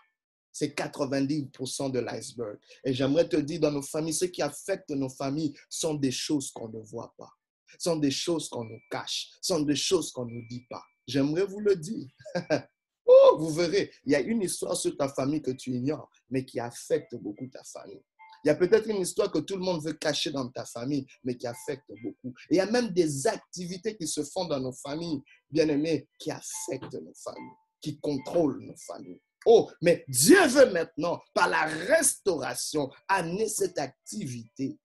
c'est 0.52 0.78
90% 0.78 1.92
de 1.92 2.00
l'iceberg. 2.00 2.60
Et 2.84 2.94
j'aimerais 2.94 3.26
te 3.26 3.38
dire, 3.38 3.62
dans 3.62 3.72
nos 3.72 3.82
familles, 3.82 4.14
ce 4.14 4.26
qui 4.26 4.42
affecte 4.42 4.90
nos 4.90 5.08
familles 5.08 5.54
sont 5.70 5.94
des 5.94 6.12
choses 6.12 6.52
qu'on 6.52 6.68
ne 6.68 6.80
voit 6.80 7.14
pas, 7.18 7.32
sont 7.80 7.96
des 7.96 8.12
choses 8.12 8.50
qu'on 8.50 8.66
nous 8.66 8.82
cache, 8.90 9.30
sont 9.42 9.62
des 9.62 9.78
choses 9.78 10.12
qu'on 10.12 10.26
ne 10.26 10.34
nous 10.34 10.48
dit 10.50 10.66
pas. 10.70 10.84
J'aimerais 11.08 11.46
vous 11.46 11.62
le 11.62 11.78
dire. 11.78 12.10
oh, 13.12 13.38
vous 13.38 13.50
verrez, 13.50 13.92
il 14.06 14.12
y 14.12 14.16
a 14.16 14.20
une 14.20 14.42
histoire 14.42 14.76
sur 14.76 14.96
ta 14.96 15.10
famille 15.10 15.42
que 15.42 15.52
tu 15.52 15.72
ignores, 15.72 16.10
mais 16.30 16.46
qui 16.46 16.60
affecte 16.60 17.16
beaucoup 17.16 17.48
ta 17.48 17.64
famille. 17.64 18.02
Il 18.44 18.48
y 18.48 18.52
a 18.52 18.56
peut-être 18.56 18.90
une 18.90 19.02
histoire 19.02 19.32
que 19.32 19.40
tout 19.40 19.56
le 19.56 19.64
monde 19.64 19.84
veut 19.84 19.94
cacher 19.94 20.32
dans 20.32 20.50
ta 20.50 20.66
famille, 20.66 21.06
mais 21.24 21.36
qui 21.36 21.46
affecte 21.46 21.92
beaucoup. 22.04 22.34
Il 22.50 22.58
y 22.58 22.60
a 22.60 22.66
même 22.66 22.90
des 22.90 23.28
activités 23.28 23.96
qui 23.96 24.08
se 24.08 24.24
font 24.24 24.46
dans 24.46 24.60
nos 24.60 24.74
familles, 24.74 25.22
bien 25.50 25.68
aimés, 25.68 26.08
qui 26.18 26.32
affectent 26.32 26.96
nos 26.96 27.14
familles, 27.14 27.54
qui 27.80 28.00
contrôlent 28.00 28.60
nos 28.62 28.78
familles. 28.78 29.22
Oh, 29.46 29.70
mais 29.82 30.06
Dieu 30.08 30.44
veut 30.48 30.72
maintenant, 30.72 31.22
par 31.34 31.50
la 31.50 31.66
restauration, 31.66 32.90
amener 33.08 33.48
cette 33.48 33.78
activité. 33.78 34.78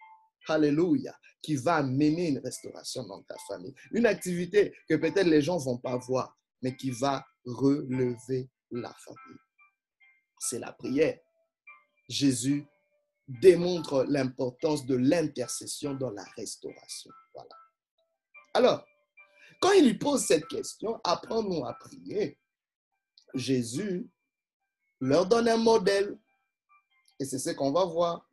Alléluia 0.49 1.15
qui 1.47 1.55
va 1.55 1.77
amener 1.77 2.31
une 2.31 2.41
restauration 2.41 3.05
dans 3.07 3.23
ta 3.23 3.37
famille. 3.47 3.73
Une 3.93 4.07
activité 4.07 4.75
que 4.89 4.97
peut-être 4.97 5.29
les 5.29 5.41
gens 5.41 5.61
ne 5.61 5.65
vont 5.65 5.79
pas 5.79 5.97
voir, 5.97 6.37
mais 6.61 6.75
qui 6.75 6.91
va 6.91 7.25
relever 7.47 8.51
la 8.71 8.93
famille. 8.95 9.41
C'est 10.39 10.59
la 10.59 10.73
prière. 10.73 11.19
Jésus 12.09 12.67
démontre 13.27 14.05
l'importance 14.09 14.87
de 14.87 14.95
l'intercession 14.95 15.95
dans 15.95 16.11
la 16.11 16.25
restauration. 16.37 17.11
Voilà. 17.35 17.57
Alors, 18.55 18.87
quand 19.61 19.73
il 19.73 19.87
lui 19.87 19.99
pose 19.99 20.25
cette 20.25 20.47
question, 20.47 21.01
apprends-nous 21.03 21.65
à 21.65 21.75
prier, 21.75 22.39
Jésus 23.35 24.09
leur 25.01 25.27
donne 25.27 25.49
un 25.49 25.57
modèle. 25.57 26.19
Et 27.19 27.25
c'est 27.25 27.39
ce 27.39 27.51
qu'on 27.51 27.73
va 27.73 27.85
voir. 27.85 28.29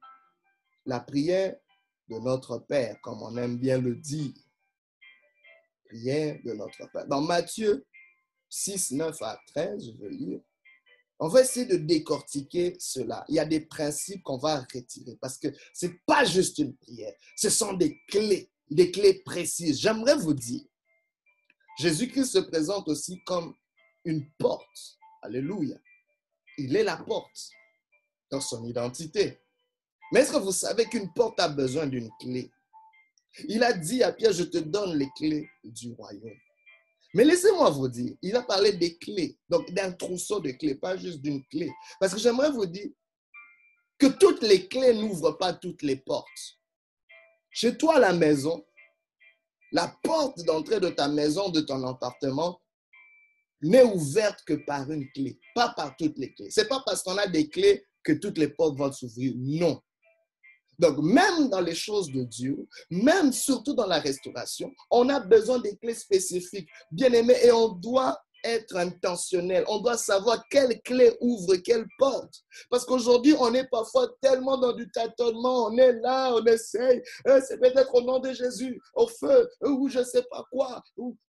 La 0.85 0.99
prière 0.99 1.55
de 2.09 2.19
notre 2.19 2.59
Père, 2.59 2.99
comme 3.01 3.21
on 3.21 3.37
aime 3.37 3.57
bien 3.57 3.79
le 3.79 3.95
dire. 3.95 4.33
Prière 5.85 6.39
de 6.43 6.53
notre 6.53 6.91
Père. 6.91 7.07
Dans 7.07 7.21
Matthieu 7.21 7.85
6, 8.53 8.91
9 8.91 9.19
à 9.23 9.39
13, 9.47 9.83
je 9.83 9.91
veux 9.97 10.09
lire. 10.09 10.39
On 11.19 11.27
va 11.27 11.41
essayer 11.41 11.65
de 11.65 11.77
décortiquer 11.77 12.75
cela. 12.79 13.25
Il 13.27 13.35
y 13.35 13.39
a 13.39 13.45
des 13.45 13.61
principes 13.61 14.21
qu'on 14.21 14.37
va 14.37 14.59
retirer 14.59 15.17
parce 15.19 15.37
que 15.37 15.47
ce 15.73 15.87
n'est 15.87 15.99
pas 16.05 16.23
juste 16.23 16.59
une 16.59 16.75
prière, 16.75 17.13
ce 17.35 17.49
sont 17.49 17.73
des 17.73 17.99
clés. 18.07 18.51
des 18.69 18.91
clés 18.91 19.23
précises. 19.23 19.79
J'aimerais 19.79 20.15
vous 20.15 20.33
dire, 20.33 20.61
Jésus-Christ 21.79 22.25
se 22.25 22.39
présente 22.39 22.87
aussi 22.89 23.23
comme 23.23 23.55
une 24.05 24.29
porte. 24.37 24.99
Alléluia. 25.23 25.77
Il 26.57 26.75
est 26.75 26.83
la 26.83 26.97
porte 26.97 27.49
dans 28.29 28.41
son 28.41 28.63
identité. 28.65 29.39
Mais 30.11 30.19
est-ce 30.19 30.31
que 30.31 30.37
vous 30.37 30.51
savez 30.51 30.85
qu'une 30.85 31.11
porte 31.13 31.39
a 31.39 31.49
besoin 31.49 31.87
d'une 31.87 32.09
clé? 32.19 32.51
Il 33.47 33.63
a 33.63 33.73
dit 33.73 34.03
à 34.03 34.11
Pierre, 34.11 34.33
je 34.33 34.43
te 34.43 34.59
donne 34.59 34.95
les 34.95 35.09
clés 35.15 35.49
du 35.63 35.93
royaume. 35.93 36.37
Mais 37.13 37.23
laissez-moi 37.23 37.69
vous 37.69 37.87
dire, 37.87 38.15
il 38.21 38.35
a 38.35 38.41
parlé 38.41 38.73
des 38.73 38.97
clés, 38.97 39.37
donc 39.47 39.71
d'un 39.71 39.91
trousseau 39.91 40.39
de 40.39 40.51
clés, 40.51 40.75
pas 40.75 40.97
juste 40.97 41.21
d'une 41.21 41.45
clé. 41.45 41.71
Parce 41.99 42.13
que 42.13 42.19
j'aimerais 42.19 42.49
vous 42.51 42.65
dire 42.65 42.89
que 43.99 44.07
toutes 44.07 44.41
les 44.41 44.67
clés 44.67 44.93
n'ouvrent 44.93 45.37
pas 45.37 45.53
toutes 45.53 45.83
les 45.83 45.97
portes. 45.97 46.57
Chez 47.51 47.77
toi 47.77 47.97
à 47.97 47.99
la 47.99 48.13
maison, 48.13 48.65
la 49.71 49.95
porte 50.03 50.43
d'entrée 50.43 50.79
de 50.79 50.89
ta 50.89 51.07
maison, 51.07 51.49
de 51.49 51.61
ton 51.61 51.85
appartement, 51.87 52.59
n'est 53.61 53.83
ouverte 53.83 54.43
que 54.45 54.53
par 54.53 54.91
une 54.91 55.09
clé, 55.11 55.39
pas 55.55 55.69
par 55.69 55.95
toutes 55.95 56.17
les 56.17 56.33
clés. 56.33 56.49
Ce 56.49 56.61
n'est 56.61 56.67
pas 56.67 56.81
parce 56.85 57.03
qu'on 57.03 57.17
a 57.17 57.27
des 57.27 57.47
clés 57.47 57.85
que 58.03 58.13
toutes 58.13 58.37
les 58.37 58.49
portes 58.49 58.77
vont 58.77 58.91
s'ouvrir. 58.91 59.33
Non. 59.37 59.81
Donc, 60.79 60.97
même 60.99 61.49
dans 61.49 61.61
les 61.61 61.75
choses 61.75 62.11
de 62.11 62.23
Dieu, 62.23 62.67
même 62.89 63.31
surtout 63.31 63.73
dans 63.73 63.87
la 63.87 63.99
restauration, 63.99 64.71
on 64.89 65.09
a 65.09 65.19
besoin 65.19 65.59
des 65.59 65.75
clés 65.77 65.93
spécifiques, 65.93 66.69
bien 66.91 67.11
aimés, 67.13 67.37
et 67.43 67.51
on 67.51 67.69
doit 67.69 68.17
être 68.43 68.75
intentionnel. 68.75 69.63
On 69.67 69.79
doit 69.79 69.97
savoir 69.97 70.43
quelle 70.49 70.81
clé 70.81 71.15
ouvre 71.21 71.55
quelle 71.57 71.85
porte. 71.97 72.33
Parce 72.69 72.85
qu'aujourd'hui, 72.85 73.35
on 73.39 73.53
est 73.53 73.67
parfois 73.69 74.09
tellement 74.21 74.57
dans 74.57 74.73
du 74.73 74.89
tâtonnement. 74.91 75.67
On 75.67 75.77
est 75.77 75.93
là, 75.93 76.33
on 76.33 76.43
essaye. 76.45 77.01
Euh, 77.27 77.41
c'est 77.47 77.59
peut-être 77.59 77.93
au 77.95 78.01
nom 78.01 78.19
de 78.19 78.33
Jésus, 78.33 78.81
au 78.95 79.07
feu, 79.07 79.49
ou 79.61 79.87
je 79.89 79.99
ne 79.99 80.03
sais 80.03 80.23
pas 80.29 80.43
quoi. 80.51 80.81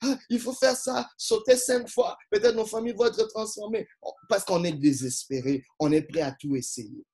Ah, 0.03 0.19
il 0.29 0.41
faut 0.41 0.53
faire 0.53 0.77
ça, 0.77 1.09
sauter 1.17 1.57
cinq 1.57 1.89
fois. 1.89 2.17
Peut-être 2.31 2.57
nos 2.57 2.67
familles 2.67 2.95
vont 2.95 3.07
être 3.07 3.27
transformées. 3.29 3.87
Parce 4.29 4.45
qu'on 4.45 4.65
est 4.65 4.73
désespéré. 4.73 5.65
On 5.79 5.93
est 5.93 6.03
prêt 6.03 6.23
à 6.23 6.33
tout 6.39 6.57
essayer. 6.57 7.05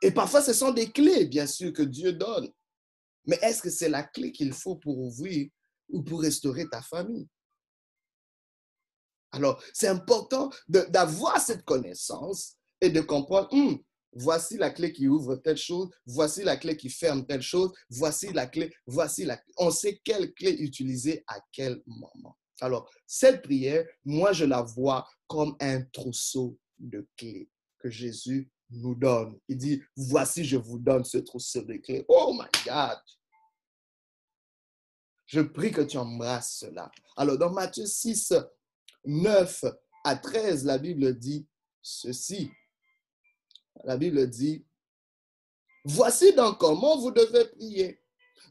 Et 0.00 0.10
parfois, 0.10 0.42
ce 0.42 0.52
sont 0.52 0.72
des 0.72 0.90
clés, 0.90 1.26
bien 1.26 1.46
sûr, 1.46 1.72
que 1.72 1.82
Dieu 1.82 2.12
donne. 2.12 2.48
Mais 3.26 3.38
est-ce 3.42 3.62
que 3.62 3.70
c'est 3.70 3.88
la 3.88 4.04
clé 4.04 4.32
qu'il 4.32 4.52
faut 4.52 4.76
pour 4.76 4.98
ouvrir 4.98 5.48
ou 5.88 6.02
pour 6.02 6.22
restaurer 6.22 6.68
ta 6.68 6.82
famille? 6.82 7.28
Alors, 9.32 9.62
c'est 9.74 9.88
important 9.88 10.50
d'avoir 10.68 11.38
cette 11.40 11.64
connaissance 11.64 12.56
et 12.80 12.88
de 12.88 13.00
comprendre, 13.00 13.52
hum, 13.52 13.78
voici 14.12 14.56
la 14.56 14.70
clé 14.70 14.92
qui 14.92 15.08
ouvre 15.08 15.36
telle 15.36 15.56
chose, 15.56 15.90
voici 16.06 16.42
la 16.42 16.56
clé 16.56 16.76
qui 16.76 16.88
ferme 16.88 17.26
telle 17.26 17.42
chose, 17.42 17.72
voici 17.90 18.32
la 18.32 18.46
clé, 18.46 18.72
voici 18.86 19.24
la 19.24 19.36
clé. 19.36 19.52
On 19.58 19.70
sait 19.70 20.00
quelle 20.02 20.32
clé 20.32 20.52
utiliser 20.52 21.24
à 21.26 21.38
quel 21.52 21.82
moment. 21.86 22.38
Alors, 22.60 22.90
cette 23.06 23.42
prière, 23.42 23.86
moi, 24.04 24.32
je 24.32 24.44
la 24.44 24.62
vois 24.62 25.06
comme 25.26 25.56
un 25.60 25.82
trousseau 25.82 26.58
de 26.78 27.06
clés 27.16 27.50
que 27.78 27.90
Jésus 27.90 28.50
nous 28.70 28.94
donne. 28.94 29.38
Il 29.48 29.56
dit, 29.56 29.82
voici, 29.96 30.44
je 30.44 30.56
vous 30.56 30.78
donne 30.78 31.04
ce 31.04 31.18
trousseau 31.18 31.62
de 31.62 31.74
clés. 31.76 32.04
Oh 32.08 32.32
my 32.34 32.48
God! 32.64 32.98
Je 35.26 35.40
prie 35.40 35.70
que 35.70 35.82
tu 35.82 35.98
embrasses 35.98 36.58
cela. 36.60 36.90
Alors, 37.16 37.36
dans 37.36 37.52
Matthieu 37.52 37.86
6, 37.86 38.32
9 39.04 39.64
à 40.04 40.16
13, 40.16 40.64
la 40.64 40.78
Bible 40.78 41.18
dit 41.18 41.46
ceci. 41.82 42.50
La 43.84 43.96
Bible 43.96 44.28
dit, 44.28 44.66
voici 45.84 46.32
donc 46.34 46.58
comment 46.58 46.98
vous 46.98 47.10
devez 47.10 47.46
prier. 47.48 48.02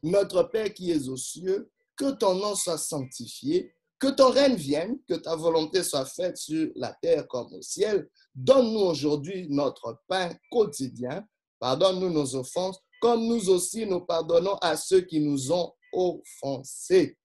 Notre 0.03 0.43
Père 0.43 0.74
qui 0.74 0.91
es 0.91 1.07
aux 1.09 1.18
cieux, 1.18 1.72
que 1.95 2.11
ton 2.11 2.36
nom 2.36 2.55
soit 2.55 2.78
sanctifié, 2.78 3.76
que 3.99 4.07
ton 4.07 4.29
règne 4.29 4.55
vienne, 4.55 4.99
que 5.07 5.15
ta 5.15 5.35
volonté 5.35 5.83
soit 5.83 6.05
faite 6.05 6.37
sur 6.37 6.69
la 6.75 6.93
terre 7.01 7.27
comme 7.27 7.53
au 7.53 7.61
ciel. 7.61 8.07
Donne-nous 8.35 8.79
aujourd'hui 8.79 9.47
notre 9.49 10.01
pain 10.07 10.29
quotidien. 10.51 11.25
Pardonne-nous 11.59 12.11
nos 12.11 12.35
offenses, 12.35 12.79
comme 13.01 13.25
nous 13.25 13.49
aussi 13.49 13.85
nous 13.85 14.01
pardonnons 14.01 14.55
à 14.61 14.77
ceux 14.77 15.01
qui 15.01 15.19
nous 15.19 15.51
ont 15.51 15.73
offensés. 15.91 17.17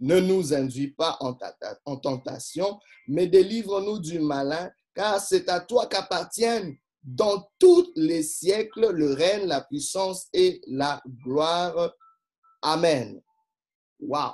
Ne 0.00 0.18
nous 0.18 0.52
induis 0.54 0.92
pas 0.92 1.18
en 1.20 1.96
tentation, 1.96 2.80
mais 3.06 3.26
délivre-nous 3.26 3.98
du 3.98 4.18
malin, 4.18 4.70
car 4.94 5.20
c'est 5.20 5.48
à 5.48 5.60
toi 5.60 5.86
qu'appartiennent 5.86 6.76
dans 7.02 7.48
tous 7.58 7.92
les 7.96 8.22
siècles 8.22 8.90
le 8.90 9.12
règne, 9.12 9.46
la 9.46 9.60
puissance 9.60 10.28
et 10.32 10.60
la 10.66 11.02
gloire. 11.22 11.92
Amen. 12.62 13.20
Wow. 14.00 14.32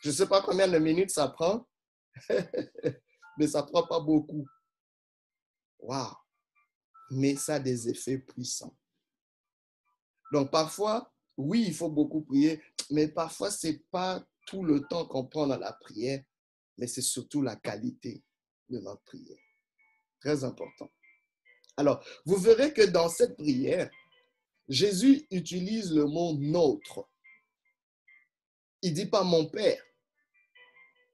Je 0.00 0.08
ne 0.08 0.14
sais 0.14 0.26
pas 0.26 0.42
combien 0.42 0.66
de 0.66 0.78
minutes 0.78 1.10
ça 1.10 1.28
prend, 1.28 1.66
mais 3.38 3.46
ça 3.46 3.62
ne 3.62 3.66
prend 3.66 3.86
pas 3.86 4.00
beaucoup. 4.00 4.46
Wow! 5.78 6.08
Mais 7.10 7.36
ça 7.36 7.54
a 7.54 7.60
des 7.60 7.88
effets 7.88 8.18
puissants. 8.18 8.76
Donc 10.32 10.50
parfois, 10.50 11.12
oui, 11.36 11.64
il 11.66 11.74
faut 11.74 11.90
beaucoup 11.90 12.22
prier, 12.22 12.62
mais 12.90 13.08
parfois, 13.08 13.50
ce 13.50 13.68
n'est 13.68 13.78
pas 13.90 14.24
tout 14.46 14.62
le 14.62 14.86
temps 14.86 15.06
qu'on 15.06 15.26
prend 15.26 15.46
dans 15.46 15.58
la 15.58 15.72
prière, 15.72 16.22
mais 16.78 16.86
c'est 16.86 17.02
surtout 17.02 17.42
la 17.42 17.56
qualité 17.56 18.22
de 18.68 18.78
notre 18.78 19.02
prière. 19.02 19.38
Très 20.20 20.44
important. 20.44 20.90
Alors, 21.76 22.04
vous 22.24 22.36
verrez 22.36 22.72
que 22.72 22.82
dans 22.82 23.08
cette 23.08 23.36
prière, 23.36 23.90
Jésus 24.68 25.26
utilise 25.30 25.92
le 25.92 26.06
mot 26.06 26.34
notre. 26.38 27.08
Il 28.82 28.90
ne 28.90 28.96
dit 28.96 29.06
pas 29.06 29.24
mon 29.24 29.46
Père, 29.46 29.82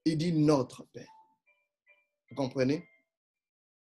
il 0.06 0.16
dit 0.16 0.32
notre 0.32 0.84
Père. 0.92 1.12
Vous 2.30 2.36
comprenez? 2.36 2.88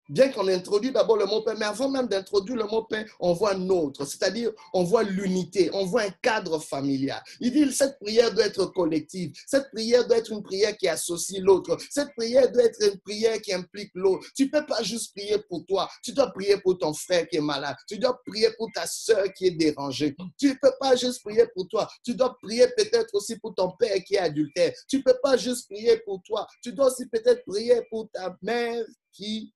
Bien 0.07 0.29
qu'on 0.29 0.47
introduit 0.47 0.91
d'abord 0.91 1.17
le 1.17 1.25
mot 1.25 1.41
Père, 1.41 1.55
mais 1.57 1.65
avant 1.65 1.89
même 1.89 2.07
d'introduire 2.07 2.57
le 2.57 2.65
mot 2.65 2.83
Père, 2.83 3.05
on 3.19 3.33
voit 3.33 3.55
notre, 3.55 4.05
c'est-à-dire 4.05 4.51
on 4.71 4.83
voit 4.83 5.01
l'unité, 5.01 5.71
on 5.73 5.83
voit 5.85 6.03
un 6.03 6.11
cadre 6.21 6.59
familial. 6.59 7.23
Il 7.39 7.51
dit 7.51 7.73
cette 7.73 7.97
prière 7.99 8.31
doit 8.31 8.45
être 8.45 8.65
collective, 8.67 9.33
cette 9.47 9.71
prière 9.71 10.07
doit 10.07 10.17
être 10.17 10.31
une 10.31 10.43
prière 10.43 10.77
qui 10.77 10.87
associe 10.87 11.41
l'autre, 11.41 11.75
cette 11.89 12.13
prière 12.15 12.51
doit 12.51 12.65
être 12.65 12.83
une 12.83 12.99
prière 12.99 13.41
qui 13.41 13.51
implique 13.51 13.89
l'autre. 13.95 14.27
Tu 14.35 14.45
ne 14.45 14.49
peux 14.49 14.65
pas 14.67 14.83
juste 14.83 15.11
prier 15.15 15.39
pour 15.49 15.65
toi, 15.65 15.89
tu 16.03 16.11
dois 16.11 16.31
prier 16.31 16.57
pour 16.57 16.77
ton 16.77 16.93
frère 16.93 17.27
qui 17.27 17.37
est 17.37 17.41
malade, 17.41 17.75
tu 17.87 17.97
dois 17.97 18.21
prier 18.27 18.49
pour 18.59 18.69
ta 18.75 18.85
soeur 18.85 19.25
qui 19.33 19.47
est 19.47 19.51
dérangée. 19.57 20.15
Tu 20.37 20.49
ne 20.49 20.53
peux 20.53 20.73
pas 20.79 20.95
juste 20.95 21.23
prier 21.23 21.47
pour 21.55 21.67
toi, 21.67 21.89
tu 22.03 22.13
dois 22.13 22.37
prier 22.43 22.67
peut-être 22.77 23.09
aussi 23.13 23.39
pour 23.39 23.55
ton 23.55 23.71
père 23.79 23.97
qui 24.03 24.13
est 24.13 24.19
adultère. 24.19 24.71
Tu 24.87 24.97
ne 24.97 25.01
peux 25.01 25.17
pas 25.23 25.35
juste 25.35 25.67
prier 25.67 25.97
pour 26.05 26.21
toi, 26.21 26.45
tu 26.61 26.73
dois 26.73 26.87
aussi 26.91 27.07
peut-être 27.07 27.43
prier 27.43 27.81
pour 27.89 28.07
ta 28.11 28.37
mère 28.43 28.85
qui 29.11 29.54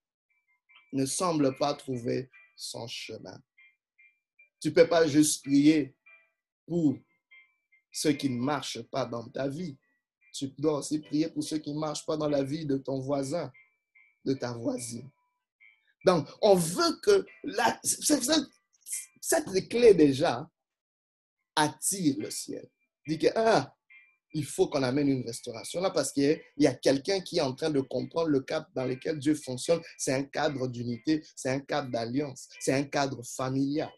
ne 0.91 1.05
semble 1.05 1.55
pas 1.57 1.73
trouver 1.73 2.29
son 2.55 2.87
chemin. 2.87 3.41
Tu 4.59 4.69
ne 4.69 4.73
peux 4.73 4.87
pas 4.87 5.07
juste 5.07 5.43
prier 5.43 5.95
pour 6.65 6.97
ceux 7.91 8.11
qui 8.13 8.29
ne 8.29 8.39
marchent 8.39 8.81
pas 8.83 9.05
dans 9.05 9.27
ta 9.29 9.47
vie. 9.47 9.77
Tu 10.33 10.47
dois 10.57 10.79
aussi 10.79 10.99
prier 10.99 11.29
pour 11.29 11.43
ceux 11.43 11.57
qui 11.57 11.73
ne 11.73 11.79
marchent 11.79 12.05
pas 12.05 12.17
dans 12.17 12.29
la 12.29 12.43
vie 12.43 12.65
de 12.65 12.77
ton 12.77 12.99
voisin, 12.99 13.51
de 14.25 14.33
ta 14.33 14.53
voisine. 14.53 15.09
Donc, 16.05 16.27
on 16.41 16.55
veut 16.55 16.99
que 17.01 17.25
la, 17.43 17.79
cette, 17.83 19.69
clé 19.69 19.93
déjà 19.93 20.49
attire 21.55 22.15
le 22.19 22.29
ciel. 22.29 22.69
Dit 23.07 23.17
que, 23.17 23.27
ah, 23.35 23.75
il 24.33 24.45
faut 24.45 24.67
qu'on 24.67 24.83
amène 24.83 25.07
une 25.07 25.25
restauration 25.25 25.81
là 25.81 25.89
parce 25.89 26.11
qu'il 26.11 26.39
y 26.57 26.67
a 26.67 26.73
quelqu'un 26.73 27.19
qui 27.21 27.37
est 27.37 27.41
en 27.41 27.53
train 27.53 27.69
de 27.69 27.81
comprendre 27.81 28.29
le 28.29 28.41
cadre 28.41 28.67
dans 28.75 28.85
lequel 28.85 29.19
Dieu 29.19 29.35
fonctionne. 29.35 29.81
C'est 29.97 30.13
un 30.13 30.23
cadre 30.23 30.67
d'unité, 30.67 31.23
c'est 31.35 31.49
un 31.49 31.59
cadre 31.59 31.89
d'alliance, 31.89 32.47
c'est 32.59 32.73
un 32.73 32.83
cadre 32.83 33.23
familial. 33.23 33.89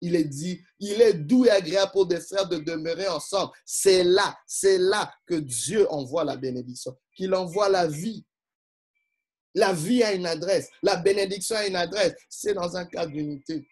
Il 0.00 0.16
est 0.16 0.24
dit, 0.24 0.62
il 0.80 1.00
est 1.00 1.14
doux 1.14 1.46
et 1.46 1.50
agréable 1.50 1.92
pour 1.92 2.06
des 2.06 2.20
frères 2.20 2.48
de 2.48 2.58
demeurer 2.58 3.08
ensemble. 3.08 3.52
C'est 3.64 4.04
là, 4.04 4.36
c'est 4.46 4.78
là 4.78 5.10
que 5.26 5.34
Dieu 5.34 5.90
envoie 5.90 6.24
la 6.24 6.36
bénédiction, 6.36 6.96
qu'il 7.16 7.34
envoie 7.34 7.68
la 7.68 7.86
vie. 7.86 8.24
La 9.54 9.72
vie 9.72 10.02
a 10.02 10.12
une 10.12 10.26
adresse, 10.26 10.68
la 10.82 10.96
bénédiction 10.96 11.56
a 11.56 11.66
une 11.66 11.76
adresse. 11.76 12.14
C'est 12.28 12.54
dans 12.54 12.76
un 12.76 12.84
cadre 12.86 13.12
d'unité. 13.12 13.66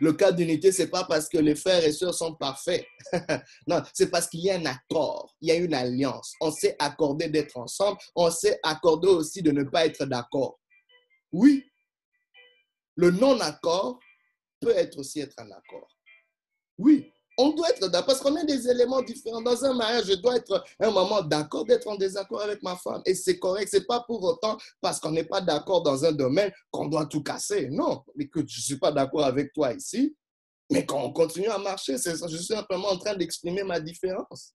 Le 0.00 0.12
cas 0.12 0.32
d'unité, 0.32 0.72
ce 0.72 0.82
n'est 0.82 0.88
pas 0.88 1.04
parce 1.04 1.28
que 1.28 1.38
les 1.38 1.54
frères 1.54 1.84
et 1.84 1.92
sœurs 1.92 2.14
sont 2.14 2.34
parfaits. 2.34 2.86
non, 3.66 3.82
c'est 3.92 4.10
parce 4.10 4.28
qu'il 4.28 4.40
y 4.40 4.50
a 4.50 4.56
un 4.56 4.66
accord, 4.66 5.34
il 5.40 5.48
y 5.48 5.52
a 5.52 5.56
une 5.56 5.74
alliance. 5.74 6.34
On 6.40 6.50
s'est 6.50 6.76
accordé 6.78 7.28
d'être 7.28 7.56
ensemble, 7.56 7.98
on 8.14 8.30
s'est 8.30 8.60
accordé 8.62 9.08
aussi 9.08 9.42
de 9.42 9.50
ne 9.50 9.64
pas 9.64 9.86
être 9.86 10.04
d'accord. 10.04 10.60
Oui, 11.32 11.64
le 12.96 13.10
non-accord 13.10 13.98
peut 14.60 14.76
être 14.76 14.98
aussi 14.98 15.20
être 15.20 15.38
un 15.38 15.50
accord. 15.50 15.88
Oui, 16.78 17.12
on 17.40 17.52
doit 17.52 17.70
être 17.70 17.88
d'accord 17.88 18.06
parce 18.06 18.20
qu'on 18.20 18.36
a 18.36 18.44
des 18.44 18.68
éléments 18.68 19.00
différents. 19.02 19.40
Dans 19.40 19.64
un 19.64 19.72
mariage, 19.72 20.06
je 20.06 20.14
dois 20.14 20.36
être 20.36 20.62
un 20.78 20.90
moment 20.90 21.22
d'accord 21.22 21.64
d'être 21.64 21.88
en 21.88 21.96
désaccord 21.96 22.42
avec 22.42 22.62
ma 22.62 22.76
femme. 22.76 23.00
Et 23.06 23.14
c'est 23.14 23.38
correct. 23.38 23.70
Ce 23.72 23.78
n'est 23.78 23.84
pas 23.84 24.00
pour 24.00 24.22
autant 24.22 24.58
parce 24.80 25.00
qu'on 25.00 25.12
n'est 25.12 25.24
pas 25.24 25.40
d'accord 25.40 25.82
dans 25.82 26.04
un 26.04 26.12
domaine 26.12 26.52
qu'on 26.70 26.86
doit 26.86 27.06
tout 27.06 27.22
casser. 27.22 27.68
Non, 27.70 28.04
que 28.32 28.40
je 28.40 28.58
ne 28.58 28.62
suis 28.62 28.78
pas 28.78 28.92
d'accord 28.92 29.24
avec 29.24 29.52
toi 29.52 29.72
ici. 29.72 30.14
Mais 30.70 30.84
quand 30.84 31.02
on 31.02 31.12
continue 31.12 31.48
à 31.48 31.58
marcher, 31.58 31.96
c'est 31.98 32.16
je 32.16 32.36
suis 32.36 32.54
simplement 32.54 32.88
en 32.88 32.98
train 32.98 33.14
d'exprimer 33.16 33.64
ma 33.64 33.80
différence. 33.80 34.54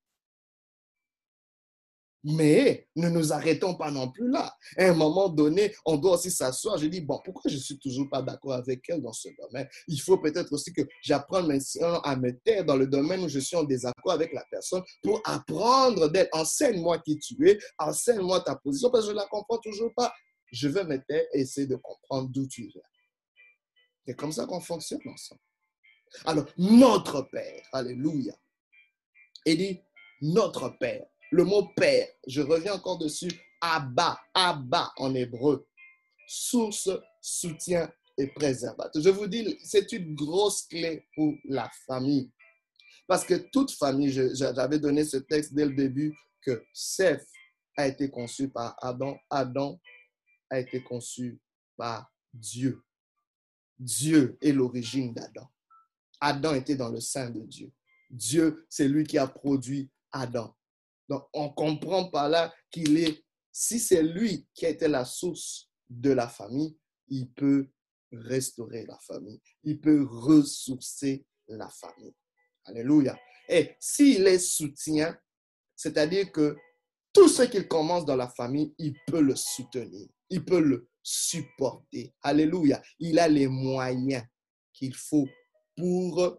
Mais 2.28 2.88
ne 2.96 3.08
nous 3.08 3.34
arrêtons 3.34 3.76
pas 3.76 3.92
non 3.92 4.12
plus 4.12 4.28
là. 4.28 4.52
À 4.78 4.86
un 4.86 4.96
moment 4.96 5.30
donné, 5.30 5.76
on 5.86 5.96
doit 5.96 6.16
aussi 6.16 6.32
s'asseoir. 6.32 6.80
Je 6.80 6.88
dis, 6.88 7.00
bon, 7.00 7.22
pourquoi 7.24 7.52
je 7.52 7.56
ne 7.56 7.62
suis 7.62 7.78
toujours 7.78 8.10
pas 8.10 8.24
d'accord 8.24 8.54
avec 8.54 8.84
elle 8.90 9.00
dans 9.00 9.14
ce 9.14 9.30
domaine? 9.38 9.70
Il 9.88 10.02
faut 10.02 10.18
peut-être 10.18 10.52
aussi 10.52 10.74
que 10.74 10.82
j'apprenne 11.04 11.56
à 12.04 12.16
me 12.16 12.32
taire 12.40 12.66
dans 12.66 12.78
le 12.78 12.88
domaine 12.88 13.24
où 13.24 13.30
je 13.30 13.38
suis 13.38 13.56
en 13.56 13.64
désaccord 13.64 14.14
avec 14.14 14.34
la 14.34 14.44
personne 14.50 14.82
pour 15.04 15.22
apprendre 15.24 16.10
d'elle. 16.10 16.28
Enseigne-moi 16.32 16.98
qui 16.98 17.20
tu 17.20 17.48
es, 17.48 17.60
enseigne-moi 17.78 18.42
ta 18.42 18.56
position 18.56 18.90
parce 18.90 19.04
que 19.04 19.10
je 19.10 19.14
ne 19.14 19.20
la 19.20 19.28
comprends 19.28 19.60
toujours 19.60 19.94
pas. 19.96 20.12
Je 20.52 20.68
vais 20.68 20.84
me 20.84 20.98
taire 20.98 21.26
et 21.32 21.42
essayer 21.42 21.68
de 21.68 21.76
comprendre 21.76 22.30
d'où 22.30 22.48
tu 22.48 22.64
viens. 22.64 22.82
C'est 24.08 24.16
comme 24.16 24.32
ça 24.32 24.48
qu'on 24.48 24.62
fonctionne 24.62 25.02
ensemble. 25.06 25.42
Alors, 26.26 26.46
notre 26.58 27.22
Père, 27.22 27.62
Alléluia. 27.72 28.34
Il 29.46 29.58
dit, 29.58 29.80
notre 30.22 30.70
Père 30.80 31.06
le 31.36 31.44
mot 31.44 31.68
Père, 31.76 32.08
je 32.26 32.42
reviens 32.42 32.76
encore 32.76 32.98
dessus, 32.98 33.32
Abba, 33.60 34.18
Abba 34.34 34.94
en 34.96 35.14
hébreu, 35.14 35.68
source, 36.28 36.90
soutien 37.20 37.92
et 38.18 38.28
préservateur. 38.28 39.02
Je 39.02 39.10
vous 39.10 39.28
dis, 39.28 39.58
c'est 39.62 39.92
une 39.92 40.16
grosse 40.16 40.64
clé 40.64 41.06
pour 41.14 41.34
la 41.44 41.70
famille. 41.86 42.32
Parce 43.06 43.26
que 43.26 43.36
toute 43.52 43.72
famille, 43.72 44.12
j'avais 44.34 44.80
donné 44.80 45.04
ce 45.04 45.18
texte 45.18 45.54
dès 45.54 45.66
le 45.66 45.76
début, 45.76 46.16
que 46.42 46.64
Seth 46.72 47.28
a 47.76 47.88
été 47.88 48.10
conçu 48.10 48.48
par 48.48 48.78
Adam, 48.82 49.18
Adam 49.30 49.78
a 50.50 50.60
été 50.60 50.82
conçu 50.84 51.38
par 51.76 52.10
Dieu. 52.34 52.82
Dieu 53.78 54.38
est 54.42 54.54
l'origine 54.54 55.14
d'Adam. 55.14 55.50
Adam 56.22 56.54
était 56.54 56.76
dans 56.76 56.90
le 56.90 57.02
sein 57.02 57.30
de 57.30 57.42
Dieu. 57.42 57.74
Dieu, 58.10 58.66
c'est 58.70 58.88
lui 58.88 59.04
qui 59.04 59.18
a 59.18 59.28
produit 59.28 59.90
Adam. 60.14 60.56
Donc, 61.10 61.28
on 61.34 61.50
comprend 61.50 62.10
par 62.10 62.30
là 62.30 62.54
qu'il 62.72 62.98
est, 62.98 63.24
si 63.52 63.80
c'est 63.80 64.04
lui 64.04 64.48
qui 64.54 64.66
été 64.66 64.88
la 64.88 65.06
source 65.06 65.70
de 65.90 66.12
la 66.12 66.28
famille, 66.28 66.78
il 67.08 67.30
peut 67.32 67.70
restaurer 68.12 68.86
la 68.86 68.98
famille. 69.00 69.40
Il 69.64 69.80
peut 69.80 70.06
ressourcer 70.10 71.26
la 71.48 71.70
famille. 71.70 72.14
Alléluia. 72.66 73.18
Et 73.48 73.76
s'il 73.80 74.26
est 74.28 74.40
soutien, 74.40 75.18
c'est-à-dire 75.76 76.32
que 76.32 76.56
tout 77.14 77.30
ce 77.30 77.44
qu'il 77.44 77.68
commence 77.68 78.06
dans 78.06 78.16
la 78.16 78.28
famille, 78.28 78.74
il 78.78 78.94
peut 79.08 79.22
le 79.22 79.36
soutenir. 79.36 80.08
Il 80.30 80.44
peut 80.44 80.60
le 80.60 80.90
supporter. 81.04 82.14
Alléluia. 82.22 82.82
Il 83.00 83.20
a 83.20 83.28
les 83.28 83.48
moyens 83.48 84.24
qu'il 84.74 84.96
faut 84.96 85.28
pour 85.78 86.22
euh, 86.22 86.36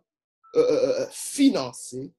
euh, 0.57 0.61
euh, 0.61 1.07
financer 1.11 2.13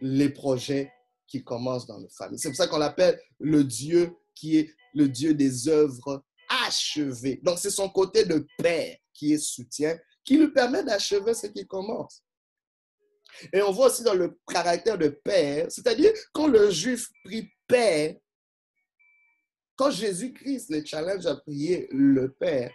les 0.00 0.28
projets 0.28 0.92
qui 1.34 1.42
commence 1.42 1.84
dans 1.84 1.98
nos 1.98 2.08
familles. 2.10 2.38
C'est 2.38 2.50
pour 2.50 2.56
ça 2.56 2.68
qu'on 2.68 2.78
l'appelle 2.78 3.20
le 3.40 3.64
Dieu 3.64 4.14
qui 4.36 4.58
est 4.58 4.70
le 4.94 5.08
Dieu 5.08 5.34
des 5.34 5.68
œuvres 5.68 6.24
achevées. 6.64 7.40
Donc, 7.42 7.58
c'est 7.58 7.70
son 7.70 7.88
côté 7.88 8.24
de 8.24 8.46
père 8.58 8.96
qui 9.12 9.32
est 9.32 9.38
soutien, 9.38 9.98
qui 10.24 10.38
lui 10.38 10.52
permet 10.52 10.84
d'achever 10.84 11.34
ce 11.34 11.48
qui 11.48 11.66
commence. 11.66 12.22
Et 13.52 13.62
on 13.62 13.72
voit 13.72 13.86
aussi 13.86 14.04
dans 14.04 14.14
le 14.14 14.38
caractère 14.46 14.96
de 14.96 15.08
père, 15.08 15.66
c'est-à-dire 15.70 16.12
quand 16.32 16.46
le 16.46 16.70
juif 16.70 17.08
prie 17.24 17.50
père, 17.66 18.14
quand 19.74 19.90
Jésus-Christ 19.90 20.70
les 20.70 20.86
challenge 20.86 21.26
à 21.26 21.34
prier 21.34 21.88
le 21.90 22.32
Père, 22.32 22.70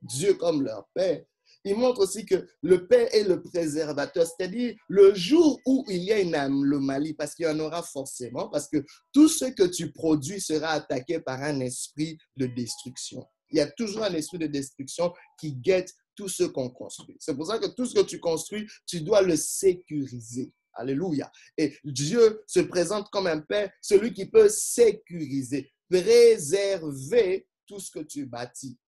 Dieu 0.00 0.32
comme 0.32 0.62
leur 0.62 0.88
Père, 0.94 1.22
il 1.64 1.76
montre 1.76 2.00
aussi 2.00 2.26
que 2.26 2.46
le 2.62 2.86
Père 2.86 3.08
est 3.14 3.22
le 3.24 3.40
préservateur, 3.40 4.26
c'est-à-dire 4.26 4.74
le 4.88 5.14
jour 5.14 5.60
où 5.66 5.84
il 5.88 6.02
y 6.02 6.12
a 6.12 6.20
une 6.20 6.34
anomalie, 6.34 7.14
parce 7.14 7.34
qu'il 7.34 7.46
y 7.46 7.48
en 7.48 7.58
aura 7.60 7.82
forcément, 7.82 8.48
parce 8.48 8.68
que 8.68 8.84
tout 9.12 9.28
ce 9.28 9.46
que 9.46 9.64
tu 9.64 9.92
produis 9.92 10.40
sera 10.40 10.70
attaqué 10.70 11.20
par 11.20 11.40
un 11.42 11.60
esprit 11.60 12.18
de 12.36 12.46
destruction. 12.46 13.24
Il 13.50 13.58
y 13.58 13.60
a 13.60 13.70
toujours 13.70 14.02
un 14.02 14.14
esprit 14.14 14.38
de 14.38 14.46
destruction 14.46 15.12
qui 15.38 15.52
guette 15.54 15.92
tout 16.16 16.28
ce 16.28 16.44
qu'on 16.44 16.70
construit. 16.70 17.16
C'est 17.20 17.34
pour 17.34 17.46
ça 17.46 17.58
que 17.58 17.66
tout 17.66 17.86
ce 17.86 17.94
que 17.94 18.04
tu 18.04 18.18
construis, 18.18 18.66
tu 18.86 19.00
dois 19.00 19.22
le 19.22 19.36
sécuriser. 19.36 20.52
Alléluia. 20.74 21.30
Et 21.58 21.76
Dieu 21.84 22.42
se 22.46 22.60
présente 22.60 23.08
comme 23.10 23.26
un 23.26 23.40
Père, 23.40 23.70
celui 23.82 24.12
qui 24.12 24.26
peut 24.26 24.48
sécuriser, 24.48 25.70
préserver 25.88 27.46
tout 27.66 27.78
ce 27.78 27.90
que 27.90 28.00
tu 28.00 28.26
bâtis. 28.26 28.78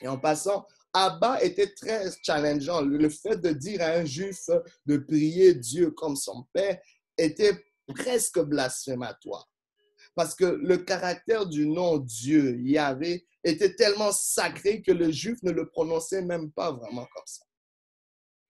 Et 0.00 0.08
en 0.08 0.18
passant, 0.18 0.66
Abba 0.94 1.42
était 1.42 1.74
très 1.74 2.06
challengeant. 2.22 2.80
Le 2.80 3.08
fait 3.08 3.36
de 3.36 3.50
dire 3.50 3.82
à 3.82 3.94
un 3.94 4.04
juif 4.04 4.48
de 4.86 4.96
prier 4.96 5.54
Dieu 5.54 5.90
comme 5.90 6.14
son 6.14 6.46
père 6.52 6.80
était 7.18 7.64
presque 7.88 8.38
blasphématoire. 8.38 9.50
Parce 10.14 10.36
que 10.36 10.44
le 10.44 10.78
caractère 10.78 11.46
du 11.46 11.66
nom 11.66 11.98
Dieu, 11.98 12.60
Yahvé, 12.60 13.26
était 13.42 13.74
tellement 13.74 14.12
sacré 14.12 14.82
que 14.82 14.92
le 14.92 15.10
juif 15.10 15.42
ne 15.42 15.50
le 15.50 15.68
prononçait 15.68 16.22
même 16.22 16.52
pas 16.52 16.70
vraiment 16.70 17.06
comme 17.12 17.26
ça. 17.26 17.44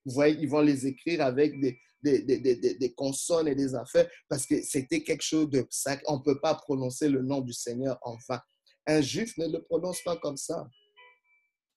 Vous 0.04 0.12
voyez, 0.12 0.36
ils 0.38 0.48
vont 0.48 0.60
les 0.60 0.86
écrire 0.86 1.22
avec 1.22 1.58
des, 1.58 1.80
des, 2.02 2.20
des, 2.20 2.74
des, 2.76 2.94
consonnes 2.94 3.48
et 3.48 3.54
des 3.54 3.74
affaires 3.74 4.06
parce 4.28 4.44
que 4.44 4.62
c'était 4.62 5.02
quelque 5.02 5.22
chose 5.22 5.48
de 5.48 5.66
sacré. 5.70 6.04
On 6.08 6.18
ne 6.18 6.22
peut 6.22 6.38
pas 6.40 6.54
prononcer 6.54 7.08
le 7.08 7.22
nom 7.22 7.40
du 7.40 7.54
Seigneur 7.54 7.98
en 8.02 8.18
vain. 8.28 8.40
Un 8.86 9.00
juif 9.00 9.34
ne 9.38 9.48
le 9.48 9.62
prononce 9.62 10.02
pas 10.02 10.18
comme 10.18 10.36
ça 10.36 10.68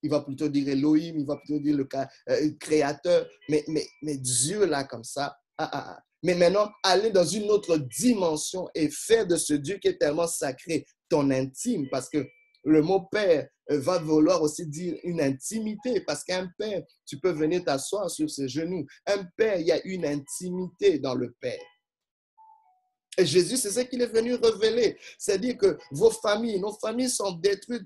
il 0.03 0.09
va 0.09 0.21
plutôt 0.21 0.47
dire 0.47 0.69
Elohim, 0.69 1.15
il 1.17 1.25
va 1.25 1.37
plutôt 1.37 1.59
dire 1.59 1.77
le 1.77 1.87
euh, 2.29 2.51
créateur, 2.59 3.27
mais, 3.49 3.63
mais, 3.67 3.85
mais 4.01 4.17
Dieu 4.17 4.65
là 4.65 4.83
comme 4.83 5.03
ça. 5.03 5.35
Ah, 5.57 5.69
ah, 5.71 5.93
ah. 5.95 6.03
Mais 6.23 6.35
maintenant, 6.35 6.69
aller 6.83 7.11
dans 7.11 7.25
une 7.25 7.49
autre 7.51 7.77
dimension 7.77 8.67
et 8.73 8.89
faire 8.89 9.27
de 9.27 9.37
ce 9.37 9.53
Dieu 9.53 9.77
qui 9.77 9.87
est 9.89 9.99
tellement 9.99 10.27
sacré 10.27 10.85
ton 11.09 11.29
intime, 11.31 11.87
parce 11.89 12.09
que 12.09 12.25
le 12.63 12.81
mot 12.81 13.07
père 13.11 13.47
euh, 13.71 13.79
va 13.79 13.99
vouloir 13.99 14.41
aussi 14.41 14.67
dire 14.67 14.97
une 15.03 15.21
intimité, 15.21 16.01
parce 16.01 16.23
qu'un 16.23 16.49
père, 16.57 16.83
tu 17.05 17.19
peux 17.19 17.31
venir 17.31 17.63
t'asseoir 17.63 18.09
sur 18.09 18.29
ses 18.29 18.47
genoux. 18.47 18.85
Un 19.05 19.25
père, 19.37 19.59
il 19.59 19.67
y 19.67 19.71
a 19.71 19.83
une 19.85 20.05
intimité 20.05 20.99
dans 20.99 21.15
le 21.15 21.35
père. 21.39 21.61
Et 23.19 23.25
Jésus, 23.25 23.57
c'est 23.57 23.71
ce 23.71 23.79
qu'il 23.79 24.01
est 24.01 24.13
venu 24.13 24.35
révéler. 24.35 24.95
C'est-à-dire 25.17 25.57
que 25.57 25.77
vos 25.91 26.11
familles, 26.11 26.59
nos 26.59 26.73
familles 26.73 27.09
sont 27.09 27.31
détruites, 27.31 27.83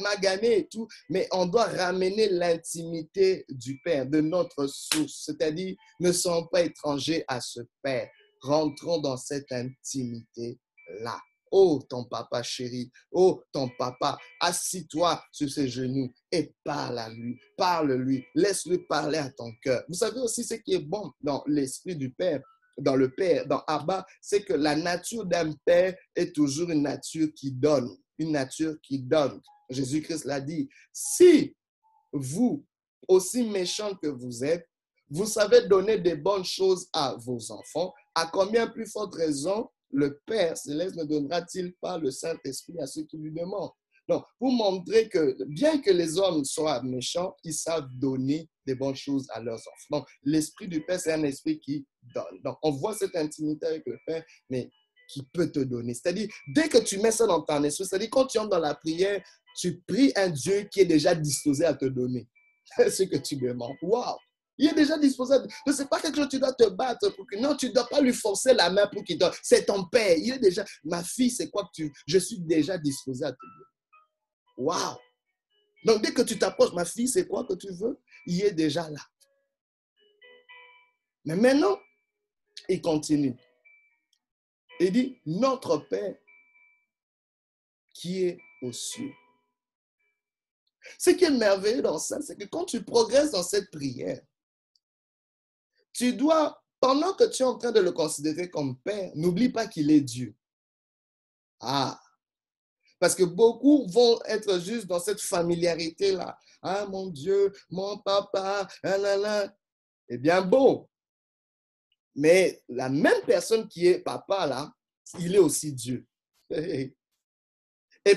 maganées 0.00 0.60
et 0.60 0.68
tout, 0.68 0.88
mais 1.10 1.28
on 1.30 1.44
doit 1.44 1.66
ramener 1.66 2.30
l'intimité 2.30 3.44
du 3.50 3.78
Père, 3.84 4.06
de 4.06 4.22
notre 4.22 4.66
source. 4.66 5.24
C'est-à-dire, 5.26 5.76
ne 6.00 6.10
sommes 6.10 6.48
pas 6.50 6.62
étrangers 6.62 7.22
à 7.28 7.40
ce 7.40 7.60
Père. 7.82 8.08
Rentrons 8.40 8.98
dans 8.98 9.18
cette 9.18 9.52
intimité-là. 9.52 11.18
Oh, 11.54 11.82
ton 11.86 12.04
papa 12.04 12.42
chéri, 12.42 12.90
oh, 13.10 13.42
ton 13.52 13.68
papa, 13.78 14.16
assis-toi 14.40 15.22
sur 15.30 15.50
ses 15.50 15.68
genoux 15.68 16.10
et 16.30 16.54
parle 16.64 16.98
à 16.98 17.10
lui, 17.10 17.38
parle-lui, 17.58 18.24
laisse-lui 18.34 18.78
parler 18.88 19.18
à 19.18 19.28
ton 19.28 19.52
cœur. 19.62 19.84
Vous 19.86 19.94
savez 19.94 20.18
aussi 20.20 20.44
ce 20.44 20.54
qui 20.54 20.72
est 20.72 20.78
bon 20.78 21.12
dans 21.20 21.44
l'esprit 21.46 21.94
du 21.94 22.10
Père, 22.10 22.40
dans 22.78 22.96
le 22.96 23.10
Père, 23.10 23.46
dans 23.46 23.62
Abba, 23.66 24.06
c'est 24.20 24.44
que 24.44 24.54
la 24.54 24.76
nature 24.76 25.24
d'un 25.24 25.52
Père 25.64 25.94
est 26.14 26.34
toujours 26.34 26.70
une 26.70 26.82
nature 26.82 27.28
qui 27.34 27.52
donne, 27.52 27.88
une 28.18 28.32
nature 28.32 28.76
qui 28.82 28.98
donne. 28.98 29.40
Jésus-Christ 29.70 30.24
l'a 30.24 30.40
dit. 30.40 30.68
Si 30.92 31.54
vous, 32.12 32.64
aussi 33.08 33.44
méchant 33.44 33.94
que 33.96 34.08
vous 34.08 34.44
êtes, 34.44 34.68
vous 35.08 35.26
savez 35.26 35.66
donner 35.66 35.98
des 35.98 36.16
bonnes 36.16 36.44
choses 36.44 36.88
à 36.92 37.14
vos 37.18 37.52
enfants, 37.52 37.92
à 38.14 38.26
combien 38.26 38.66
plus 38.66 38.90
forte 38.90 39.14
raison 39.14 39.68
le 39.90 40.18
Père 40.26 40.56
céleste 40.56 40.96
ne 40.96 41.04
donnera-t-il 41.04 41.74
pas 41.74 41.98
le 41.98 42.10
Saint-Esprit 42.10 42.80
à 42.80 42.86
ceux 42.86 43.02
qui 43.02 43.18
lui 43.18 43.30
demandent? 43.30 43.72
Donc, 44.08 44.24
pour 44.38 44.52
montrer 44.52 45.08
que 45.08 45.36
bien 45.44 45.78
que 45.78 45.90
les 45.90 46.18
hommes 46.18 46.44
soient 46.44 46.82
méchants, 46.82 47.36
ils 47.44 47.54
savent 47.54 47.88
donner 47.98 48.48
des 48.66 48.74
bonnes 48.74 48.96
choses 48.96 49.26
à 49.30 49.40
leurs 49.40 49.60
enfants. 49.60 49.98
Donc, 49.98 50.08
l'esprit 50.24 50.68
du 50.68 50.84
Père, 50.84 51.00
c'est 51.00 51.12
un 51.12 51.22
esprit 51.22 51.60
qui 51.60 51.86
donne. 52.14 52.40
Donc, 52.44 52.58
on 52.62 52.72
voit 52.72 52.94
cette 52.94 53.14
intimité 53.14 53.66
avec 53.66 53.82
le 53.86 53.98
Père, 54.06 54.24
mais 54.50 54.70
qui 55.08 55.22
peut 55.32 55.50
te 55.50 55.60
donner. 55.60 55.94
C'est-à-dire, 55.94 56.28
dès 56.48 56.68
que 56.68 56.78
tu 56.78 56.98
mets 56.98 57.12
ça 57.12 57.26
dans 57.26 57.42
ton 57.42 57.62
esprit, 57.62 57.86
c'est-à-dire 57.86 58.10
quand 58.10 58.26
tu 58.26 58.38
entres 58.38 58.50
dans 58.50 58.58
la 58.58 58.74
prière, 58.74 59.22
tu 59.56 59.80
pries 59.86 60.12
un 60.16 60.30
Dieu 60.30 60.68
qui 60.70 60.80
est 60.80 60.86
déjà 60.86 61.14
disposé 61.14 61.64
à 61.64 61.74
te 61.74 61.84
donner 61.84 62.26
ce 62.90 63.04
que 63.04 63.18
tu 63.18 63.36
demandes. 63.36 63.76
Waouh! 63.82 64.16
Il 64.58 64.68
est 64.68 64.74
déjà 64.74 64.98
disposé. 64.98 65.36
Ce 65.66 65.82
n'est 65.82 65.88
pas 65.88 66.00
quelque 66.00 66.16
chose 66.16 66.26
que 66.26 66.30
tu 66.30 66.38
dois 66.38 66.52
te 66.52 66.68
battre 66.68 67.08
pour 67.10 67.26
que. 67.26 67.36
Non, 67.38 67.56
tu 67.56 67.68
ne 67.68 67.72
dois 67.72 67.88
pas 67.88 68.00
lui 68.00 68.12
forcer 68.12 68.52
la 68.54 68.70
main 68.70 68.86
pour 68.86 69.02
qu'il 69.02 69.18
donne. 69.18 69.32
C'est 69.42 69.64
ton 69.64 69.84
père. 69.86 70.16
Il 70.18 70.34
est 70.34 70.38
déjà. 70.38 70.64
Ma 70.84 71.02
fille, 71.02 71.30
c'est 71.30 71.50
quoi 71.50 71.64
que 71.64 71.70
tu. 71.74 71.92
Je 72.06 72.18
suis 72.18 72.38
déjà 72.38 72.76
disposé 72.78 73.24
à 73.24 73.32
te 73.32 73.36
donner. 73.36 73.71
Waouh! 74.56 74.96
Donc, 75.84 76.02
dès 76.02 76.12
que 76.12 76.22
tu 76.22 76.38
t'approches, 76.38 76.72
ma 76.72 76.84
fille, 76.84 77.08
c'est 77.08 77.26
quoi 77.26 77.44
que 77.44 77.54
tu 77.54 77.72
veux? 77.72 78.00
Il 78.26 78.42
est 78.42 78.52
déjà 78.52 78.88
là. 78.88 79.00
Mais 81.24 81.36
maintenant, 81.36 81.78
il 82.68 82.80
continue. 82.80 83.36
Il 84.80 84.92
dit, 84.92 85.20
notre 85.26 85.78
Père 85.78 86.16
qui 87.94 88.24
est 88.24 88.38
aux 88.62 88.72
cieux. 88.72 89.12
Ce 90.98 91.10
qui 91.10 91.24
est 91.24 91.30
merveilleux 91.30 91.82
dans 91.82 91.98
ça, 91.98 92.20
c'est 92.20 92.36
que 92.36 92.46
quand 92.46 92.64
tu 92.64 92.82
progresses 92.82 93.30
dans 93.30 93.42
cette 93.42 93.70
prière, 93.70 94.20
tu 95.92 96.14
dois, 96.14 96.62
pendant 96.80 97.12
que 97.14 97.24
tu 97.24 97.42
es 97.42 97.46
en 97.46 97.56
train 97.56 97.70
de 97.70 97.80
le 97.80 97.92
considérer 97.92 98.50
comme 98.50 98.78
père, 98.80 99.12
n'oublie 99.14 99.50
pas 99.50 99.66
qu'il 99.66 99.90
est 99.90 100.00
Dieu. 100.00 100.34
Ah, 101.60 102.00
parce 103.02 103.16
que 103.16 103.24
beaucoup 103.24 103.84
vont 103.88 104.22
être 104.26 104.60
juste 104.60 104.86
dans 104.86 105.00
cette 105.00 105.20
familiarité-là. 105.20 106.38
Ah, 106.62 106.86
mon 106.86 107.08
Dieu, 107.08 107.52
mon 107.68 107.98
papa, 107.98 108.68
ah 108.84 108.96
là 108.96 109.16
là. 109.16 109.52
Eh 110.08 110.18
bien, 110.18 110.40
bon. 110.40 110.88
Mais 112.14 112.62
la 112.68 112.88
même 112.88 113.20
personne 113.26 113.66
qui 113.66 113.88
est 113.88 113.98
papa, 113.98 114.46
là, 114.46 114.72
il 115.18 115.34
est 115.34 115.40
aussi 115.40 115.72
Dieu. 115.72 116.06
Et 116.48 116.94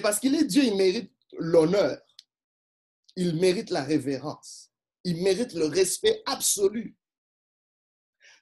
parce 0.03 0.19
qu'il 0.19 0.35
est 0.35 0.45
Dieu, 0.45 0.63
il 0.63 0.77
mérite 0.77 1.11
l'honneur. 1.39 1.99
Il 3.15 3.37
mérite 3.37 3.71
la 3.71 3.83
révérence. 3.83 4.69
Il 5.03 5.23
mérite 5.23 5.53
le 5.53 5.65
respect 5.65 6.21
absolu. 6.27 6.95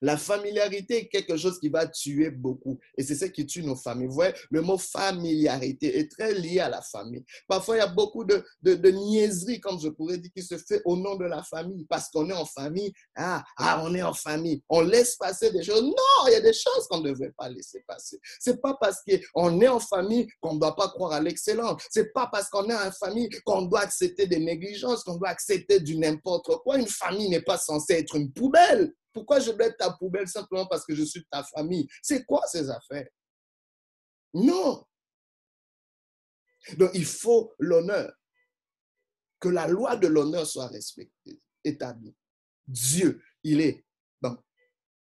La 0.04 0.18
familiarité 0.18 0.98
est 0.98 1.08
quelque 1.08 1.38
chose 1.38 1.62
qui 1.62 1.70
va 1.70 1.88
tuer 1.88 2.30
beaucoup. 2.30 2.78
Et 2.98 3.04
c'est 3.04 3.16
ce 3.16 3.24
qui 3.24 3.46
tue 3.46 3.64
nos 3.64 3.78
familles. 3.78 4.08
Vous 4.08 4.16
voyez, 4.16 4.34
le 4.52 4.62
mot 4.62 4.78
familiarité 4.78 5.98
est 5.98 6.12
très 6.12 6.34
lié 6.34 6.60
à 6.60 6.68
la 6.68 6.82
famille. 6.82 7.24
Parfois, 7.48 7.78
il 7.78 7.80
y 7.80 7.82
a 7.82 7.88
beaucoup 7.88 8.26
de, 8.26 8.44
de, 8.62 8.90
niaiseries, 8.90 9.62
comme 9.62 9.80
je 9.80 9.88
pourrais 9.88 10.18
dire, 10.18 10.30
qui 10.36 10.44
se 10.44 10.58
fait 10.58 10.82
au 10.84 10.98
nom 10.98 11.16
de 11.16 11.24
la 11.24 11.42
famille. 11.42 11.86
Parce 11.90 12.10
qu'on 12.10 12.30
est 12.30 12.34
en 12.34 12.46
famille. 12.46 12.92
Ah, 13.16 13.46
ah, 13.56 13.82
on 13.86 13.96
est 13.96 14.04
en 14.04 14.14
famille. 14.14 14.62
On 14.68 14.82
laisse 14.82 15.16
passer 15.16 15.52
des 15.52 15.64
choses. 15.64 15.82
Non, 15.82 16.28
il 16.28 16.34
y 16.34 16.36
a 16.36 16.42
des 16.42 16.52
choses 16.52 16.86
qu'on 16.90 17.00
ne 17.00 17.08
devrait 17.10 17.32
pas 17.38 17.48
laisser 17.48 17.82
passer. 17.88 18.20
C'est 18.42 18.62
pas 18.62 18.78
parce 18.82 18.98
qu'on 19.34 19.62
est 19.62 19.68
en 19.70 19.80
famille 19.80 20.28
qu'on 20.42 20.56
ne 20.56 20.60
doit 20.60 20.76
pas 20.76 20.90
croire 20.90 21.14
à 21.14 21.22
l'excellence. 21.22 21.82
C'est 21.90 22.12
pas 22.12 22.28
parce 22.30 22.50
qu'on 22.50 22.70
est 22.70 22.76
en 22.76 22.92
famille 22.92 23.30
qu'on 23.46 23.62
doit 23.62 23.80
accepter 23.80 24.28
des 24.28 24.40
négligences, 24.40 25.06
qu'on 25.06 25.16
doit 25.16 25.30
accepter 25.30 25.80
du 25.80 25.96
n'importe 25.98 26.58
quoi. 26.64 26.78
Une 26.78 26.88
famille 26.88 27.30
n'est 27.30 27.42
pas 27.42 27.58
censée 27.58 27.94
être 27.94 28.18
une 28.18 28.34
poubelle. 28.34 28.94
Pourquoi 29.14 29.40
je 29.40 29.52
mets 29.52 29.72
ta 29.74 29.92
poubelle 29.92 30.28
simplement 30.28 30.66
parce 30.68 30.86
que 30.86 30.96
je 30.96 31.04
suis 31.04 31.26
ta 31.26 31.44
famille? 31.44 31.88
C'est 32.02 32.26
quoi 32.26 32.46
ces 32.48 32.70
affaires? 32.70 33.08
Non. 34.34 34.86
Donc 36.78 36.92
il 36.94 37.06
faut 37.06 37.54
l'honneur. 37.60 38.14
Que 39.40 39.50
la 39.50 39.68
loi 39.68 39.98
de 39.98 40.08
l'honneur 40.08 40.48
soit 40.48 40.68
respectée, 40.68 41.42
établie. 41.64 42.16
Dieu, 42.66 43.22
il 43.44 43.60
est 43.62 43.86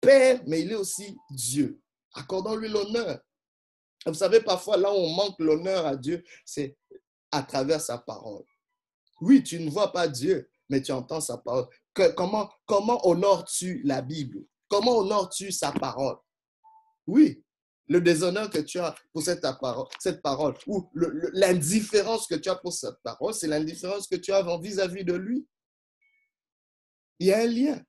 Père, 0.01 0.41
mais 0.47 0.61
il 0.61 0.71
est 0.71 0.75
aussi 0.75 1.15
Dieu. 1.29 1.79
Accordons-lui 2.15 2.67
l'honneur. 2.67 3.21
Vous 4.07 4.15
savez, 4.15 4.41
parfois, 4.41 4.75
là 4.77 4.91
où 4.91 4.95
on 4.95 5.13
manque 5.13 5.39
l'honneur 5.39 5.85
à 5.85 5.95
Dieu, 5.95 6.23
c'est 6.43 6.75
à 7.29 7.43
travers 7.43 7.79
sa 7.79 7.99
parole. 7.99 8.43
Oui, 9.21 9.43
tu 9.43 9.59
ne 9.59 9.69
vois 9.69 9.91
pas 9.91 10.07
Dieu, 10.07 10.49
mais 10.67 10.81
tu 10.81 10.91
entends 10.91 11.21
sa 11.21 11.37
parole 11.37 11.67
comment, 11.93 12.49
comment 12.65 13.05
honores-tu 13.07 13.81
la 13.83 14.01
Bible? 14.01 14.45
Comment 14.67 14.97
honores-tu 14.97 15.51
sa 15.51 15.71
parole? 15.71 16.17
Oui, 17.07 17.43
le 17.87 17.99
déshonneur 17.99 18.49
que 18.49 18.59
tu 18.59 18.79
as 18.79 18.95
pour 19.11 19.21
cette 19.21 19.41
parole, 19.41 19.87
cette 19.99 20.21
parole 20.21 20.55
ou 20.65 20.89
l'indifférence 21.33 22.27
que 22.27 22.35
tu 22.35 22.49
as 22.49 22.55
pour 22.55 22.71
cette 22.71 23.01
parole, 23.03 23.33
c'est 23.33 23.47
l'indifférence 23.47 24.07
que 24.07 24.15
tu 24.15 24.31
as 24.31 24.43
vis-à-vis 24.59 25.03
de 25.03 25.13
lui. 25.13 25.45
Il 27.19 27.27
y 27.27 27.33
a 27.33 27.39
un 27.39 27.47
lien. 27.47 27.81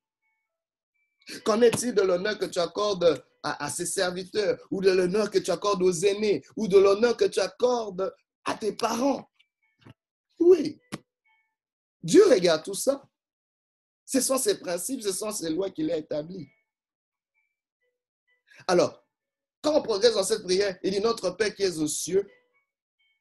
Qu'en 1.45 1.61
est-il 1.63 1.95
de 1.95 2.03
l'honneur 2.03 2.37
que 2.37 2.47
tu 2.47 2.59
accordes 2.59 3.25
à, 3.45 3.65
à, 3.65 3.71
ses 3.71 3.87
serviteurs 3.87 4.59
ou 4.73 4.81
de 4.81 4.91
l'honneur 4.91 5.31
que 5.31 5.39
tu 5.39 5.53
accordes 5.53 5.83
aux 5.83 5.93
aînés 5.93 6.43
ou 6.57 6.67
de 6.67 6.79
l'honneur 6.79 7.17
que 7.17 7.27
tu 7.27 7.39
accordes 7.39 8.13
à 8.45 8.55
tes 8.55 8.73
parents? 8.73 9.31
Oui. 10.41 10.81
Dieu 12.03 12.25
regarde 12.29 12.65
tout 12.65 12.75
ça. 12.75 13.09
Ce 14.13 14.21
sont 14.21 14.37
ces 14.37 14.59
principes, 14.59 15.01
ce 15.01 15.11
sont 15.11 15.31
ces 15.31 15.49
lois 15.49 15.71
qu'il 15.71 15.91
a 15.91 15.97
établies. 15.97 16.51
Alors, 18.69 19.03
quand 19.63 19.79
on 19.79 19.83
progresse 19.83 20.13
dans 20.15 20.23
cette 20.23 20.43
prière, 20.43 20.79
il 20.83 20.91
dit 20.91 21.01
Notre 21.01 21.31
Père 21.31 21.55
qui 21.55 21.63
est 21.63 21.79
aux 21.79 21.89
cieux, 21.89 22.29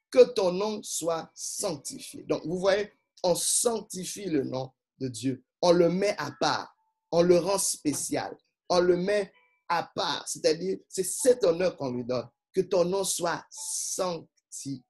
que 0.10 0.34
ton 0.34 0.52
nom 0.52 0.84
soit 0.84 1.32
sanctifié. 1.34 2.24
Donc, 2.24 2.46
vous 2.46 2.60
voyez, 2.60 2.92
on 3.24 3.36
sanctifie 3.36 4.26
le 4.26 4.44
nom 4.44 4.70
de 5.00 5.08
Dieu. 5.08 5.46
On 5.62 5.72
le 5.72 5.90
met 5.90 6.14
à 6.18 6.32
part. 6.32 6.76
On 7.12 7.22
le 7.22 7.38
rend 7.38 7.58
spécial. 7.58 8.36
On 8.68 8.82
le 8.82 8.98
met 8.98 9.32
à 9.70 9.90
part. 9.96 10.28
C'est-à-dire, 10.28 10.78
c'est 10.90 11.06
cet 11.06 11.46
honneur 11.46 11.78
qu'on 11.78 11.94
lui 11.94 12.04
donne. 12.04 12.28
Que 12.54 12.60
ton 12.60 12.84
nom 12.84 13.06
soit 13.06 13.46
sanctifié. 13.50 14.82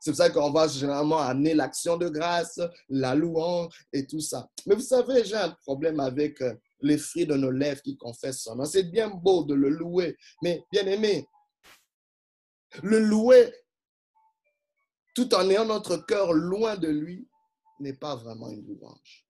C'est 0.00 0.10
pour 0.12 0.16
ça 0.16 0.30
qu'on 0.30 0.52
va 0.52 0.68
généralement 0.68 1.18
amener 1.18 1.54
l'action 1.54 1.96
de 1.96 2.08
grâce, 2.08 2.60
la 2.88 3.14
louange 3.14 3.86
et 3.92 4.06
tout 4.06 4.20
ça. 4.20 4.48
Mais 4.66 4.74
vous 4.76 4.80
savez, 4.80 5.24
j'ai 5.24 5.34
un 5.34 5.50
problème 5.50 5.98
avec 5.98 6.40
euh, 6.42 6.54
les 6.80 6.96
fruits 6.96 7.26
de 7.26 7.34
nos 7.34 7.50
lèvres 7.50 7.82
qui 7.82 7.96
confessent 7.96 8.42
son 8.42 8.56
nom. 8.56 8.64
C'est 8.64 8.84
bien 8.84 9.08
beau 9.08 9.44
de 9.44 9.54
le 9.54 9.70
louer, 9.70 10.16
mais 10.42 10.64
bien 10.70 10.86
aimé, 10.86 11.26
le 12.82 13.00
louer 13.00 13.52
tout 15.14 15.32
en 15.34 15.48
ayant 15.50 15.64
notre 15.64 15.96
cœur 15.96 16.32
loin 16.32 16.76
de 16.76 16.88
lui 16.88 17.28
n'est 17.80 17.94
pas 17.94 18.16
vraiment 18.16 18.50
une 18.50 18.66
louange. 18.66 19.26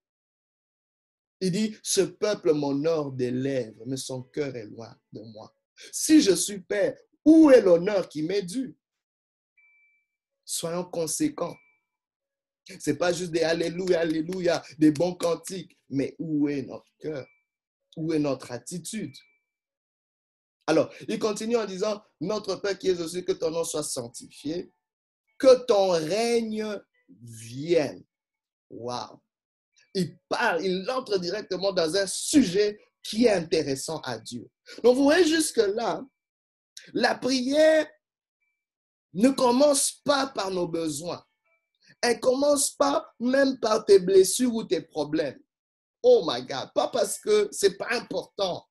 Il 1.40 1.52
dit, 1.52 1.76
ce 1.82 2.00
peuple 2.00 2.52
m'honore 2.52 3.12
des 3.12 3.30
lèvres, 3.30 3.82
mais 3.86 3.96
son 3.96 4.22
cœur 4.22 4.54
est 4.56 4.66
loin 4.66 4.94
de 5.12 5.20
moi. 5.32 5.54
Si 5.92 6.22
je 6.22 6.34
suis 6.34 6.60
père, 6.60 6.96
où 7.24 7.50
est 7.50 7.60
l'honneur 7.60 8.08
qui 8.08 8.22
m'est 8.22 8.42
dû? 8.42 8.76
Soyons 10.44 10.84
conséquents. 10.84 11.56
Ce 12.66 12.90
n'est 12.90 12.96
pas 12.96 13.12
juste 13.12 13.30
des 13.30 13.42
Alléluia, 13.42 14.00
Alléluia, 14.00 14.62
des 14.78 14.90
bons 14.90 15.14
cantiques, 15.14 15.78
mais 15.90 16.14
où 16.18 16.48
est 16.48 16.62
notre 16.62 16.90
cœur? 16.98 17.26
Où 17.96 18.12
est 18.12 18.18
notre 18.18 18.52
attitude? 18.52 19.14
Alors, 20.66 20.92
il 21.08 21.18
continue 21.18 21.56
en 21.56 21.66
disant, 21.66 22.02
Notre 22.20 22.56
Père 22.56 22.78
qui 22.78 22.88
est 22.88 23.00
aussi, 23.00 23.24
que 23.24 23.32
ton 23.32 23.50
nom 23.50 23.64
soit 23.64 23.82
sanctifié, 23.82 24.72
que 25.38 25.66
ton 25.66 25.90
règne 25.90 26.80
vienne. 27.22 28.02
Wow! 28.70 29.20
Il 29.92 30.18
parle, 30.28 30.64
il 30.64 30.88
entre 30.90 31.18
directement 31.18 31.72
dans 31.72 31.94
un 31.96 32.06
sujet 32.06 32.80
qui 33.02 33.26
est 33.26 33.32
intéressant 33.32 34.00
à 34.00 34.18
Dieu. 34.18 34.48
Donc, 34.82 34.96
vous 34.96 35.04
voyez 35.04 35.26
jusque-là, 35.26 36.02
la 36.94 37.14
prière 37.14 37.86
ne 39.14 39.30
commence 39.30 40.00
pas 40.04 40.26
par 40.26 40.50
nos 40.50 40.68
besoins. 40.68 41.24
Elle 42.00 42.20
commence 42.20 42.70
pas 42.70 43.06
même 43.18 43.58
par 43.60 43.84
tes 43.84 43.98
blessures 43.98 44.54
ou 44.54 44.64
tes 44.64 44.82
problèmes. 44.82 45.38
Oh 46.02 46.24
my 46.26 46.42
God, 46.42 46.70
pas 46.74 46.88
parce 46.88 47.18
que 47.18 47.48
c'est 47.50 47.78
pas 47.78 47.88
important, 47.92 48.66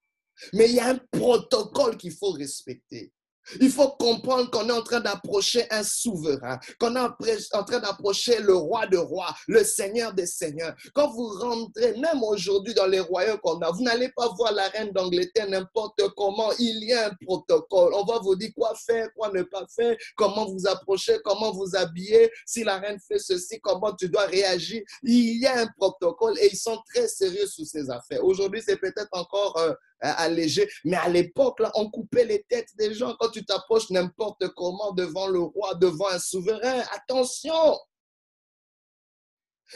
mais 0.54 0.70
il 0.70 0.76
y 0.76 0.80
a 0.80 0.90
un 0.90 1.00
protocole 1.12 1.98
qu'il 1.98 2.14
faut 2.14 2.32
respecter. 2.32 3.12
Il 3.60 3.70
faut 3.70 3.90
comprendre 3.90 4.50
qu'on 4.50 4.68
est 4.70 4.74
en 4.74 4.82
train 4.82 5.00
d'approcher 5.00 5.66
un 5.72 5.84
souverain, 5.84 6.60
qu'on 6.80 6.96
est 6.96 7.54
en 7.54 7.64
train 7.64 7.80
d'approcher 7.80 8.40
le 8.40 8.56
roi 8.56 8.88
de 8.88 8.98
rois, 8.98 9.34
le 9.48 9.64
seigneur 9.64 10.14
des 10.14 10.26
seigneurs. 10.26 10.76
Quand 10.94 11.12
vous 11.12 11.28
rentrez, 11.28 11.98
même 11.98 12.24
aujourd'hui 12.24 12.74
dans 12.74 12.86
les 12.86 13.00
royaumes 13.00 13.40
qu'on 13.40 13.60
a, 13.62 13.72
vous 13.72 13.84
n'allez 13.84 14.10
pas 14.16 14.30
voir 14.36 14.54
la 14.54 14.68
reine 14.70 14.92
d'Angleterre 14.92 15.50
n'importe 15.50 16.02
comment. 16.16 16.52
Il 16.60 16.84
y 16.84 16.94
a 16.94 17.08
un 17.08 17.12
protocole. 17.26 17.94
On 17.94 18.06
va 18.06 18.20
vous 18.20 18.36
dire 18.36 18.52
quoi 18.56 18.74
faire, 18.76 19.10
quoi 19.16 19.32
ne 19.32 19.44
pas 19.44 19.66
faire, 19.76 19.96
comment 20.16 20.46
vous 20.46 20.68
approcher, 20.68 21.18
comment 21.24 21.52
vous 21.52 21.76
habiller. 21.76 22.32
Si 22.46 22.64
la 22.64 22.78
reine 22.78 23.00
fait 23.00 23.20
ceci, 23.20 23.60
comment 23.62 23.94
tu 23.94 24.10
dois 24.10 24.26
réagir. 24.26 24.82
Il 25.04 25.40
y 25.40 25.46
a 25.46 25.60
un 25.60 25.68
protocole 25.78 26.38
et 26.40 26.50
ils 26.52 26.58
sont 26.58 26.82
très 26.94 27.08
sérieux 27.08 27.48
sur 27.48 27.66
ces 27.66 27.90
affaires. 27.90 28.24
Aujourd'hui, 28.24 28.62
c'est 28.66 28.78
peut-être 28.78 29.10
encore 29.12 29.58
euh, 29.58 29.74
Hein, 30.04 30.16
allégé. 30.18 30.70
Mais 30.84 30.98
à 30.98 31.08
l'époque, 31.08 31.60
on 31.76 31.90
coupait 31.90 32.26
les 32.26 32.44
têtes 32.44 32.76
des 32.78 32.94
gens 32.94 33.16
quand 33.18 33.30
tu 33.30 33.46
t'approches 33.46 33.90
n'importe 33.90 34.50
comment 34.50 34.92
devant 34.92 35.28
le 35.28 35.40
roi, 35.40 35.76
devant 35.76 36.10
un 36.10 36.20
souverain. 36.20 36.84
Attention! 36.92 37.80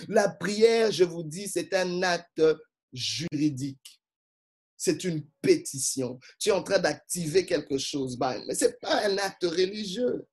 La 0.10 0.28
prière, 0.28 0.92
je 0.92 1.06
vous 1.06 1.24
dis, 1.24 1.48
c'est 1.48 1.74
un 1.74 2.04
acte 2.04 2.44
juridique. 2.92 4.02
C'est 4.76 5.06
une 5.06 5.26
pétition. 5.42 6.20
Tu 6.38 6.50
es 6.50 6.52
en 6.52 6.62
train 6.62 6.80
d'activer 6.80 7.46
quelque 7.46 7.78
chose, 7.78 8.18
mais 8.20 8.54
ce 8.54 8.66
n'est 8.66 8.74
pas 8.74 9.06
un 9.06 9.18
acte 9.20 9.44
religieux. 9.44 10.28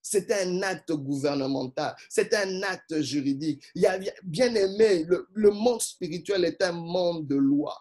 C'est 0.00 0.32
un 0.32 0.62
acte 0.62 0.90
gouvernemental, 0.92 1.94
c'est 2.08 2.32
un 2.34 2.62
acte 2.62 3.02
juridique. 3.02 3.62
Bien 4.24 4.54
aimé, 4.54 5.04
le 5.06 5.50
monde 5.50 5.82
spirituel 5.82 6.46
est 6.46 6.62
un 6.62 6.72
monde 6.72 7.28
de 7.28 7.36
loi 7.36 7.76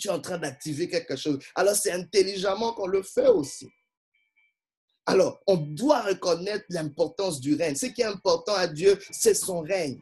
tu 0.00 0.08
es 0.08 0.10
en 0.10 0.20
train 0.20 0.38
d'activer 0.38 0.88
quelque 0.88 1.16
chose. 1.16 1.38
Alors, 1.54 1.76
c'est 1.76 1.92
intelligemment 1.92 2.72
qu'on 2.72 2.86
le 2.86 3.02
fait 3.02 3.28
aussi. 3.28 3.68
Alors, 5.06 5.40
on 5.46 5.56
doit 5.56 6.02
reconnaître 6.02 6.64
l'importance 6.70 7.40
du 7.40 7.54
règne. 7.54 7.74
Ce 7.74 7.86
qui 7.86 8.02
est 8.02 8.06
important 8.06 8.54
à 8.54 8.66
Dieu, 8.66 8.98
c'est 9.10 9.34
son 9.34 9.60
règne, 9.60 10.00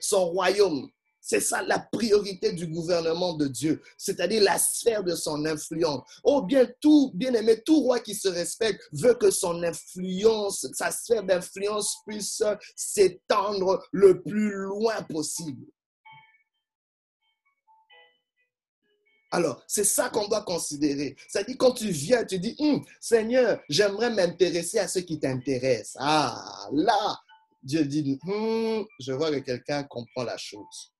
son 0.00 0.26
royaume. 0.26 0.90
C'est 1.26 1.40
ça 1.40 1.62
la 1.62 1.78
priorité 1.78 2.52
du 2.52 2.66
gouvernement 2.66 3.32
de 3.32 3.48
Dieu, 3.48 3.80
c'est-à-dire 3.96 4.42
la 4.42 4.58
sphère 4.58 5.02
de 5.02 5.14
son 5.14 5.46
influence. 5.46 6.02
Oh, 6.22 6.42
bien 6.42 6.68
tout, 6.82 7.12
bien 7.14 7.32
aimé, 7.32 7.62
tout 7.64 7.80
roi 7.80 7.98
qui 8.00 8.14
se 8.14 8.28
respecte 8.28 8.86
veut 8.92 9.14
que 9.14 9.30
son 9.30 9.62
influence, 9.62 10.66
sa 10.74 10.90
sphère 10.90 11.22
d'influence 11.22 11.96
puisse 12.06 12.42
s'étendre 12.76 13.82
le 13.90 14.22
plus 14.22 14.52
loin 14.52 15.02
possible. 15.04 15.64
Alors, 19.34 19.60
c'est 19.66 19.82
ça 19.82 20.10
qu'on 20.10 20.28
doit 20.28 20.42
considérer. 20.42 21.16
C'est-à-dire, 21.26 21.56
quand 21.58 21.72
tu 21.72 21.90
viens, 21.90 22.24
tu 22.24 22.38
dis, 22.38 22.54
hum, 22.60 22.84
Seigneur, 23.00 23.60
j'aimerais 23.68 24.10
m'intéresser 24.10 24.78
à 24.78 24.86
ce 24.86 25.00
qui 25.00 25.18
t'intéresse. 25.18 25.96
Ah, 25.98 26.68
là, 26.72 27.18
Dieu 27.60 27.84
dit, 27.84 28.16
hum, 28.28 28.86
je 29.00 29.12
vois 29.12 29.32
que 29.32 29.40
quelqu'un 29.40 29.82
comprend 29.82 30.22
la 30.22 30.36
chose. 30.36 30.92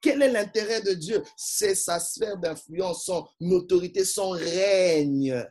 Quel 0.00 0.20
est 0.20 0.32
l'intérêt 0.32 0.82
de 0.82 0.94
Dieu? 0.94 1.22
C'est 1.36 1.76
sa 1.76 2.00
sphère 2.00 2.36
d'influence, 2.36 3.04
son 3.04 3.24
autorité, 3.52 4.04
son 4.04 4.30
règne 4.30 5.46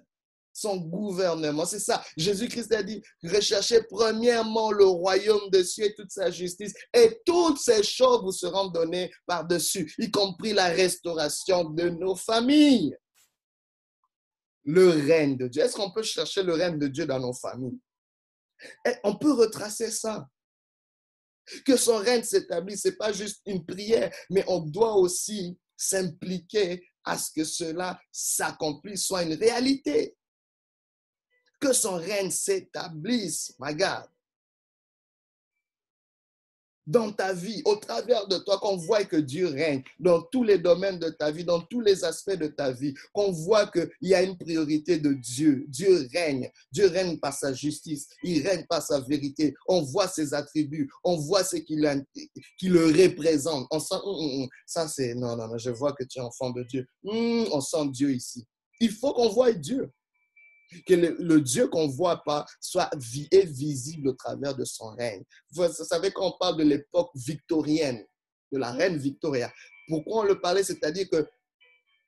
son 0.60 0.78
gouvernement. 0.78 1.66
C'est 1.66 1.80
ça. 1.80 2.04
Jésus-Christ 2.18 2.74
a 2.74 2.84
dit, 2.84 3.02
recherchez 3.24 3.82
premièrement 3.84 4.72
le 4.72 4.86
royaume 4.86 5.50
de 5.52 5.64
cieux 5.64 5.86
et 5.86 5.96
toute 5.96 6.12
sa 6.12 6.30
justice, 6.30 6.74
et 6.94 7.20
toutes 7.26 7.60
ces 7.60 7.84
choses 7.84 8.22
vous 8.22 8.32
seront 8.32 8.68
données 8.68 9.12
par-dessus, 9.26 9.94
y 9.98 10.12
compris 10.12 10.54
la 10.54 10.68
restauration 10.68 11.64
de 11.66 11.90
nos 11.90 12.16
familles. 12.16 12.96
Le 14.66 14.90
règne 14.90 15.38
de 15.38 15.48
Dieu. 15.48 15.64
Est-ce 15.64 15.76
qu'on 15.76 15.92
peut 15.92 16.04
chercher 16.04 16.44
le 16.44 16.54
règne 16.54 16.78
de 16.78 16.88
Dieu 16.88 17.06
dans 17.06 17.20
nos 17.20 17.34
familles? 17.34 17.80
Et 18.86 18.94
on 19.04 19.16
peut 19.16 19.34
retracer 19.34 19.90
ça. 19.90 20.28
Que 21.66 21.78
son 21.78 21.98
règne 21.98 22.22
s'établisse, 22.22 22.84
ce 22.84 22.90
n'est 22.90 22.96
pas 22.96 23.12
juste 23.12 23.42
une 23.46 23.66
prière, 23.66 24.14
mais 24.30 24.44
on 24.48 24.60
doit 24.60 24.96
aussi 24.96 25.58
s'impliquer 25.76 26.86
à 27.04 27.18
ce 27.18 27.32
que 27.32 27.44
cela 27.44 28.00
s'accomplisse, 28.12 29.06
soit 29.06 29.24
une 29.24 29.34
réalité 29.34 30.16
que 31.60 31.74
son 31.74 31.98
règne 31.98 32.32
s'établisse, 32.32 33.54
regarde, 33.60 34.10
dans 36.90 37.12
ta 37.12 37.34
vie, 37.34 37.62
au 37.66 37.76
travers 37.76 38.28
de 38.28 38.40
toi, 38.40 38.58
qu'on 38.58 38.76
voit 38.76 39.06
que 39.06 39.16
Dieu 39.16 39.48
règne 39.48 39.84
dans 40.00 40.24
tous 40.24 40.44
les 40.44 40.58
domaines 40.58 40.98
de 40.98 41.10
ta 41.10 41.30
vie, 41.30 41.46
dans 41.46 41.62
tous 41.62 41.82
les 41.82 42.04
aspects 42.04 42.32
de 42.32 42.48
ta 42.48 42.72
vie, 42.72 42.96
qu'on 43.14 43.32
voit 43.32 43.68
qu'il 43.68 43.90
y 44.02 44.16
a 44.16 44.24
une 44.24 44.36
priorité 44.36 44.98
de 44.98 45.14
Dieu. 45.14 45.66
Dieu 45.68 46.08
règne. 46.12 46.50
Dieu 46.72 46.88
règne 46.88 47.20
par 47.20 47.34
sa 47.34 47.54
justice. 47.54 48.08
Il 48.24 48.46
règne 48.46 48.66
par 48.68 48.82
sa 48.82 49.00
vérité. 49.02 49.54
On 49.68 49.84
voit 49.84 50.08
ses 50.08 50.34
attributs. 50.34 50.90
On 51.04 51.18
voit 51.18 51.44
ce 51.44 51.58
qui, 51.58 51.76
le 51.76 52.86
représente. 52.86 53.68
On 53.70 53.80
sent, 53.80 53.96
hum, 54.04 54.16
hum, 54.16 54.42
hum. 54.42 54.50
ça 54.66 54.88
c'est, 54.88 55.14
non, 55.14 55.36
non, 55.36 55.48
non, 55.48 55.60
je 55.60 55.70
vois 55.70 55.94
que 55.94 56.04
tu 56.04 56.18
es 56.18 56.22
enfant 56.24 56.50
de 56.50 56.64
Dieu. 56.64 56.88
on 57.04 57.62
sent 57.62 57.88
Dieu 57.90 58.12
ici. 58.12 58.48
Il 58.80 58.90
faut 58.90 59.14
qu'on 59.14 59.30
voie 59.30 59.52
Dieu 59.52 59.92
que 60.86 60.94
le, 60.94 61.42
Dieu 61.42 61.68
qu'on 61.68 61.88
voit 61.88 62.24
pas 62.24 62.46
soit 62.60 62.90
visible 62.96 64.10
au 64.10 64.14
travers 64.14 64.56
de 64.56 64.66
son 64.66 64.90
règne. 64.96 65.24
Vous 65.52 65.68
savez, 65.68 66.12
quand 66.12 66.28
on 66.28 66.38
parle 66.40 66.58
de 66.58 66.64
l'époque 66.64 67.12
victorienne, 67.16 68.04
de 68.52 68.58
la 68.58 68.72
reine 68.72 68.98
Victoria, 68.98 69.52
pourquoi 69.88 70.22
on 70.22 70.24
le 70.24 70.40
parlait? 70.40 70.64
C'est-à-dire 70.64 71.10
que 71.10 71.28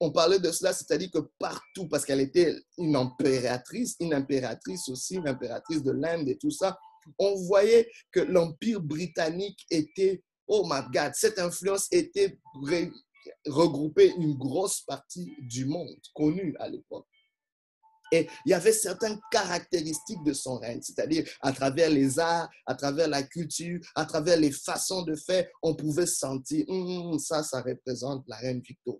on 0.01 0.11
parlait 0.11 0.39
de 0.39 0.51
cela, 0.51 0.73
c'est-à-dire 0.73 1.11
que 1.11 1.19
partout, 1.37 1.87
parce 1.87 2.05
qu'elle 2.05 2.21
était 2.21 2.55
une 2.79 2.95
impératrice, 2.95 3.95
une 3.99 4.15
impératrice 4.15 4.89
aussi, 4.89 5.15
une 5.15 5.27
impératrice 5.27 5.83
de 5.83 5.91
l'Inde 5.91 6.27
et 6.27 6.39
tout 6.39 6.49
ça, 6.49 6.77
on 7.19 7.35
voyait 7.35 7.89
que 8.11 8.19
l'Empire 8.19 8.81
britannique 8.81 9.59
était, 9.69 10.23
oh 10.47 10.67
my 10.67 10.81
God, 10.91 11.11
cette 11.13 11.37
influence 11.37 11.87
était 11.91 12.39
regroupée 13.45 14.11
une 14.17 14.33
grosse 14.33 14.81
partie 14.81 15.35
du 15.39 15.65
monde 15.65 15.99
connu 16.15 16.55
à 16.59 16.67
l'époque. 16.67 17.07
Et 18.11 18.27
il 18.45 18.49
y 18.49 18.53
avait 18.53 18.73
certaines 18.73 19.19
caractéristiques 19.31 20.23
de 20.23 20.33
son 20.33 20.57
règne, 20.57 20.81
c'est-à-dire 20.81 21.27
à 21.41 21.53
travers 21.53 21.89
les 21.89 22.19
arts, 22.19 22.49
à 22.65 22.75
travers 22.75 23.07
la 23.07 23.23
culture, 23.23 23.79
à 23.95 24.05
travers 24.05 24.37
les 24.37 24.51
façons 24.51 25.03
de 25.03 25.15
faire, 25.15 25.47
on 25.61 25.75
pouvait 25.75 26.05
sentir, 26.05 26.65
hum, 26.67 27.17
ça, 27.19 27.41
ça 27.43 27.61
représente 27.61 28.27
la 28.27 28.35
reine 28.37 28.61
Victoria. 28.61 28.99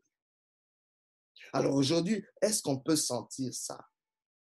Alors 1.54 1.76
aujourd'hui, 1.76 2.24
est-ce 2.42 2.62
qu'on 2.62 2.80
peut 2.80 2.96
sentir 2.96 3.54
ça 3.54 3.78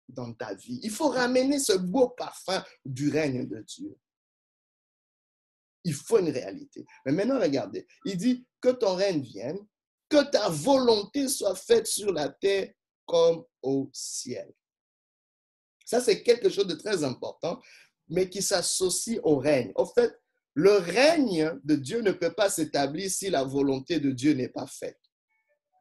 dans 0.09 0.33
ta 0.33 0.55
vie? 0.55 0.81
Il 0.83 0.91
faut 0.91 1.09
ramener 1.09 1.61
ce 1.61 1.75
beau 1.75 2.09
parfum 2.09 2.63
du 2.85 3.11
règne 3.11 3.47
de 3.47 3.61
Dieu. 3.61 3.97
Il 5.85 5.95
faut 5.95 6.19
une 6.19 6.31
réalité. 6.31 6.85
Mais 7.05 7.13
maintenant, 7.13 7.39
regardez, 7.41 7.87
il 8.05 8.17
dit 8.17 8.45
que 8.61 8.71
ton 8.71 8.97
règne 8.97 9.23
vienne, 9.23 9.59
que 10.09 10.29
ta 10.31 10.49
volonté 10.49 11.29
soit 11.29 11.55
faite 11.55 11.87
sur 11.87 12.13
la 12.13 12.29
terre 12.29 12.73
comme 13.07 13.45
au 13.67 13.91
ciel. 13.93 14.53
Ça, 15.85 16.01
c'est 16.01 16.23
quelque 16.23 16.49
chose 16.49 16.67
de 16.67 16.75
très 16.75 17.05
important, 17.05 17.61
mais 18.09 18.31
qui 18.31 18.43
s'associe 18.43 19.21
au 19.23 19.37
règne. 19.37 19.73
En 19.75 19.87
fait, 19.87 20.13
le 20.55 20.73
règne 20.79 21.53
de 21.65 21.75
Dieu 21.75 22.01
ne 22.01 22.13
peut 22.13 22.33
pas 22.33 22.49
s'établir 22.49 23.11
si 23.11 23.29
la 23.29 23.45
volonté 23.45 24.01
de 24.01 24.11
Dieu 24.11 24.33
n'est 24.33 24.49
pas 24.49 24.67
faite. 24.67 24.99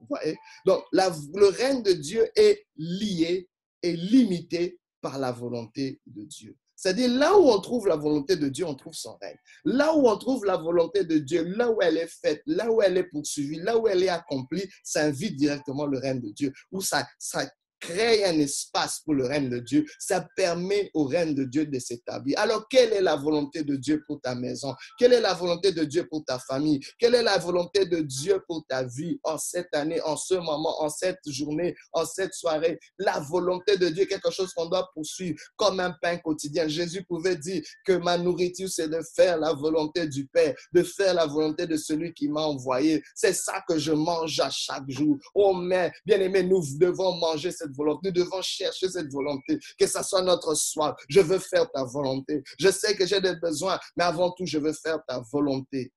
Vous 0.02 0.08
voyez? 0.10 0.36
Donc, 0.66 0.84
le 0.92 1.48
règne 1.48 1.82
de 1.82 1.94
Dieu 1.94 2.30
est 2.36 2.66
lié 2.76 3.48
et 3.82 3.96
limité 3.96 4.80
par 5.02 5.18
la 5.20 5.32
volonté 5.32 6.02
de 6.06 6.24
Dieu. 6.24 6.58
C'est-à-dire, 6.76 7.10
là 7.10 7.38
où 7.38 7.50
on 7.50 7.62
trouve 7.62 7.88
la 7.88 7.96
volonté 7.96 8.36
de 8.36 8.50
Dieu, 8.50 8.66
on 8.66 8.76
trouve 8.76 8.94
son 8.94 9.16
règne. 9.22 9.38
Là 9.64 9.96
où 9.96 10.10
on 10.10 10.18
trouve 10.18 10.44
la 10.44 10.58
volonté 10.58 11.06
de 11.06 11.20
Dieu, 11.20 11.44
là 11.44 11.72
où 11.72 11.82
elle 11.82 11.98
est 11.98 12.12
faite, 12.22 12.42
là 12.46 12.70
où 12.70 12.82
elle 12.82 12.98
est 12.98 13.06
poursuivie, 13.10 13.58
là 13.58 13.78
où 13.78 13.88
elle 13.88 14.04
est 14.04 14.10
accomplie, 14.10 14.70
ça 14.84 15.06
invite 15.06 15.38
directement 15.38 15.86
le 15.86 16.00
règne 16.00 16.20
de 16.20 16.32
Dieu, 16.32 16.52
où 16.72 16.82
ça, 16.82 17.08
ça 17.18 17.50
crée 17.80 18.26
un 18.26 18.40
espace 18.40 19.02
pour 19.04 19.14
le 19.14 19.26
règne 19.26 19.50
de 19.50 19.60
Dieu. 19.60 19.86
Ça 20.00 20.28
permet 20.36 20.90
au 20.94 21.06
règne 21.06 21.34
de 21.36 21.44
Dieu 21.44 21.66
de 21.66 21.80
s'établir. 21.80 22.40
Alors, 22.40 22.68
quelle 22.68 22.94
est 22.94 23.02
la 23.02 23.16
volonté 23.16 23.64
de 23.64 23.76
Dieu 23.76 24.04
pour 24.08 24.22
ta 24.22 24.36
maison? 24.36 24.74
Quelle 24.98 25.14
est 25.14 25.22
la 25.22 25.34
volonté 25.34 25.72
de 25.72 25.84
Dieu 25.84 26.08
pour 26.10 26.24
ta 26.26 26.40
famille? 26.40 26.80
Quelle 26.98 27.16
est 27.16 27.24
la 27.24 27.38
volonté 27.38 27.86
de 27.86 28.00
Dieu 28.00 28.42
pour 28.48 28.66
ta 28.68 28.84
vie? 28.84 29.20
En 29.24 29.38
cette 29.38 29.74
année, 29.74 30.02
en 30.02 30.18
ce 30.18 30.36
moment, 30.36 30.82
en 30.82 30.90
cette 30.90 31.20
journée, 31.28 31.76
en 31.94 32.06
cette 32.06 32.34
soirée? 32.34 32.80
La 32.98 33.20
volonté 33.20 33.78
de 33.78 33.90
Dieu 33.90 34.04
est 34.04 34.08
quelque 34.08 34.32
chose 34.32 34.54
qu'on 34.54 34.68
doit 34.68 34.90
poursuivre 34.94 35.38
comme 35.56 35.80
un 35.80 35.94
pain 36.02 36.18
quotidien. 36.18 36.68
Jésus 36.68 37.04
pouvait 37.04 37.36
dire 37.36 37.64
que 37.86 37.94
ma 37.94 38.18
nourriture, 38.18 38.70
c'est 38.70 38.90
de 38.90 39.02
faire 39.16 39.38
la 39.38 39.54
volonté 39.54 40.08
du 40.08 40.28
Père, 40.28 40.56
de 40.74 40.84
faire 40.84 41.14
la 41.14 41.26
volonté 41.26 41.68
de 41.68 41.78
celui 41.78 42.14
qui 42.14 42.28
m'a 42.28 42.42
envoyé. 42.42 43.04
C'est 43.14 43.34
ça 43.34 43.64
que 43.68 43.78
je 43.78 43.92
mange 43.92 44.40
à 44.40 44.50
chaque 44.50 44.90
jour. 44.90 45.18
Oh, 45.34 45.54
mais 45.54 45.92
bien 46.06 46.20
aimé, 46.20 46.44
nous 46.44 46.62
devons 46.80 47.16
manger 47.18 47.52
cette 47.52 47.75
volonté. 47.76 48.10
Nous 48.10 48.24
devons 48.24 48.42
chercher 48.42 48.90
cette 48.90 49.12
volonté, 49.12 49.60
que 49.78 49.88
ce 49.88 50.04
soit 50.04 50.22
notre 50.22 50.56
soif. 50.56 50.96
Je 51.10 51.22
veux 51.22 51.40
faire 51.40 51.70
ta 51.72 51.84
volonté. 51.84 52.44
Je 52.60 52.70
sais 52.70 52.96
que 52.96 53.06
j'ai 53.06 53.22
des 53.22 53.36
besoins, 53.36 53.80
mais 53.96 54.04
avant 54.04 54.32
tout, 54.32 54.46
je 54.46 54.58
veux 54.58 54.74
faire 54.74 55.00
ta 55.08 55.22
volonté. 55.32 55.92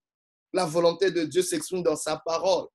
La 0.53 0.65
volonté 0.65 1.11
de 1.11 1.25
Dieu 1.25 1.43
s'exprime 1.43 1.83
dans 1.83 1.97
sa 1.97 2.17
parole, 2.25 2.67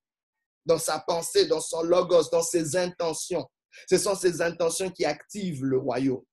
dans 0.66 0.80
sa 0.80 1.00
pensée, 1.00 1.48
dans 1.48 1.62
son 1.62 1.82
logos, 1.84 2.30
dans 2.32 2.44
ses 2.44 2.76
intentions. 2.76 3.46
Ce 3.90 3.98
sont 3.98 4.16
ces 4.16 4.42
intentions 4.42 4.92
qui 4.92 5.06
activent 5.06 5.66
le 5.66 5.80
royaume. 5.80 6.24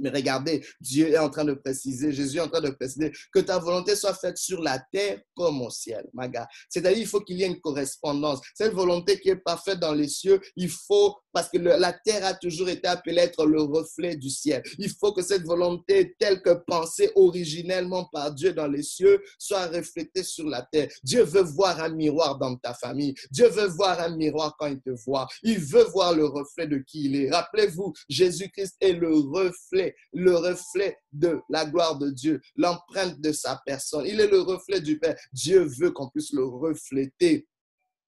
Mais 0.00 0.10
regardez, 0.10 0.64
Dieu 0.80 1.08
est 1.08 1.18
en 1.18 1.28
train 1.28 1.44
de 1.44 1.52
préciser, 1.52 2.10
Jésus 2.10 2.38
est 2.38 2.40
en 2.40 2.48
train 2.48 2.62
de 2.62 2.70
préciser 2.70 3.12
que 3.32 3.40
ta 3.40 3.58
volonté 3.58 3.94
soit 3.94 4.14
faite 4.14 4.38
sur 4.38 4.62
la 4.62 4.78
terre 4.92 5.20
comme 5.36 5.60
au 5.60 5.70
ciel, 5.70 6.08
Maga. 6.14 6.48
C'est-à-dire, 6.68 6.98
il 6.98 7.06
faut 7.06 7.20
qu'il 7.20 7.36
y 7.36 7.42
ait 7.42 7.48
une 7.48 7.60
correspondance. 7.60 8.40
Cette 8.54 8.72
volonté 8.72 9.20
qui 9.20 9.28
est 9.28 9.36
parfaite 9.36 9.78
dans 9.78 9.92
les 9.92 10.08
cieux, 10.08 10.40
il 10.56 10.70
faut 10.70 11.16
parce 11.32 11.48
que 11.48 11.58
la 11.58 11.92
terre 11.92 12.24
a 12.24 12.34
toujours 12.34 12.68
été 12.68 12.88
appelée 12.88 13.22
être 13.22 13.46
le 13.46 13.62
reflet 13.62 14.16
du 14.16 14.30
ciel. 14.30 14.62
Il 14.78 14.90
faut 14.90 15.12
que 15.12 15.22
cette 15.22 15.44
volonté 15.44 16.14
telle 16.18 16.42
que 16.42 16.54
pensée 16.66 17.10
originellement 17.14 18.08
par 18.12 18.32
Dieu 18.32 18.52
dans 18.52 18.66
les 18.66 18.82
cieux 18.82 19.22
soit 19.38 19.66
reflétée 19.66 20.22
sur 20.22 20.46
la 20.46 20.62
terre. 20.62 20.88
Dieu 21.02 21.22
veut 21.22 21.42
voir 21.42 21.80
un 21.80 21.90
miroir 21.90 22.38
dans 22.38 22.56
ta 22.56 22.74
famille. 22.74 23.14
Dieu 23.30 23.48
veut 23.48 23.68
voir 23.68 24.00
un 24.00 24.16
miroir 24.16 24.56
quand 24.58 24.66
il 24.66 24.80
te 24.80 24.90
voit. 25.04 25.26
Il 25.42 25.58
veut 25.58 25.84
voir 25.84 26.14
le 26.14 26.26
reflet 26.26 26.66
de 26.66 26.78
qui 26.78 27.04
il 27.04 27.16
est. 27.16 27.30
Rappelez-vous, 27.30 27.92
Jésus-Christ 28.08 28.76
est 28.80 28.92
le 28.92 29.14
reflet, 29.14 29.94
le 30.12 30.36
reflet 30.36 30.96
de 31.12 31.40
la 31.48 31.64
gloire 31.64 31.98
de 31.98 32.10
Dieu, 32.10 32.40
l'empreinte 32.56 33.20
de 33.20 33.32
sa 33.32 33.60
personne. 33.64 34.06
Il 34.06 34.20
est 34.20 34.30
le 34.30 34.40
reflet 34.40 34.80
du 34.80 34.98
Père. 34.98 35.16
Dieu 35.32 35.68
veut 35.78 35.90
qu'on 35.90 36.08
puisse 36.08 36.32
le 36.32 36.44
refléter 36.44 37.46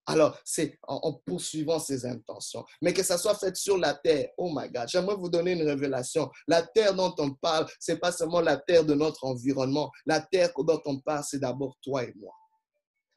alors, 0.06 0.36
c'est 0.44 0.78
en, 0.88 1.12
poursuivant 1.24 1.78
ses 1.78 2.04
intentions. 2.06 2.64
Mais 2.80 2.92
que 2.92 3.02
ça 3.02 3.18
soit 3.18 3.36
fait 3.36 3.54
sur 3.56 3.78
la 3.78 3.94
terre. 3.94 4.30
Oh 4.36 4.50
my 4.52 4.68
God. 4.68 4.88
J'aimerais 4.88 5.14
vous 5.14 5.28
donner 5.28 5.52
une 5.52 5.62
révélation. 5.62 6.30
La 6.48 6.62
terre 6.62 6.94
dont 6.94 7.14
on 7.18 7.32
parle, 7.34 7.66
c'est 7.78 7.98
pas 7.98 8.10
seulement 8.10 8.40
la 8.40 8.56
terre 8.56 8.84
de 8.84 8.94
notre 8.94 9.24
environnement. 9.24 9.90
La 10.06 10.20
terre 10.20 10.50
dont 10.58 10.82
on 10.86 11.00
parle, 11.00 11.24
c'est 11.24 11.38
d'abord 11.38 11.76
toi 11.82 12.02
et 12.04 12.12
moi. 12.16 12.34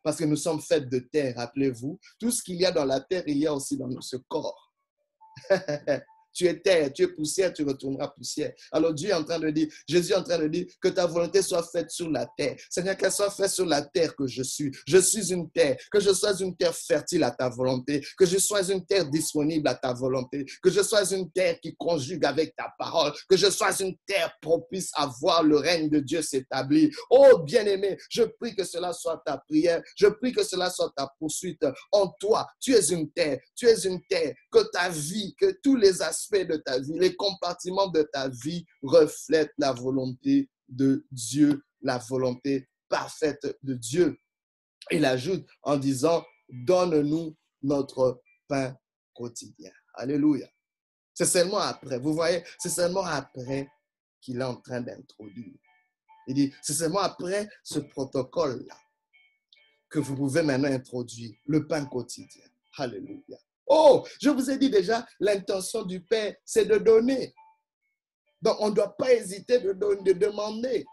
Parce 0.04 0.18
que 0.18 0.26
nous 0.26 0.36
sommes 0.36 0.62
faits 0.62 0.88
de 0.88 1.00
terre, 1.00 1.36
rappelez-vous. 1.38 2.00
Tout 2.20 2.30
ce 2.30 2.44
qu'il 2.44 2.58
y 2.58 2.66
a 2.66 2.72
dans 2.72 2.86
la 2.86 3.02
terre, 3.02 3.24
il 3.26 3.40
y 3.40 3.48
a 3.48 3.54
aussi 3.54 3.78
dans 3.78 3.90
ce 4.02 4.18
corps. 4.28 4.72
Tu 6.36 6.48
es 6.48 6.60
terre, 6.60 6.92
tu 6.92 7.04
es 7.04 7.08
poussière, 7.08 7.54
tu 7.54 7.64
retourneras 7.64 8.10
poussière. 8.10 8.52
Alors 8.72 8.94
Dieu 8.94 9.10
est 9.10 9.14
en 9.14 9.24
train 9.24 9.40
de 9.40 9.50
dire, 9.50 9.68
Jésus 9.88 10.12
est 10.12 10.16
en 10.16 10.24
train 10.24 10.38
de 10.38 10.48
dire 10.50 10.66
que 10.82 10.90
ta 10.90 11.06
volonté 11.06 11.42
soit 11.42 11.64
faite 11.64 11.90
sur 11.90 12.10
la 12.10 12.28
terre. 12.38 12.58
Seigneur, 12.70 12.98
qu'elle 12.98 13.12
soit 13.12 13.32
faite 13.32 13.52
sur 13.52 13.66
la 13.66 13.82
terre 13.82 14.14
que 14.16 14.28
je 14.28 14.44
suis. 14.44 14.72
Je 14.86 14.98
suis 14.98 15.32
une 15.32 15.50
terre, 15.50 15.78
que 15.90 16.00
je 16.00 16.12
sois 16.14 16.38
une 16.40 16.56
terre 16.56 16.76
fertile 16.76 17.24
à 17.24 17.32
ta 17.32 17.48
volonté, 17.48 18.06
que 18.18 18.26
je 18.26 18.38
sois 18.38 18.70
une 18.70 18.86
terre 18.86 19.10
disponible 19.10 19.68
à 19.70 19.76
ta 19.76 19.94
volonté, 19.94 20.46
que 20.62 20.70
je 20.70 20.82
sois 20.82 21.10
une 21.14 21.32
terre 21.32 21.58
qui 21.62 21.74
conjugue 21.78 22.26
avec 22.26 22.54
ta 22.56 22.74
parole, 22.78 23.14
que 23.30 23.38
je 23.38 23.50
sois 23.50 23.72
une 23.80 23.96
terre 24.06 24.34
propice 24.42 24.92
à 24.96 25.10
voir 25.22 25.42
le 25.44 25.56
règne 25.56 25.90
de 25.90 26.00
Dieu 26.00 26.22
s'établir. 26.22 26.90
Oh 27.10 27.40
bien-aimé, 27.40 27.98
je 28.10 28.24
prie 28.24 28.54
que 28.56 28.66
cela 28.66 28.92
soit 28.92 29.22
ta 29.26 29.38
prière, 29.38 29.82
je 29.96 30.08
prie 30.08 30.34
que 30.34 30.44
cela 30.44 30.70
soit 30.70 30.92
ta 30.98 31.10
poursuite 31.18 31.66
en 31.92 32.10
toi. 32.20 32.46
Tu 32.60 32.74
es 32.74 32.90
une 32.92 33.10
terre, 33.12 33.40
tu 33.56 33.68
es 33.68 33.86
une 33.86 34.02
terre, 34.10 34.34
que 34.52 34.60
ta 34.72 34.90
vie, 34.90 35.34
que 35.40 35.58
tous 35.64 35.78
les 35.78 36.02
aspects 36.02 36.25
de 36.32 36.58
ta 36.58 36.80
vie, 36.80 36.98
les 37.00 37.16
compartiments 37.16 37.88
de 37.88 38.04
ta 38.04 38.30
vie 38.30 38.66
reflètent 38.82 39.54
la 39.58 39.72
volonté 39.72 40.50
de 40.68 41.06
Dieu, 41.12 41.64
la 41.82 41.98
volonté 41.98 42.68
parfaite 42.90 43.58
de 43.64 43.74
Dieu. 43.74 44.18
Il 44.92 45.06
ajoute 45.06 45.46
en 45.64 45.78
disant, 45.78 46.24
donne-nous 46.50 47.36
notre 47.62 48.22
pain 48.48 48.76
quotidien. 49.14 49.72
Alléluia. 49.94 50.48
C'est 51.14 51.26
seulement 51.26 51.60
après, 51.60 51.98
vous 51.98 52.14
voyez, 52.14 52.44
c'est 52.60 52.70
seulement 52.70 53.06
après 53.06 53.68
qu'il 54.22 54.42
est 54.42 54.44
en 54.44 54.56
train 54.58 54.82
d'introduire. 54.82 55.58
Il 56.28 56.36
dit, 56.36 56.54
c'est 56.62 56.74
seulement 56.74 57.00
après 57.00 57.48
ce 57.64 57.80
protocole-là 57.80 58.78
que 59.90 60.00
vous 60.00 60.16
pouvez 60.16 60.42
maintenant 60.42 60.72
introduire 60.72 61.36
le 61.46 61.68
pain 61.68 61.86
quotidien. 61.86 62.46
Alléluia. 62.78 63.38
Oh, 63.68 64.06
je 64.22 64.30
vous 64.30 64.50
ai 64.50 64.58
dit 64.58 64.70
déjà, 64.70 65.06
l'intention 65.20 65.84
du 65.84 66.02
Père, 66.02 66.36
c'est 66.44 66.66
de 66.66 66.78
donner. 66.78 67.34
Donc, 68.42 68.58
on 68.60 68.70
ne 68.70 68.76
doit 68.76 68.96
pas 68.96 69.12
hésiter 69.14 69.60
de, 69.60 69.74
de 69.74 70.14
demander. 70.14 70.86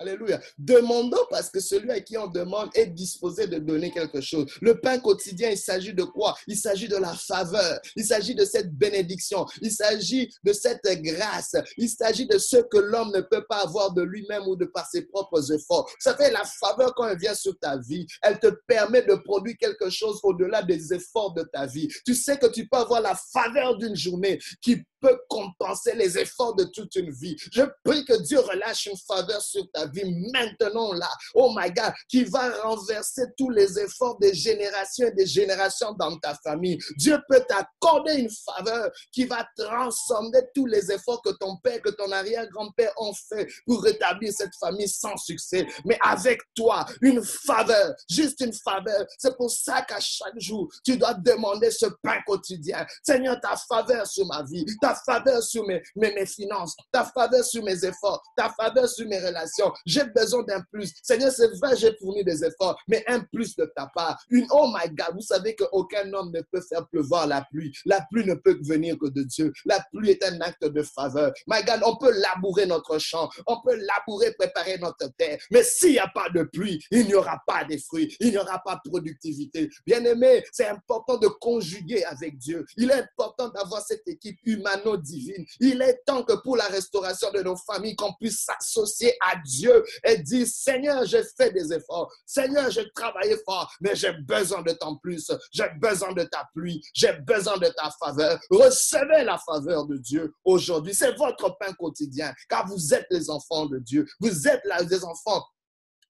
Alléluia. 0.00 0.40
Demandons 0.56 1.26
parce 1.28 1.50
que 1.50 1.60
celui 1.60 1.90
à 1.90 2.00
qui 2.00 2.16
on 2.16 2.26
demande 2.26 2.70
est 2.74 2.86
disposé 2.86 3.46
de 3.46 3.58
donner 3.58 3.90
quelque 3.90 4.22
chose. 4.22 4.46
Le 4.62 4.80
pain 4.80 4.98
quotidien, 4.98 5.50
il 5.50 5.58
s'agit 5.58 5.92
de 5.92 6.04
quoi? 6.04 6.34
Il 6.46 6.56
s'agit 6.56 6.88
de 6.88 6.96
la 6.96 7.12
faveur. 7.12 7.78
Il 7.96 8.06
s'agit 8.06 8.34
de 8.34 8.46
cette 8.46 8.72
bénédiction. 8.72 9.44
Il 9.60 9.70
s'agit 9.70 10.32
de 10.42 10.54
cette 10.54 10.86
grâce. 11.02 11.54
Il 11.76 11.90
s'agit 11.90 12.26
de 12.26 12.38
ce 12.38 12.56
que 12.56 12.78
l'homme 12.78 13.12
ne 13.14 13.20
peut 13.20 13.44
pas 13.46 13.58
avoir 13.58 13.92
de 13.92 14.00
lui-même 14.00 14.44
ou 14.46 14.56
de 14.56 14.64
par 14.64 14.88
ses 14.88 15.02
propres 15.02 15.52
efforts. 15.52 15.90
Ça 15.98 16.16
fait 16.16 16.30
la 16.30 16.44
faveur 16.44 16.94
quand 16.94 17.06
elle 17.06 17.18
vient 17.18 17.34
sur 17.34 17.58
ta 17.58 17.76
vie. 17.76 18.06
Elle 18.22 18.38
te 18.38 18.48
permet 18.66 19.02
de 19.02 19.16
produire 19.16 19.58
quelque 19.60 19.90
chose 19.90 20.18
au-delà 20.22 20.62
des 20.62 20.94
efforts 20.94 21.34
de 21.34 21.42
ta 21.42 21.66
vie. 21.66 21.88
Tu 22.06 22.14
sais 22.14 22.38
que 22.38 22.46
tu 22.46 22.66
peux 22.66 22.78
avoir 22.78 23.02
la 23.02 23.14
faveur 23.34 23.76
d'une 23.76 23.96
journée 23.96 24.38
qui 24.62 24.82
peut 25.00 25.18
compenser 25.28 25.94
les 25.94 26.18
efforts 26.18 26.54
de 26.54 26.64
toute 26.64 26.94
une 26.96 27.10
vie. 27.10 27.36
Je 27.52 27.62
prie 27.84 28.04
que 28.04 28.20
Dieu 28.22 28.40
relâche 28.40 28.86
une 28.86 28.96
faveur 28.96 29.40
sur 29.40 29.64
ta 29.72 29.86
vie 29.86 30.04
maintenant 30.32 30.92
là. 30.92 31.10
Oh 31.34 31.52
my 31.56 31.70
God, 31.70 31.92
qui 32.08 32.24
va 32.24 32.50
renverser 32.62 33.22
tous 33.36 33.50
les 33.50 33.78
efforts 33.78 34.18
des 34.18 34.34
générations 34.34 35.06
et 35.06 35.12
des 35.12 35.26
générations 35.26 35.92
dans 35.98 36.16
ta 36.18 36.34
famille. 36.34 36.78
Dieu 36.96 37.18
peut 37.28 37.42
t'accorder 37.48 38.14
une 38.14 38.30
faveur 38.30 38.90
qui 39.12 39.24
va 39.24 39.46
transcender 39.56 40.40
tous 40.54 40.66
les 40.66 40.90
efforts 40.90 41.22
que 41.22 41.30
ton 41.38 41.56
père, 41.58 41.80
que 41.82 41.90
ton 41.90 42.10
arrière-grand-père 42.10 42.92
ont 42.98 43.12
fait 43.28 43.48
pour 43.66 43.82
rétablir 43.82 44.32
cette 44.32 44.54
famille 44.58 44.88
sans 44.88 45.16
succès. 45.16 45.66
Mais 45.84 45.98
avec 46.02 46.40
toi, 46.54 46.84
une 47.02 47.22
faveur, 47.22 47.94
juste 48.08 48.40
une 48.40 48.52
faveur. 48.52 49.06
C'est 49.18 49.36
pour 49.36 49.50
ça 49.50 49.82
qu'à 49.82 50.00
chaque 50.00 50.38
jour, 50.38 50.70
tu 50.84 50.96
dois 50.96 51.14
demander 51.14 51.70
ce 51.70 51.86
pain 52.02 52.18
quotidien. 52.26 52.86
Seigneur, 53.02 53.40
ta 53.40 53.56
faveur 53.56 54.06
sur 54.06 54.26
ma 54.26 54.42
vie, 54.42 54.64
ta 54.80 54.89
faveur 54.94 55.42
sur 55.42 55.66
mes, 55.66 55.82
mes, 55.96 56.26
finances, 56.26 56.76
ta 56.92 57.04
faveur 57.04 57.44
sur 57.44 57.62
mes 57.62 57.84
efforts, 57.84 58.22
ta 58.36 58.50
faveur 58.50 58.88
sur 58.88 59.06
mes 59.06 59.18
relations. 59.18 59.72
J'ai 59.86 60.04
besoin 60.04 60.42
d'un 60.44 60.62
plus. 60.72 60.92
Seigneur, 61.02 61.30
c'est 61.30 61.48
vrai, 61.58 61.76
j'ai 61.76 61.96
fourni 61.98 62.24
des 62.24 62.44
efforts, 62.44 62.78
mais 62.88 63.04
un 63.06 63.20
plus 63.20 63.56
de 63.56 63.70
ta 63.76 63.86
part. 63.94 64.18
Une, 64.30 64.46
oh 64.50 64.72
my 64.74 64.88
God, 64.90 65.14
vous 65.14 65.20
savez 65.22 65.54
qu'aucun 65.54 66.12
homme 66.12 66.32
ne 66.32 66.40
peut 66.42 66.62
faire 66.68 66.86
pleuvoir 66.88 67.26
la 67.26 67.42
pluie. 67.50 67.72
La 67.84 68.06
pluie 68.10 68.26
ne 68.26 68.34
peut 68.34 68.58
venir 68.62 68.96
que 68.98 69.08
de 69.08 69.22
Dieu. 69.22 69.52
La 69.64 69.84
pluie 69.92 70.10
est 70.10 70.24
un 70.24 70.40
acte 70.40 70.64
de 70.64 70.82
faveur. 70.82 71.32
My 71.46 71.62
God, 71.64 71.80
on 71.84 71.96
peut 71.96 72.12
labourer 72.12 72.66
notre 72.66 72.98
champ, 72.98 73.28
on 73.46 73.60
peut 73.62 73.76
labourer, 73.76 74.32
préparer 74.32 74.78
notre 74.78 75.08
terre, 75.16 75.38
mais 75.50 75.62
s'il 75.62 75.92
n'y 75.92 75.98
a 75.98 76.08
pas 76.08 76.28
de 76.30 76.42
pluie, 76.42 76.82
il 76.90 77.06
n'y 77.06 77.14
aura 77.14 77.40
pas 77.46 77.64
de 77.64 77.76
fruits, 77.78 78.16
il 78.20 78.30
n'y 78.30 78.38
aura 78.38 78.60
pas 78.62 78.80
de 78.84 78.90
productivité. 78.90 79.68
Bien 79.86 80.04
aimé, 80.04 80.44
c'est 80.52 80.68
important 80.68 81.16
de 81.18 81.28
conjuguer 81.28 82.04
avec 82.04 82.38
Dieu. 82.38 82.64
Il 82.76 82.90
est 82.90 82.94
important 82.94 83.48
d'avoir 83.48 83.82
cette 83.82 84.06
équipe 84.06 84.38
humano-divine. 84.80 85.44
Il 85.60 85.82
est 85.82 86.02
temps 86.04 86.22
que 86.22 86.34
pour 86.42 86.56
la 86.56 86.66
restauration 86.66 87.30
de 87.32 87.42
nos 87.42 87.56
familles, 87.56 87.96
qu'on 87.96 88.14
puisse 88.14 88.44
s'associer 88.44 89.14
à 89.20 89.36
Dieu 89.44 89.84
et 90.04 90.18
dire, 90.18 90.46
Seigneur, 90.46 91.04
j'ai 91.04 91.22
fait 91.36 91.52
des 91.52 91.72
efforts. 91.72 92.12
Seigneur, 92.26 92.70
j'ai 92.70 92.88
travaillé 92.94 93.36
fort, 93.44 93.70
mais 93.80 93.94
j'ai 93.94 94.12
besoin 94.12 94.62
de 94.62 94.72
ton 94.72 94.96
plus. 94.96 95.30
J'ai 95.52 95.68
besoin 95.80 96.12
de 96.12 96.24
ta 96.24 96.48
pluie. 96.54 96.80
J'ai 96.94 97.12
besoin 97.12 97.58
de 97.58 97.68
ta 97.68 97.90
faveur. 98.02 98.38
Recevez 98.50 99.24
la 99.24 99.38
faveur 99.38 99.86
de 99.86 99.96
Dieu 99.96 100.32
aujourd'hui. 100.44 100.94
C'est 100.94 101.16
votre 101.16 101.56
pain 101.58 101.72
quotidien, 101.74 102.32
car 102.48 102.66
vous 102.66 102.94
êtes 102.94 103.06
les 103.10 103.30
enfants 103.30 103.66
de 103.66 103.78
Dieu. 103.78 104.06
Vous 104.20 104.48
êtes 104.48 104.62
les 104.90 105.04
enfants. 105.04 105.44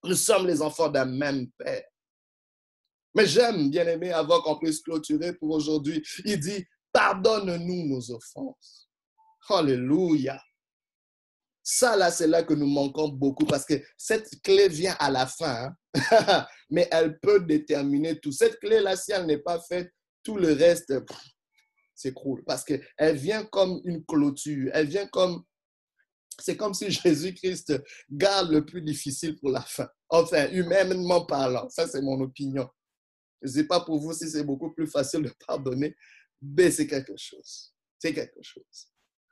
Nous 0.05 0.15
sommes 0.15 0.47
les 0.47 0.63
enfants 0.63 0.89
d'un 0.89 1.05
même 1.05 1.49
Père. 1.59 1.85
Mais 3.15 3.27
j'aime, 3.27 3.71
bien 3.71 3.87
aimé, 3.89 4.13
avant 4.13 4.41
qu'on 4.41 4.59
puisse 4.59 4.81
clôturer 4.81 5.33
pour 5.33 5.51
aujourd'hui. 5.51 6.03
Il 6.25 6.39
dit, 6.39 6.65
pardonne-nous 6.93 7.89
nos 7.89 8.11
offenses. 8.11 8.89
Alléluia. 9.49 10.41
Ça, 11.63 11.97
là, 11.97 12.11
c'est 12.11 12.27
là 12.27 12.43
que 12.43 12.55
nous 12.55 12.67
manquons 12.67 13.09
beaucoup 13.09 13.45
parce 13.45 13.65
que 13.65 13.75
cette 13.97 14.29
clé 14.43 14.69
vient 14.69 14.97
à 14.99 15.11
la 15.11 15.27
fin, 15.27 15.73
hein. 15.95 16.47
mais 16.71 16.89
elle 16.91 17.19
peut 17.21 17.41
déterminer 17.41 18.19
tout. 18.19 18.33
Cette 18.33 18.59
clé-là, 18.59 18.97
si 18.97 19.13
elle 19.13 19.27
n'est 19.27 19.39
pas 19.39 19.61
faite, 19.61 19.93
tout 20.23 20.37
le 20.37 20.53
reste 20.53 20.93
s'écroule 21.95 22.43
parce 22.45 22.65
qu'elle 22.65 23.17
vient 23.17 23.45
comme 23.45 23.81
une 23.85 24.05
clôture. 24.05 24.71
Elle 24.73 24.87
vient 24.87 25.07
comme. 25.07 25.43
C'est 26.41 26.57
comme 26.57 26.73
si 26.73 26.91
Jésus-Christ 26.91 27.75
garde 28.11 28.51
le 28.51 28.65
plus 28.65 28.83
difficile 28.83 29.39
pour 29.39 29.51
la 29.51 29.61
fin. 29.61 29.89
Enfin, 30.09 30.49
humainement 30.51 31.27
parlant. 31.27 31.69
Ça, 31.69 31.87
c'est 31.87 32.01
mon 32.01 32.21
opinion. 32.21 32.69
Je 33.43 33.49
ne 33.49 33.53
sais 33.53 33.65
pas 33.65 33.81
pour 33.81 34.01
vous 34.01 34.13
si 34.13 34.29
c'est 34.29 34.45
beaucoup 34.45 34.73
plus 34.73 34.87
facile 34.87 35.23
de 35.23 35.33
pardonner, 35.47 35.95
mais 36.41 36.71
c'est 36.71 36.87
quelque 36.87 37.17
chose. 37.17 37.75
C'est 37.99 38.15
quelque 38.15 38.43
chose. 38.43 38.89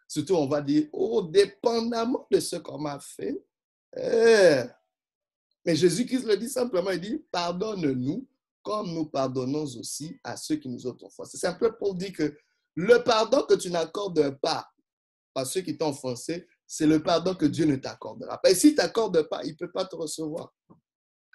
Surtout, 0.07 0.35
on 0.35 0.49
va 0.49 0.61
dire, 0.63 0.89
oh, 0.93 1.23
dépendamment 1.23 2.27
de 2.31 2.41
ce 2.41 2.57
qu'on 2.57 2.79
m'a 2.79 2.99
fait. 2.99 3.43
Eh. 3.97 4.63
Mais 5.65 5.77
Jésus-Christ 5.77 6.25
le 6.25 6.37
dit 6.37 6.49
simplement, 6.49 6.91
il 6.91 7.01
dit, 7.01 7.25
pardonne-nous 7.31 8.27
comme 8.63 8.93
nous 8.93 9.07
pardonnons 9.07 9.65
aussi 9.79 10.19
à 10.23 10.37
ceux 10.37 10.57
qui 10.57 10.69
nous 10.69 10.87
ont 10.87 10.97
offensés. 11.03 11.39
C'est 11.39 11.47
simplement 11.47 11.75
pour 11.79 11.95
dire 11.95 12.13
que 12.13 12.37
le 12.75 13.03
pardon 13.03 13.43
que 13.43 13.55
tu 13.55 13.71
n'accordes 13.71 14.39
pas 14.43 14.69
à 15.35 15.45
ceux 15.45 15.63
qui 15.63 15.77
t'ont 15.79 15.91
offensé, 15.91 16.47
c'est 16.67 16.87
le 16.87 17.03
pardon 17.03 17.35
que 17.35 17.47
Dieu 17.47 17.65
ne 17.65 17.77
t'accordera 17.77 18.37
pas. 18.39 18.51
Et 18.51 18.55
s'il 18.55 18.73
ne 18.73 18.77
t'accorde 18.77 19.23
pas, 19.29 19.43
il 19.45 19.53
ne 19.53 19.57
peut 19.57 19.71
pas 19.71 19.87
te 19.87 19.97
recevoir. 19.97 20.53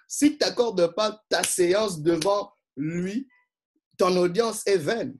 S'il 0.06 0.32
ne 0.34 0.36
t'accorde 0.36 0.94
pas 0.94 1.20
ta 1.28 1.42
séance 1.42 2.00
devant 2.00 2.52
lui, 2.76 3.28
ton 3.98 4.16
audience 4.16 4.64
est 4.66 4.78
vaine 4.78 5.16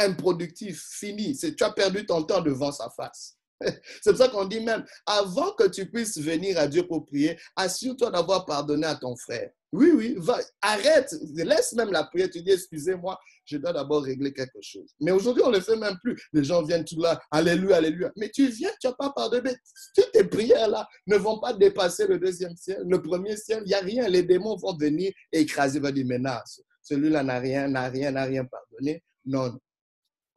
improductif, 0.00 0.82
fini. 0.98 1.36
Tu 1.36 1.64
as 1.64 1.70
perdu 1.70 2.06
ton 2.06 2.22
temps 2.22 2.40
devant 2.40 2.72
sa 2.72 2.90
face. 2.90 3.36
C'est 4.02 4.10
pour 4.10 4.16
ça 4.16 4.28
qu'on 4.28 4.46
dit 4.46 4.60
même, 4.60 4.84
avant 5.06 5.52
que 5.52 5.68
tu 5.68 5.86
puisses 5.90 6.18
venir 6.18 6.58
à 6.58 6.66
Dieu 6.66 6.86
pour 6.86 7.04
prier, 7.04 7.38
assure-toi 7.56 8.10
d'avoir 8.10 8.46
pardonné 8.46 8.86
à 8.86 8.94
ton 8.94 9.16
frère. 9.16 9.50
Oui, 9.72 9.92
oui, 9.94 10.14
va, 10.18 10.40
arrête, 10.60 11.14
laisse 11.36 11.74
même 11.74 11.92
la 11.92 12.02
prière. 12.02 12.28
Tu 12.28 12.42
dis, 12.42 12.50
excusez-moi, 12.50 13.16
je 13.44 13.56
dois 13.56 13.72
d'abord 13.72 14.02
régler 14.02 14.32
quelque 14.32 14.58
chose. 14.60 14.92
Mais 15.00 15.12
aujourd'hui, 15.12 15.44
on 15.44 15.50
ne 15.50 15.56
le 15.56 15.62
fait 15.62 15.76
même 15.76 15.96
plus. 16.02 16.20
Les 16.32 16.42
gens 16.42 16.62
viennent 16.64 16.84
tout 16.84 17.00
là, 17.00 17.20
alléluia, 17.30 17.76
alléluia. 17.76 18.10
Mais 18.16 18.30
tu 18.30 18.48
viens, 18.48 18.70
tu 18.80 18.88
n'as 18.88 18.94
pas 18.94 19.12
pardonné. 19.14 19.52
Toutes 19.94 20.10
tes 20.10 20.24
prières-là 20.24 20.88
ne 21.06 21.16
vont 21.16 21.38
pas 21.38 21.52
dépasser 21.52 22.08
le 22.08 22.18
deuxième 22.18 22.56
ciel, 22.56 22.82
le 22.84 23.00
premier 23.00 23.36
ciel. 23.36 23.62
Il 23.64 23.68
n'y 23.68 23.74
a 23.74 23.80
rien. 23.80 24.08
Les 24.08 24.24
démons 24.24 24.56
vont 24.56 24.76
venir 24.76 25.12
écraser, 25.30 25.78
va 25.78 25.92
dire, 25.92 26.06
menace. 26.06 26.60
Celui-là 26.82 27.22
n'a 27.22 27.38
rien, 27.38 27.68
n'a 27.68 27.88
rien, 27.88 28.10
n'a 28.10 28.24
rien 28.24 28.44
pardonné. 28.44 29.04
Non, 29.24 29.56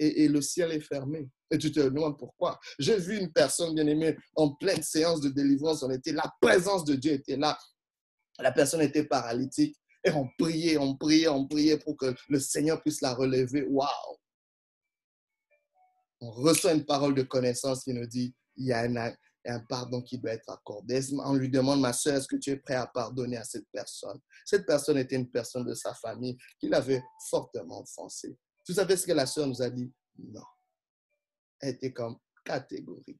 et, 0.07 0.27
le 0.27 0.41
ciel 0.41 0.71
est 0.71 0.81
fermé. 0.81 1.29
Et 1.51 1.57
tu 1.57 1.71
te 1.71 1.79
demandes 1.79 2.17
pourquoi. 2.17 2.59
J'ai 2.79 2.97
vu 2.97 3.17
une 3.17 3.31
personne 3.31 3.75
bien 3.75 3.87
aimée 3.87 4.17
en 4.35 4.53
pleine 4.55 4.81
séance 4.81 5.21
de 5.21 5.29
délivrance. 5.29 5.83
On 5.83 5.91
était, 5.91 6.11
la 6.11 6.31
présence 6.41 6.83
de 6.85 6.95
Dieu 6.95 7.13
était 7.13 7.37
là. 7.37 7.57
La 8.39 8.51
personne 8.51 8.81
était 8.81 9.05
paralytique. 9.05 9.77
Et 10.03 10.11
on 10.11 10.27
priait, 10.37 10.77
on 10.77 10.95
priait, 10.95 11.29
on 11.29 11.47
priait 11.47 11.77
pour 11.77 11.95
que 11.95 12.13
le 12.27 12.39
Seigneur 12.39 12.81
puisse 12.81 13.01
la 13.01 13.13
relever. 13.13 13.63
Waouh! 13.63 14.17
On 16.19 16.31
reçoit 16.31 16.73
une 16.73 16.85
parole 16.85 17.15
de 17.15 17.23
connaissance 17.23 17.83
qui 17.83 17.93
nous 17.93 18.05
dit 18.05 18.33
il 18.55 18.67
y 18.67 18.73
a 18.73 18.81
un, 18.81 19.59
pardon 19.67 20.01
qui 20.01 20.17
doit 20.17 20.31
être 20.31 20.49
accordé. 20.49 21.01
On 21.23 21.33
lui 21.33 21.49
demande, 21.49 21.81
ma 21.81 21.93
soeur, 21.93 22.15
est-ce 22.15 22.27
que 22.27 22.35
tu 22.35 22.51
es 22.51 22.57
prêt 22.57 22.75
à 22.75 22.87
pardonner 22.87 23.37
à 23.37 23.43
cette 23.43 23.67
personne? 23.71 24.19
Cette 24.45 24.65
personne 24.65 24.97
était 24.97 25.15
une 25.15 25.29
personne 25.29 25.65
de 25.65 25.73
sa 25.73 25.93
famille 25.93 26.37
qui 26.59 26.69
l'avait 26.69 27.03
fortement 27.29 27.81
offensé. 27.81 28.37
Vous 28.67 28.75
savez 28.75 28.95
ce 28.97 29.05
que 29.05 29.11
la 29.11 29.25
sœur 29.25 29.47
nous 29.47 29.61
a 29.61 29.69
dit? 29.69 29.91
Non. 30.17 30.43
était 31.61 31.91
comme 31.91 32.17
catégorique. 32.43 33.19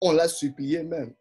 On 0.00 0.12
l'a 0.12 0.28
supplié 0.28 0.82
même. 0.82 1.14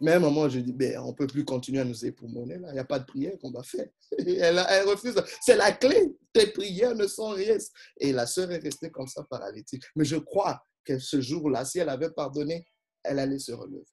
Mais 0.00 0.12
à 0.12 0.16
un 0.16 0.20
moment, 0.20 0.48
je 0.48 0.60
dis, 0.60 0.72
ben, 0.72 0.98
on 0.98 1.08
ne 1.08 1.12
peut 1.12 1.26
plus 1.26 1.44
continuer 1.44 1.80
à 1.80 1.84
nous 1.84 2.04
époumoner. 2.04 2.54
Il 2.54 2.72
n'y 2.72 2.78
a 2.78 2.84
pas 2.84 2.98
de 2.98 3.04
prière 3.04 3.38
qu'on 3.38 3.50
va 3.50 3.62
faire. 3.62 3.86
Elle, 4.18 4.64
elle 4.68 4.88
refuse. 4.88 5.14
C'est 5.40 5.56
la 5.56 5.72
clé. 5.72 6.16
Tes 6.32 6.48
prières 6.48 6.94
ne 6.94 7.06
sont 7.06 7.28
rien. 7.28 7.56
Et 7.98 8.12
la 8.12 8.26
sœur 8.26 8.50
est 8.50 8.58
restée 8.58 8.90
comme 8.90 9.06
ça 9.06 9.22
paralytique. 9.24 9.84
Mais 9.94 10.04
je 10.04 10.16
crois 10.16 10.60
que 10.84 10.98
ce 10.98 11.20
jour-là, 11.20 11.64
si 11.64 11.78
elle 11.78 11.88
avait 11.88 12.10
pardonné, 12.10 12.66
elle 13.02 13.18
allait 13.18 13.38
se 13.38 13.52
relever. 13.52 13.84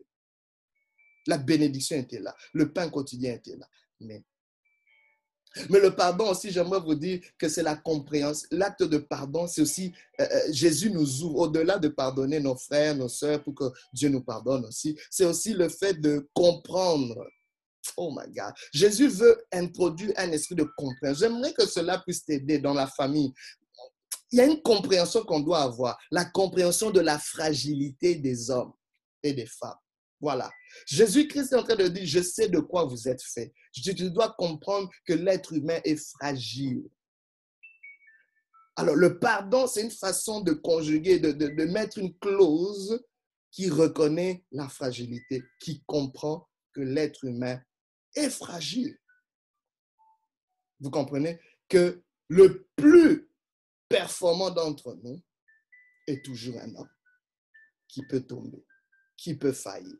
La 1.28 1.38
bénédiction 1.38 1.98
était 1.98 2.20
là. 2.20 2.36
Le 2.54 2.74
pain 2.74 2.90
quotidien 2.90 3.34
était 3.34 3.56
là. 3.56 3.68
Mais 4.00 4.24
mais 5.70 5.80
le 5.80 5.96
pardon 5.96 6.30
aussi, 6.30 6.52
j'aimerais 6.52 6.80
vous 6.80 6.96
dire 6.96 7.20
que 7.38 7.50
c'est 7.50 7.64
la 7.64 7.76
compréhension. 7.76 8.48
L'acte 8.52 8.84
de 8.84 8.98
pardon, 8.98 9.48
c'est 9.48 9.62
aussi, 9.62 9.94
euh, 10.20 10.26
euh, 10.32 10.42
Jésus 10.52 10.92
nous 10.92 11.24
ouvre, 11.24 11.40
au-delà 11.40 11.78
de 11.78 11.90
pardonner 11.90 12.40
nos 12.40 12.56
frères, 12.56 12.96
nos 12.96 13.10
sœurs, 13.10 13.44
pour 13.44 13.56
que 13.56 13.66
Dieu 13.94 14.10
nous 14.10 14.24
pardonne 14.24 14.66
aussi, 14.66 14.98
c'est 15.10 15.26
aussi 15.26 15.54
le 15.54 15.68
fait 15.70 15.94
de 15.94 16.30
comprendre. 16.34 17.28
Oh 17.98 18.16
my 18.16 18.32
God. 18.32 18.54
Jésus 18.72 19.08
veut 19.08 19.44
introduire 19.52 20.14
un 20.18 20.32
esprit 20.32 20.56
de 20.56 20.68
compréhension. 20.78 21.28
J'aimerais 21.28 21.54
que 21.54 21.66
cela 21.66 22.00
puisse 22.00 22.24
t'aider 22.24 22.60
dans 22.60 22.74
la 22.74 22.88
famille. 22.88 23.34
Il 24.32 24.38
y 24.38 24.42
a 24.42 24.46
une 24.46 24.62
compréhension 24.62 25.24
qu'on 25.24 25.42
doit 25.42 25.62
avoir, 25.62 25.98
la 26.10 26.24
compréhension 26.24 26.92
de 26.92 27.02
la 27.02 27.20
fragilité 27.20 28.16
des 28.16 28.50
hommes 28.50 28.72
et 29.24 29.34
des 29.34 29.48
femmes. 29.48 29.76
Voilà. 30.22 30.52
Jésus-Christ 30.86 31.52
est 31.52 31.56
en 31.56 31.64
train 31.64 31.76
de 31.76 31.88
dire, 31.88 32.06
je 32.06 32.22
sais 32.22 32.48
de 32.48 32.60
quoi 32.60 32.86
vous 32.86 33.08
êtes 33.08 33.24
fait. 33.24 33.52
Tu 33.74 33.94
dois 34.12 34.36
comprendre 34.38 34.90
que 35.06 35.14
l'être 35.14 35.54
humain 35.54 35.82
est 35.84 35.96
fragile. 35.96 36.88
Alors, 38.76 38.96
le 38.96 39.20
pardon, 39.20 39.68
c'est 39.68 39.82
une 39.82 39.92
façon 39.92 40.42
de 40.42 40.54
conjuguer, 40.54 41.20
de, 41.20 41.32
de, 41.32 41.66
mettre 41.66 41.98
une 41.98 42.18
clause 42.20 43.04
qui 43.52 43.70
reconnaît 43.70 44.46
la 44.52 44.70
fragilité, 44.70 45.44
qui 45.60 45.84
comprend 45.86 46.48
que 46.74 46.82
l'être 46.82 47.26
humain 47.26 47.62
est 48.16 48.30
fragile. 48.30 48.98
Vous 50.80 50.90
comprenez 50.90 51.40
que 51.68 52.02
le 52.28 52.68
plus 52.76 53.30
performant 53.90 54.52
d'entre 54.52 54.98
nous 55.04 55.22
est 56.08 56.24
toujours 56.24 56.58
un 56.62 56.76
homme 56.76 56.90
qui 57.88 58.06
peut 58.08 58.22
tomber, 58.22 58.66
qui 59.18 59.36
peut 59.36 59.52
faillir. 59.52 59.98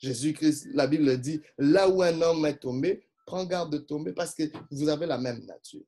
Jésus-Christ, 0.00 0.68
la 0.72 0.86
Bible 0.86 1.20
dit, 1.20 1.40
là 1.58 1.88
où 1.88 2.02
un 2.02 2.20
homme 2.22 2.46
est 2.46 2.58
tombé, 2.58 3.06
prends 3.26 3.44
garde 3.44 3.72
de 3.72 3.78
tomber 3.78 4.12
parce 4.12 4.34
que 4.34 4.44
vous 4.70 4.88
avez 4.88 5.06
la 5.06 5.18
même 5.18 5.44
nature. 5.44 5.84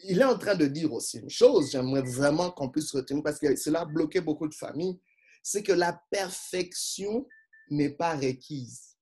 Il 0.00 0.20
est 0.20 0.24
en 0.24 0.36
train 0.36 0.56
de 0.56 0.66
dire 0.66 0.92
aussi 0.92 1.18
une 1.18 1.30
chose, 1.30 1.70
j'aimerais 1.70 2.02
vraiment 2.02 2.50
qu'on 2.50 2.70
puisse 2.70 2.90
retenir 2.92 3.22
parce 3.22 3.38
que 3.38 3.54
cela 3.56 3.82
a 3.82 3.84
bloqué 3.84 4.20
beaucoup 4.20 4.48
de 4.48 4.54
familles, 4.54 4.98
c'est 5.42 5.62
que 5.62 5.72
la 5.72 6.02
perfection 6.10 7.28
n'est 7.70 7.90
pas 7.90 8.16
requise 8.16 8.96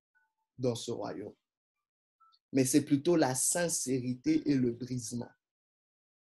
dans 0.59 0.75
ce 0.75 0.91
royaume, 0.91 1.35
mais 2.53 2.65
c'est 2.65 2.85
plutôt 2.85 3.17
la 3.17 3.35
sincérité 3.35 4.49
et 4.51 4.55
le 4.55 4.73
brisement. 4.73 5.31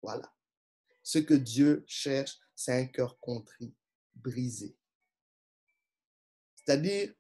Voilà. 0.02 0.32
Ce 1.02 1.18
que 1.18 1.34
Dieu 1.34 1.84
cherche, 1.86 2.38
c'est 2.54 2.72
un 2.72 2.86
cœur 2.86 3.18
contrit, 3.20 3.74
brisé. 4.14 4.76
C'est-à-dire, 6.66 7.12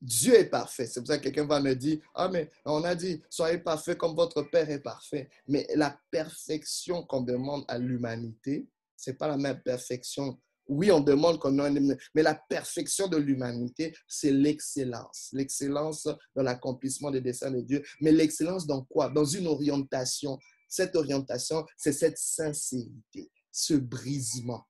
Dieu 0.00 0.34
est 0.34 0.48
parfait. 0.48 0.86
C'est 0.86 1.00
pour 1.00 1.08
ça 1.08 1.18
que 1.18 1.24
quelqu'un 1.24 1.46
va 1.46 1.60
me 1.60 1.74
dire, 1.74 1.98
ah 2.14 2.28
mais 2.28 2.50
on 2.64 2.84
a 2.84 2.94
dit, 2.94 3.20
soyez 3.28 3.58
parfait 3.58 3.96
comme 3.96 4.14
votre 4.14 4.42
Père 4.42 4.70
est 4.70 4.80
parfait. 4.80 5.28
Mais 5.48 5.66
la 5.74 5.98
perfection 6.10 7.02
qu'on 7.04 7.22
demande 7.22 7.64
à 7.68 7.78
l'humanité, 7.78 8.68
ce 8.96 9.10
n'est 9.10 9.16
pas 9.16 9.28
la 9.28 9.36
même 9.36 9.60
perfection. 9.62 10.40
Oui, 10.68 10.90
on 10.90 11.00
demande 11.00 11.38
qu'on 11.40 11.58
ait, 11.64 11.96
mais 12.14 12.22
la 12.22 12.34
perfection 12.34 13.08
de 13.08 13.16
l'humanité, 13.16 13.94
c'est 14.06 14.30
l'excellence. 14.30 15.30
L'excellence 15.32 16.06
dans 16.34 16.42
l'accomplissement 16.42 17.10
des 17.10 17.22
desseins 17.22 17.50
de 17.50 17.62
Dieu. 17.62 17.82
Mais 18.00 18.12
l'excellence 18.12 18.66
dans 18.66 18.84
quoi? 18.84 19.08
Dans 19.08 19.24
une 19.24 19.46
orientation. 19.46 20.38
Cette 20.68 20.94
orientation, 20.94 21.64
c'est 21.76 21.92
cette 21.92 22.18
sincérité, 22.18 23.30
ce 23.50 23.74
brisement. 23.74 24.66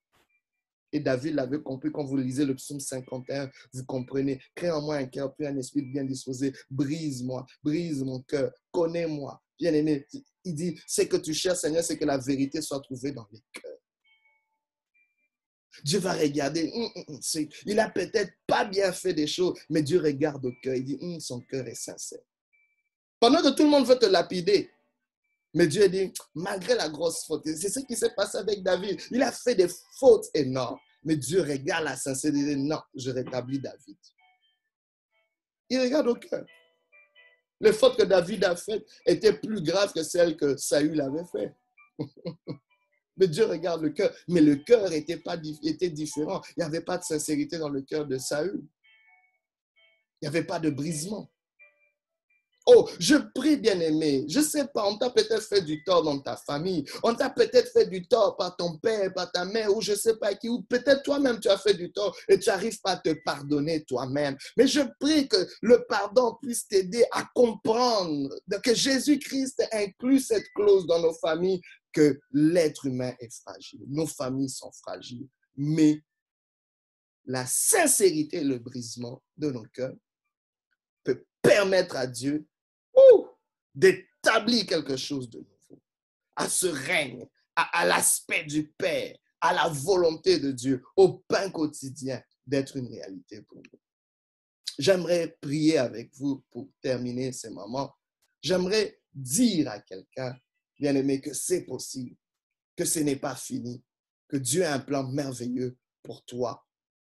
Et 0.93 1.01
David 1.01 1.35
l'avait 1.35 1.61
compris 1.61 1.91
quand 1.93 2.05
vous 2.05 2.17
lisez 2.17 2.45
le 2.45 2.55
psaume 2.55 2.81
51, 2.81 3.51
vous 3.73 3.85
comprenez. 3.85 4.41
Crée 4.55 4.71
en 4.71 4.83
moi 4.83 4.97
un 4.97 5.07
cœur 5.07 5.35
puis 5.35 5.47
un 5.47 5.57
esprit 5.57 5.83
bien 5.83 6.05
disposé. 6.05 6.53
Brise-moi, 6.71 7.45
brise 7.63 8.03
mon 8.03 8.23
cœur, 8.23 8.53
connais-moi. 8.71 9.41
Bien-aimé, 9.59 10.07
il 10.45 10.55
dit, 10.55 10.81
ce 10.87 11.03
que 11.03 11.17
tu 11.17 11.35
cherches, 11.35 11.59
Seigneur, 11.59 11.83
c'est 11.83 11.99
que 11.99 12.05
la 12.05 12.17
vérité 12.17 12.63
soit 12.63 12.81
trouvée 12.81 13.13
dans 13.13 13.27
les 13.33 13.43
cœurs. 13.53 13.79
Dieu 15.85 15.99
va 15.99 16.13
regarder. 16.13 16.71
Hum, 16.73 16.91
hum, 16.95 17.05
hum, 17.09 17.49
il 17.67 17.77
n'a 17.77 17.91
peut-être 17.91 18.33
pas 18.47 18.65
bien 18.65 18.93
fait 18.93 19.13
des 19.13 19.27
choses, 19.27 19.59
mais 19.69 19.83
Dieu 19.83 20.01
regarde 20.01 20.45
au 20.45 20.53
cœur. 20.63 20.75
Il 20.75 20.85
dit, 20.85 21.21
son 21.21 21.41
cœur 21.41 21.67
est 21.67 21.75
sincère. 21.75 22.23
Pendant 23.21 23.43
que 23.43 23.55
tout 23.55 23.65
le 23.65 23.71
monde 23.71 23.87
veut 23.87 23.99
te 23.99 24.07
lapider, 24.07 24.71
mais 25.55 25.67
Dieu 25.67 25.89
dit, 25.89 26.13
malgré 26.35 26.75
la 26.75 26.89
grosse 26.89 27.25
faute, 27.25 27.47
c'est 27.47 27.71
ce 27.71 27.81
qui 27.81 27.97
s'est 27.97 28.15
passé 28.15 28.39
avec 28.39 28.63
David. 28.63 29.01
Il 29.11 29.23
a 29.23 29.33
fait 29.33 29.55
des 29.55 29.69
fautes 29.99 30.27
énormes. 30.35 30.79
Mais 31.05 31.17
Dieu 31.17 31.41
regarde 31.41 31.85
la 31.85 31.97
sincérité. 31.97 32.57
Non, 32.57 32.81
je 32.95 33.11
rétablis 33.11 33.61
David. 33.61 33.97
Il 35.71 35.81
regarde 35.81 36.09
au 36.09 36.15
cœur. 36.15 36.45
Les 37.61 37.73
fautes 37.73 37.97
que 37.97 38.05
David 38.05 38.45
a 38.45 38.57
faites 38.57 38.87
étaient 39.07 39.33
plus 39.33 39.63
graves 39.63 39.93
que 39.93 40.03
celles 40.03 40.37
que 40.37 40.57
Saül 40.57 41.01
avait 41.01 41.25
faites. 41.25 41.55
Mais 43.17 43.27
Dieu 43.27 43.47
regarde 43.47 43.83
le 43.83 43.91
cœur. 43.91 44.15
Mais 44.29 44.41
le 44.41 44.57
cœur 44.57 44.93
était, 44.93 45.17
pas, 45.17 45.37
était 45.63 45.91
différent. 45.91 46.41
Il 46.57 46.61
n'y 46.61 46.65
avait 46.65 46.83
pas 46.83 46.99
de 46.99 47.05
sincérité 47.05 47.59
dans 47.59 47.69
le 47.69 47.83
cœur 47.83 48.07
de 48.07 48.17
Saül. 48.17 48.63
Il 50.21 50.25
n'y 50.25 50.29
avait 50.29 50.45
pas 50.45 50.61
de 50.61 50.71
brisement. 50.71 51.29
Oh, 52.71 52.87
je 53.01 53.17
prie, 53.35 53.57
bien-aimé. 53.57 54.27
Je 54.29 54.41
ne 54.41 54.45
sais 54.45 54.67
pas, 54.67 54.87
on 54.87 54.99
t'a 54.99 55.09
peut-être 55.09 55.43
fait 55.43 55.63
du 55.63 55.83
tort 55.85 56.03
dans 56.03 56.21
ta 56.21 56.37
famille. 56.37 56.85
On 57.03 57.15
t'a 57.15 57.31
peut-être 57.31 57.73
fait 57.73 57.87
du 57.87 58.07
tort 58.07 58.37
par 58.37 58.59
ton 58.59 58.77
père, 58.77 59.11
par 59.15 59.33
ta 59.33 59.47
mère, 59.47 59.75
ou 59.75 59.81
je 59.81 59.93
ne 59.93 59.97
sais 59.97 60.17
pas 60.17 60.35
qui, 60.35 60.51
ou 60.51 60.61
peut-être 60.61 61.03
toi-même 61.03 61.41
tu 61.41 61.49
as 61.49 61.57
fait 61.57 61.73
du 61.73 61.91
tort 61.91 62.15
et 62.29 62.39
tu 62.39 62.51
n'arrives 62.51 62.79
pas 62.83 62.91
à 62.91 62.97
te 62.99 63.15
pardonner 63.25 63.85
toi-même. 63.85 64.37
Mais 64.59 64.67
je 64.67 64.83
prie 65.01 65.27
que 65.29 65.39
le 65.63 65.87
pardon 65.89 66.37
puisse 66.43 66.69
t'aider 66.69 67.07
à 67.11 67.27
comprendre 67.35 68.29
que 68.63 68.75
Jésus-Christ 68.75 69.67
inclut 69.73 70.21
cette 70.21 70.53
clause 70.55 70.87
dans 70.87 71.01
nos 71.01 71.15
familles, 71.15 71.63
que 71.91 72.21
l'être 72.33 72.85
humain 72.85 73.15
est 73.19 73.33
fragile. 73.33 73.81
Nos 73.89 74.07
familles 74.07 74.51
sont 74.51 74.73
fragiles. 74.73 75.27
Mais 75.57 76.03
la 77.25 77.47
sincérité 77.47 78.39
et 78.39 78.45
le 78.45 78.59
brisement 78.59 79.23
de 79.39 79.51
nos 79.51 79.65
cœurs 79.73 79.97
peut 81.03 81.25
permettre 81.41 81.97
à 81.97 82.07
Dieu 82.07 82.47
d'établir 83.75 84.67
quelque 84.67 84.97
chose 84.97 85.31
de 85.31 85.39
nouveau, 85.39 85.81
à 86.37 86.49
ce 86.49 86.67
règne, 86.67 87.27
à, 87.55 87.87
l'aspect 87.87 88.45
du 88.45 88.69
Père, 88.73 89.17
à 89.41 89.53
la 89.53 89.69
volonté 89.69 90.39
de 90.39 90.53
Dieu, 90.53 90.83
au 90.97 91.19
pain 91.29 91.51
quotidien, 91.51 92.23
d'être 92.47 92.77
une 92.77 92.89
réalité 92.89 93.43
pour 93.43 93.59
nous. 93.59 93.81
J'aimerais 94.79 95.37
prier 95.41 95.79
avec 95.79 96.15
vous 96.17 96.45
pour 96.51 96.69
terminer 96.81 97.33
ces 97.33 97.51
moments. 97.51 97.95
J'aimerais 98.41 99.01
dire 99.13 99.69
à 99.71 99.81
quelqu'un, 99.81 100.37
bien 100.79 100.95
aimé, 100.95 101.21
que 101.21 101.35
c'est 101.35 101.65
possible, 101.65 102.17
que 102.77 102.85
ce 102.85 103.01
n'est 103.01 103.17
pas 103.17 103.35
fini, 103.35 103.83
que 104.29 104.37
Dieu 104.37 104.65
a 104.65 104.75
un 104.75 104.79
plan 104.79 105.05
merveilleux 105.05 105.77
pour 106.03 106.25
toi, 106.25 106.65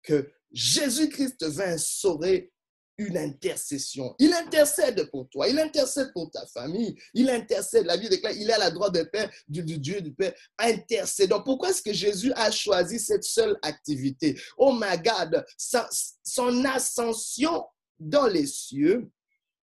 que 0.02 0.32
Jésus-Christ 0.52 1.44
va 1.44 1.70
instaurer 1.70 2.52
une 2.98 3.16
intercession. 3.16 4.14
Il 4.18 4.32
intercède 4.32 5.10
pour 5.10 5.28
toi, 5.28 5.48
il 5.48 5.58
intercède 5.58 6.12
pour 6.12 6.30
ta 6.30 6.46
famille, 6.46 6.96
il 7.14 7.28
intercède, 7.28 7.86
la 7.86 7.96
vie 7.96 8.08
déclare, 8.08 8.32
il 8.32 8.48
est 8.48 8.54
à 8.54 8.58
la 8.58 8.70
droite 8.70 8.94
de 8.94 9.02
Père, 9.02 9.30
du, 9.48 9.62
Dieu 9.62 10.00
du 10.00 10.12
Père, 10.12 10.32
intercédant. 10.58 11.42
Pourquoi 11.42 11.70
est-ce 11.70 11.82
que 11.82 11.92
Jésus 11.92 12.32
a 12.34 12.50
choisi 12.50 12.98
cette 12.98 13.24
seule 13.24 13.56
activité? 13.62 14.38
Oh 14.56 14.72
my 14.72 14.96
God, 15.02 15.44
son 15.56 16.64
ascension 16.64 17.64
dans 17.98 18.26
les 18.26 18.46
cieux 18.46 19.10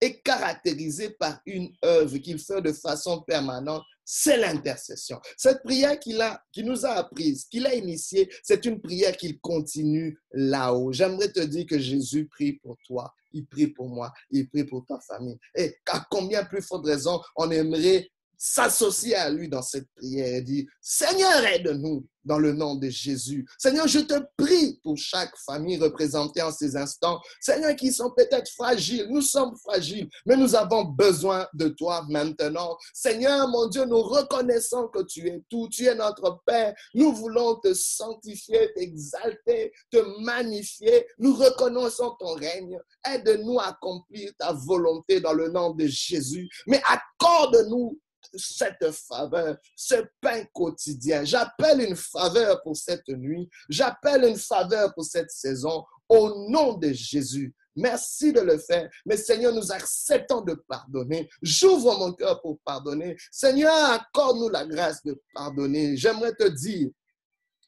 est 0.00 0.20
caractérisée 0.20 1.10
par 1.10 1.40
une 1.46 1.72
œuvre 1.84 2.18
qu'il 2.18 2.38
fait 2.38 2.60
de 2.60 2.72
façon 2.72 3.22
permanente 3.22 3.84
c'est 4.04 4.36
l'intercession. 4.36 5.20
Cette 5.36 5.62
prière 5.62 5.98
qu'il 5.98 6.20
a, 6.20 6.42
nous 6.58 6.84
a 6.84 6.90
apprise, 6.90 7.46
qu'il 7.46 7.66
a 7.66 7.74
initiée, 7.74 8.30
c'est 8.42 8.64
une 8.64 8.80
prière 8.80 9.16
qu'il 9.16 9.40
continue 9.40 10.18
là-haut. 10.32 10.92
J'aimerais 10.92 11.32
te 11.32 11.40
dire 11.40 11.66
que 11.66 11.78
Jésus 11.78 12.26
prie 12.26 12.54
pour 12.54 12.76
toi, 12.86 13.12
il 13.32 13.46
prie 13.46 13.68
pour 13.68 13.88
moi, 13.88 14.12
il 14.30 14.48
prie 14.48 14.64
pour 14.64 14.84
ta 14.86 14.98
famille. 15.00 15.38
Et 15.54 15.76
à 15.88 16.04
combien 16.10 16.44
plus 16.44 16.62
forte 16.62 16.86
raison 16.86 17.20
on 17.36 17.50
aimerait 17.50 18.08
s'associer 18.36 19.14
à 19.14 19.30
lui 19.30 19.48
dans 19.48 19.62
cette 19.62 19.88
prière 19.96 20.34
et 20.34 20.42
dire, 20.42 20.64
Seigneur, 20.80 21.44
aide-nous 21.44 22.06
dans 22.24 22.38
le 22.38 22.52
nom 22.52 22.74
de 22.74 22.88
Jésus. 22.88 23.46
Seigneur, 23.58 23.86
je 23.86 24.00
te 24.00 24.14
prie 24.36 24.78
pour 24.82 24.96
chaque 24.96 25.36
famille 25.44 25.78
représentée 25.78 26.42
en 26.42 26.50
ces 26.50 26.76
instants. 26.76 27.20
Seigneur, 27.40 27.76
qui 27.76 27.92
sont 27.92 28.10
peut-être 28.16 28.50
fragiles. 28.50 29.06
Nous 29.10 29.20
sommes 29.20 29.54
fragiles, 29.56 30.08
mais 30.26 30.36
nous 30.36 30.54
avons 30.54 30.84
besoin 30.84 31.46
de 31.54 31.68
toi 31.68 32.04
maintenant. 32.08 32.76
Seigneur, 32.92 33.48
mon 33.48 33.68
Dieu, 33.68 33.84
nous 33.84 34.00
reconnaissons 34.00 34.88
que 34.88 35.02
tu 35.02 35.28
es 35.28 35.42
tout. 35.50 35.68
Tu 35.68 35.86
es 35.86 35.94
notre 35.94 36.40
Père. 36.46 36.74
Nous 36.94 37.12
voulons 37.12 37.56
te 37.56 37.74
sanctifier, 37.74 38.72
t'exalter, 38.74 39.72
te 39.90 39.98
magnifier. 40.22 41.06
Nous 41.18 41.34
reconnaissons 41.34 42.16
ton 42.18 42.34
règne. 42.34 42.78
Aide-nous 43.06 43.58
à 43.58 43.68
accomplir 43.68 44.32
ta 44.38 44.52
volonté 44.52 45.20
dans 45.20 45.32
le 45.32 45.48
nom 45.48 45.70
de 45.70 45.86
Jésus. 45.86 46.48
Mais 46.66 46.80
accorde-nous 46.86 47.98
cette 48.34 48.90
faveur, 48.92 49.56
ce 49.76 49.96
pain 50.20 50.44
quotidien. 50.52 51.24
J'appelle 51.24 51.80
une 51.80 51.96
faveur 51.96 52.62
pour 52.62 52.76
cette 52.76 53.08
nuit. 53.08 53.48
J'appelle 53.68 54.24
une 54.24 54.36
faveur 54.36 54.94
pour 54.94 55.04
cette 55.04 55.30
saison 55.30 55.84
au 56.08 56.48
nom 56.50 56.74
de 56.74 56.92
Jésus. 56.92 57.54
Merci 57.76 58.32
de 58.32 58.40
le 58.40 58.58
faire. 58.58 58.88
Mais 59.04 59.16
Seigneur, 59.16 59.52
nous 59.52 59.72
acceptons 59.72 60.42
de 60.42 60.54
pardonner. 60.54 61.28
J'ouvre 61.42 61.98
mon 61.98 62.12
cœur 62.12 62.40
pour 62.40 62.58
pardonner. 62.60 63.16
Seigneur, 63.32 63.74
accorde-nous 63.90 64.48
la 64.48 64.64
grâce 64.64 65.02
de 65.02 65.20
pardonner. 65.34 65.96
J'aimerais 65.96 66.34
te 66.34 66.48
dire, 66.48 66.90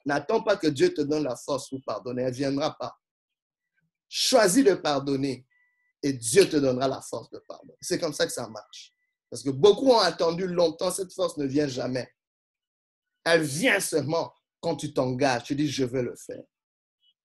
n'attends 0.05 0.43
pas 0.43 0.57
que 0.57 0.69
Dieu 0.69 0.95
te 0.95 1.03
donne 1.03 1.25
la 1.25 1.37
force 1.37 1.69
pour 1.69 1.81
pardonner. 1.85 2.23
Elle 2.23 2.31
ne 2.31 2.35
viendra 2.35 2.77
pas. 2.79 2.97
Choisis 4.09 4.65
de 4.65 4.75
pardonner 4.75 5.45
et 6.03 6.13
Dieu 6.13 6.49
te 6.49 6.57
donnera 6.57 6.87
la 6.87 7.01
force 7.01 7.29
de 7.31 7.39
pardonner. 7.39 7.77
C'est 7.81 7.99
comme 7.99 8.13
ça 8.13 8.27
que 8.27 8.33
ça 8.33 8.49
marche. 8.49 8.95
Parce 9.31 9.43
que 9.43 9.51
beaucoup 9.51 9.91
ont 9.91 9.99
attendu 9.99 10.47
longtemps, 10.47 10.91
cette 10.91 11.13
force 11.13 11.37
ne 11.37 11.47
vient 11.47 11.69
jamais. 11.69 12.09
Elle 13.25 13.43
vient 13.43 13.81
seulement 13.81 14.33
quand 14.61 14.77
tu 14.77 14.93
t'engages, 14.93 15.45
tu 15.45 15.55
dis, 15.55 15.69
je 15.69 15.85
veux 15.85 16.03
le 16.03 16.15
faire. 16.17 16.43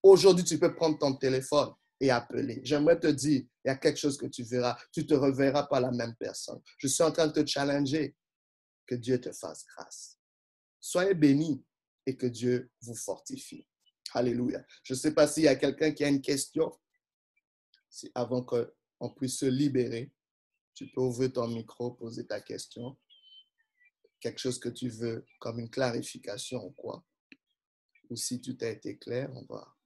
Aujourd'hui, 0.02 0.44
tu 0.44 0.58
peux 0.58 0.74
prendre 0.74 0.98
ton 0.98 1.14
téléphone 1.14 1.72
et 2.00 2.10
appeler. 2.10 2.60
J'aimerais 2.64 2.98
te 2.98 3.06
dire, 3.06 3.42
il 3.64 3.68
y 3.68 3.70
a 3.70 3.76
quelque 3.76 3.98
chose 3.98 4.16
que 4.16 4.26
tu 4.26 4.42
verras. 4.42 4.76
Tu 4.92 5.06
te 5.06 5.14
reverras 5.14 5.64
pas 5.64 5.78
la 5.78 5.92
même 5.92 6.14
personne. 6.16 6.60
Je 6.78 6.88
suis 6.88 7.02
en 7.04 7.12
train 7.12 7.28
de 7.28 7.32
te 7.32 7.46
challenger. 7.46 8.16
Que 8.86 8.96
Dieu 8.96 9.20
te 9.20 9.32
fasse 9.32 9.64
grâce. 9.64 10.18
Soyez 10.80 11.14
bénis 11.14 11.64
et 12.04 12.16
que 12.16 12.26
Dieu 12.26 12.70
vous 12.80 12.96
fortifie. 12.96 13.66
Alléluia. 14.12 14.64
Je 14.82 14.94
ne 14.94 14.98
sais 14.98 15.14
pas 15.14 15.28
s'il 15.28 15.44
y 15.44 15.48
a 15.48 15.54
quelqu'un 15.54 15.92
qui 15.92 16.04
a 16.04 16.08
une 16.08 16.20
question 16.20 16.72
avant 18.14 18.42
qu'on 18.42 19.10
puisse 19.14 19.38
se 19.38 19.46
libérer. 19.46 20.12
Tu 20.74 20.88
peux 20.90 21.00
ouvrir 21.00 21.32
ton 21.32 21.48
micro, 21.48 21.92
poser 21.92 22.26
ta 22.26 22.40
question. 22.40 22.96
Quelque 24.20 24.38
chose 24.38 24.58
que 24.58 24.68
tu 24.68 24.88
veux 24.88 25.26
comme 25.38 25.58
une 25.58 25.70
clarification 25.70 26.64
ou 26.64 26.70
quoi. 26.70 27.04
Ou 28.08 28.16
si 28.16 28.40
tu 28.40 28.56
t'as 28.56 28.70
été 28.70 28.98
clair, 28.98 29.30
on 29.34 29.44
va, 29.44 29.76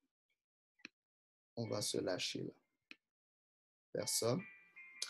on 1.56 1.68
va 1.68 1.82
se 1.82 1.98
lâcher 1.98 2.42
là. 2.42 2.52
Personne. 3.92 4.42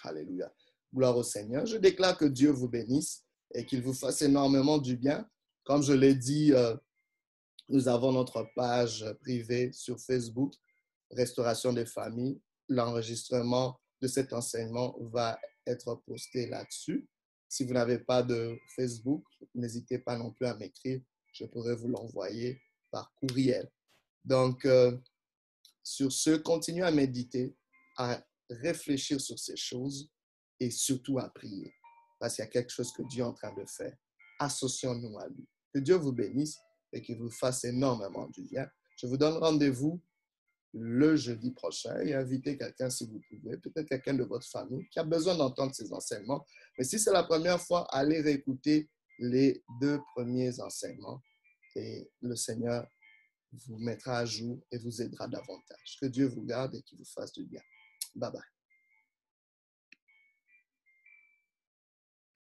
Alléluia. 0.02 0.54
Gloire 0.94 1.16
au 1.16 1.22
Seigneur. 1.22 1.66
Je 1.66 1.76
déclare 1.76 2.16
que 2.16 2.24
Dieu 2.24 2.50
vous 2.50 2.68
bénisse 2.68 3.24
et 3.52 3.66
qu'il 3.66 3.82
vous 3.82 3.94
fasse 3.94 4.22
énormément 4.22 4.78
du 4.78 4.96
bien. 4.96 5.28
Comme 5.64 5.82
je 5.82 5.92
l'ai 5.92 6.14
dit, 6.14 6.52
euh, 6.52 6.76
nous 7.68 7.88
avons 7.88 8.12
notre 8.12 8.48
page 8.54 9.04
privée 9.22 9.72
sur 9.72 9.98
Facebook, 10.00 10.54
Restauration 11.10 11.72
des 11.72 11.86
familles. 11.86 12.40
L'enregistrement 12.68 13.80
de 14.00 14.08
cet 14.08 14.32
enseignement 14.32 14.96
va 15.00 15.38
être 15.66 15.94
posté 16.06 16.46
là-dessus. 16.46 17.08
Si 17.48 17.64
vous 17.64 17.72
n'avez 17.72 17.98
pas 17.98 18.22
de 18.22 18.58
Facebook, 18.74 19.24
n'hésitez 19.54 19.98
pas 19.98 20.16
non 20.16 20.32
plus 20.32 20.46
à 20.46 20.54
m'écrire. 20.54 21.00
Je 21.32 21.44
pourrais 21.44 21.76
vous 21.76 21.88
l'envoyer 21.88 22.60
par 22.90 23.12
courriel. 23.14 23.70
Donc, 24.24 24.64
euh, 24.64 24.96
sur 25.82 26.10
ce, 26.10 26.36
continuez 26.36 26.84
à 26.84 26.90
méditer, 26.90 27.56
à 27.96 28.20
réfléchir 28.50 29.20
sur 29.20 29.38
ces 29.38 29.56
choses 29.56 30.10
et 30.58 30.70
surtout 30.70 31.18
à 31.18 31.28
prier. 31.28 31.72
Parce 32.18 32.34
qu'il 32.34 32.44
y 32.44 32.48
a 32.48 32.50
quelque 32.50 32.72
chose 32.72 32.92
que 32.92 33.02
Dieu 33.02 33.20
est 33.20 33.26
en 33.26 33.34
train 33.34 33.54
de 33.54 33.64
faire. 33.66 33.96
Associons-nous 34.40 35.18
à 35.18 35.28
lui. 35.28 35.46
Que 35.72 35.78
Dieu 35.78 35.96
vous 35.96 36.12
bénisse 36.12 36.58
et 36.92 37.02
qu'il 37.02 37.18
vous 37.18 37.30
fasse 37.30 37.64
énormément 37.64 38.26
du 38.28 38.42
bien. 38.42 38.66
Je 38.96 39.06
vous 39.06 39.16
donne 39.16 39.34
rendez-vous 39.34 40.00
le 40.78 41.16
jeudi 41.16 41.52
prochain 41.52 41.98
et 42.00 42.14
inviter 42.14 42.56
quelqu'un 42.56 42.90
si 42.90 43.06
vous 43.06 43.20
pouvez, 43.28 43.56
peut-être 43.56 43.88
quelqu'un 43.88 44.14
de 44.14 44.24
votre 44.24 44.46
famille 44.46 44.86
qui 44.90 44.98
a 44.98 45.04
besoin 45.04 45.36
d'entendre 45.36 45.74
ces 45.74 45.92
enseignements. 45.92 46.44
Mais 46.78 46.84
si 46.84 46.98
c'est 46.98 47.12
la 47.12 47.24
première 47.24 47.60
fois, 47.60 47.86
allez 47.90 48.20
réécouter 48.20 48.88
les 49.18 49.62
deux 49.80 49.98
premiers 50.14 50.60
enseignements 50.60 51.20
et 51.74 52.10
le 52.20 52.36
Seigneur 52.36 52.86
vous 53.52 53.78
mettra 53.78 54.18
à 54.18 54.24
jour 54.24 54.58
et 54.70 54.78
vous 54.78 55.00
aidera 55.02 55.28
davantage. 55.28 55.98
Que 56.00 56.06
Dieu 56.06 56.26
vous 56.26 56.42
garde 56.42 56.74
et 56.74 56.82
qu'il 56.82 56.98
vous 56.98 57.04
fasse 57.04 57.32
du 57.32 57.44
bien. 57.44 57.62
Bye 58.14 58.32
bye. 58.32 58.55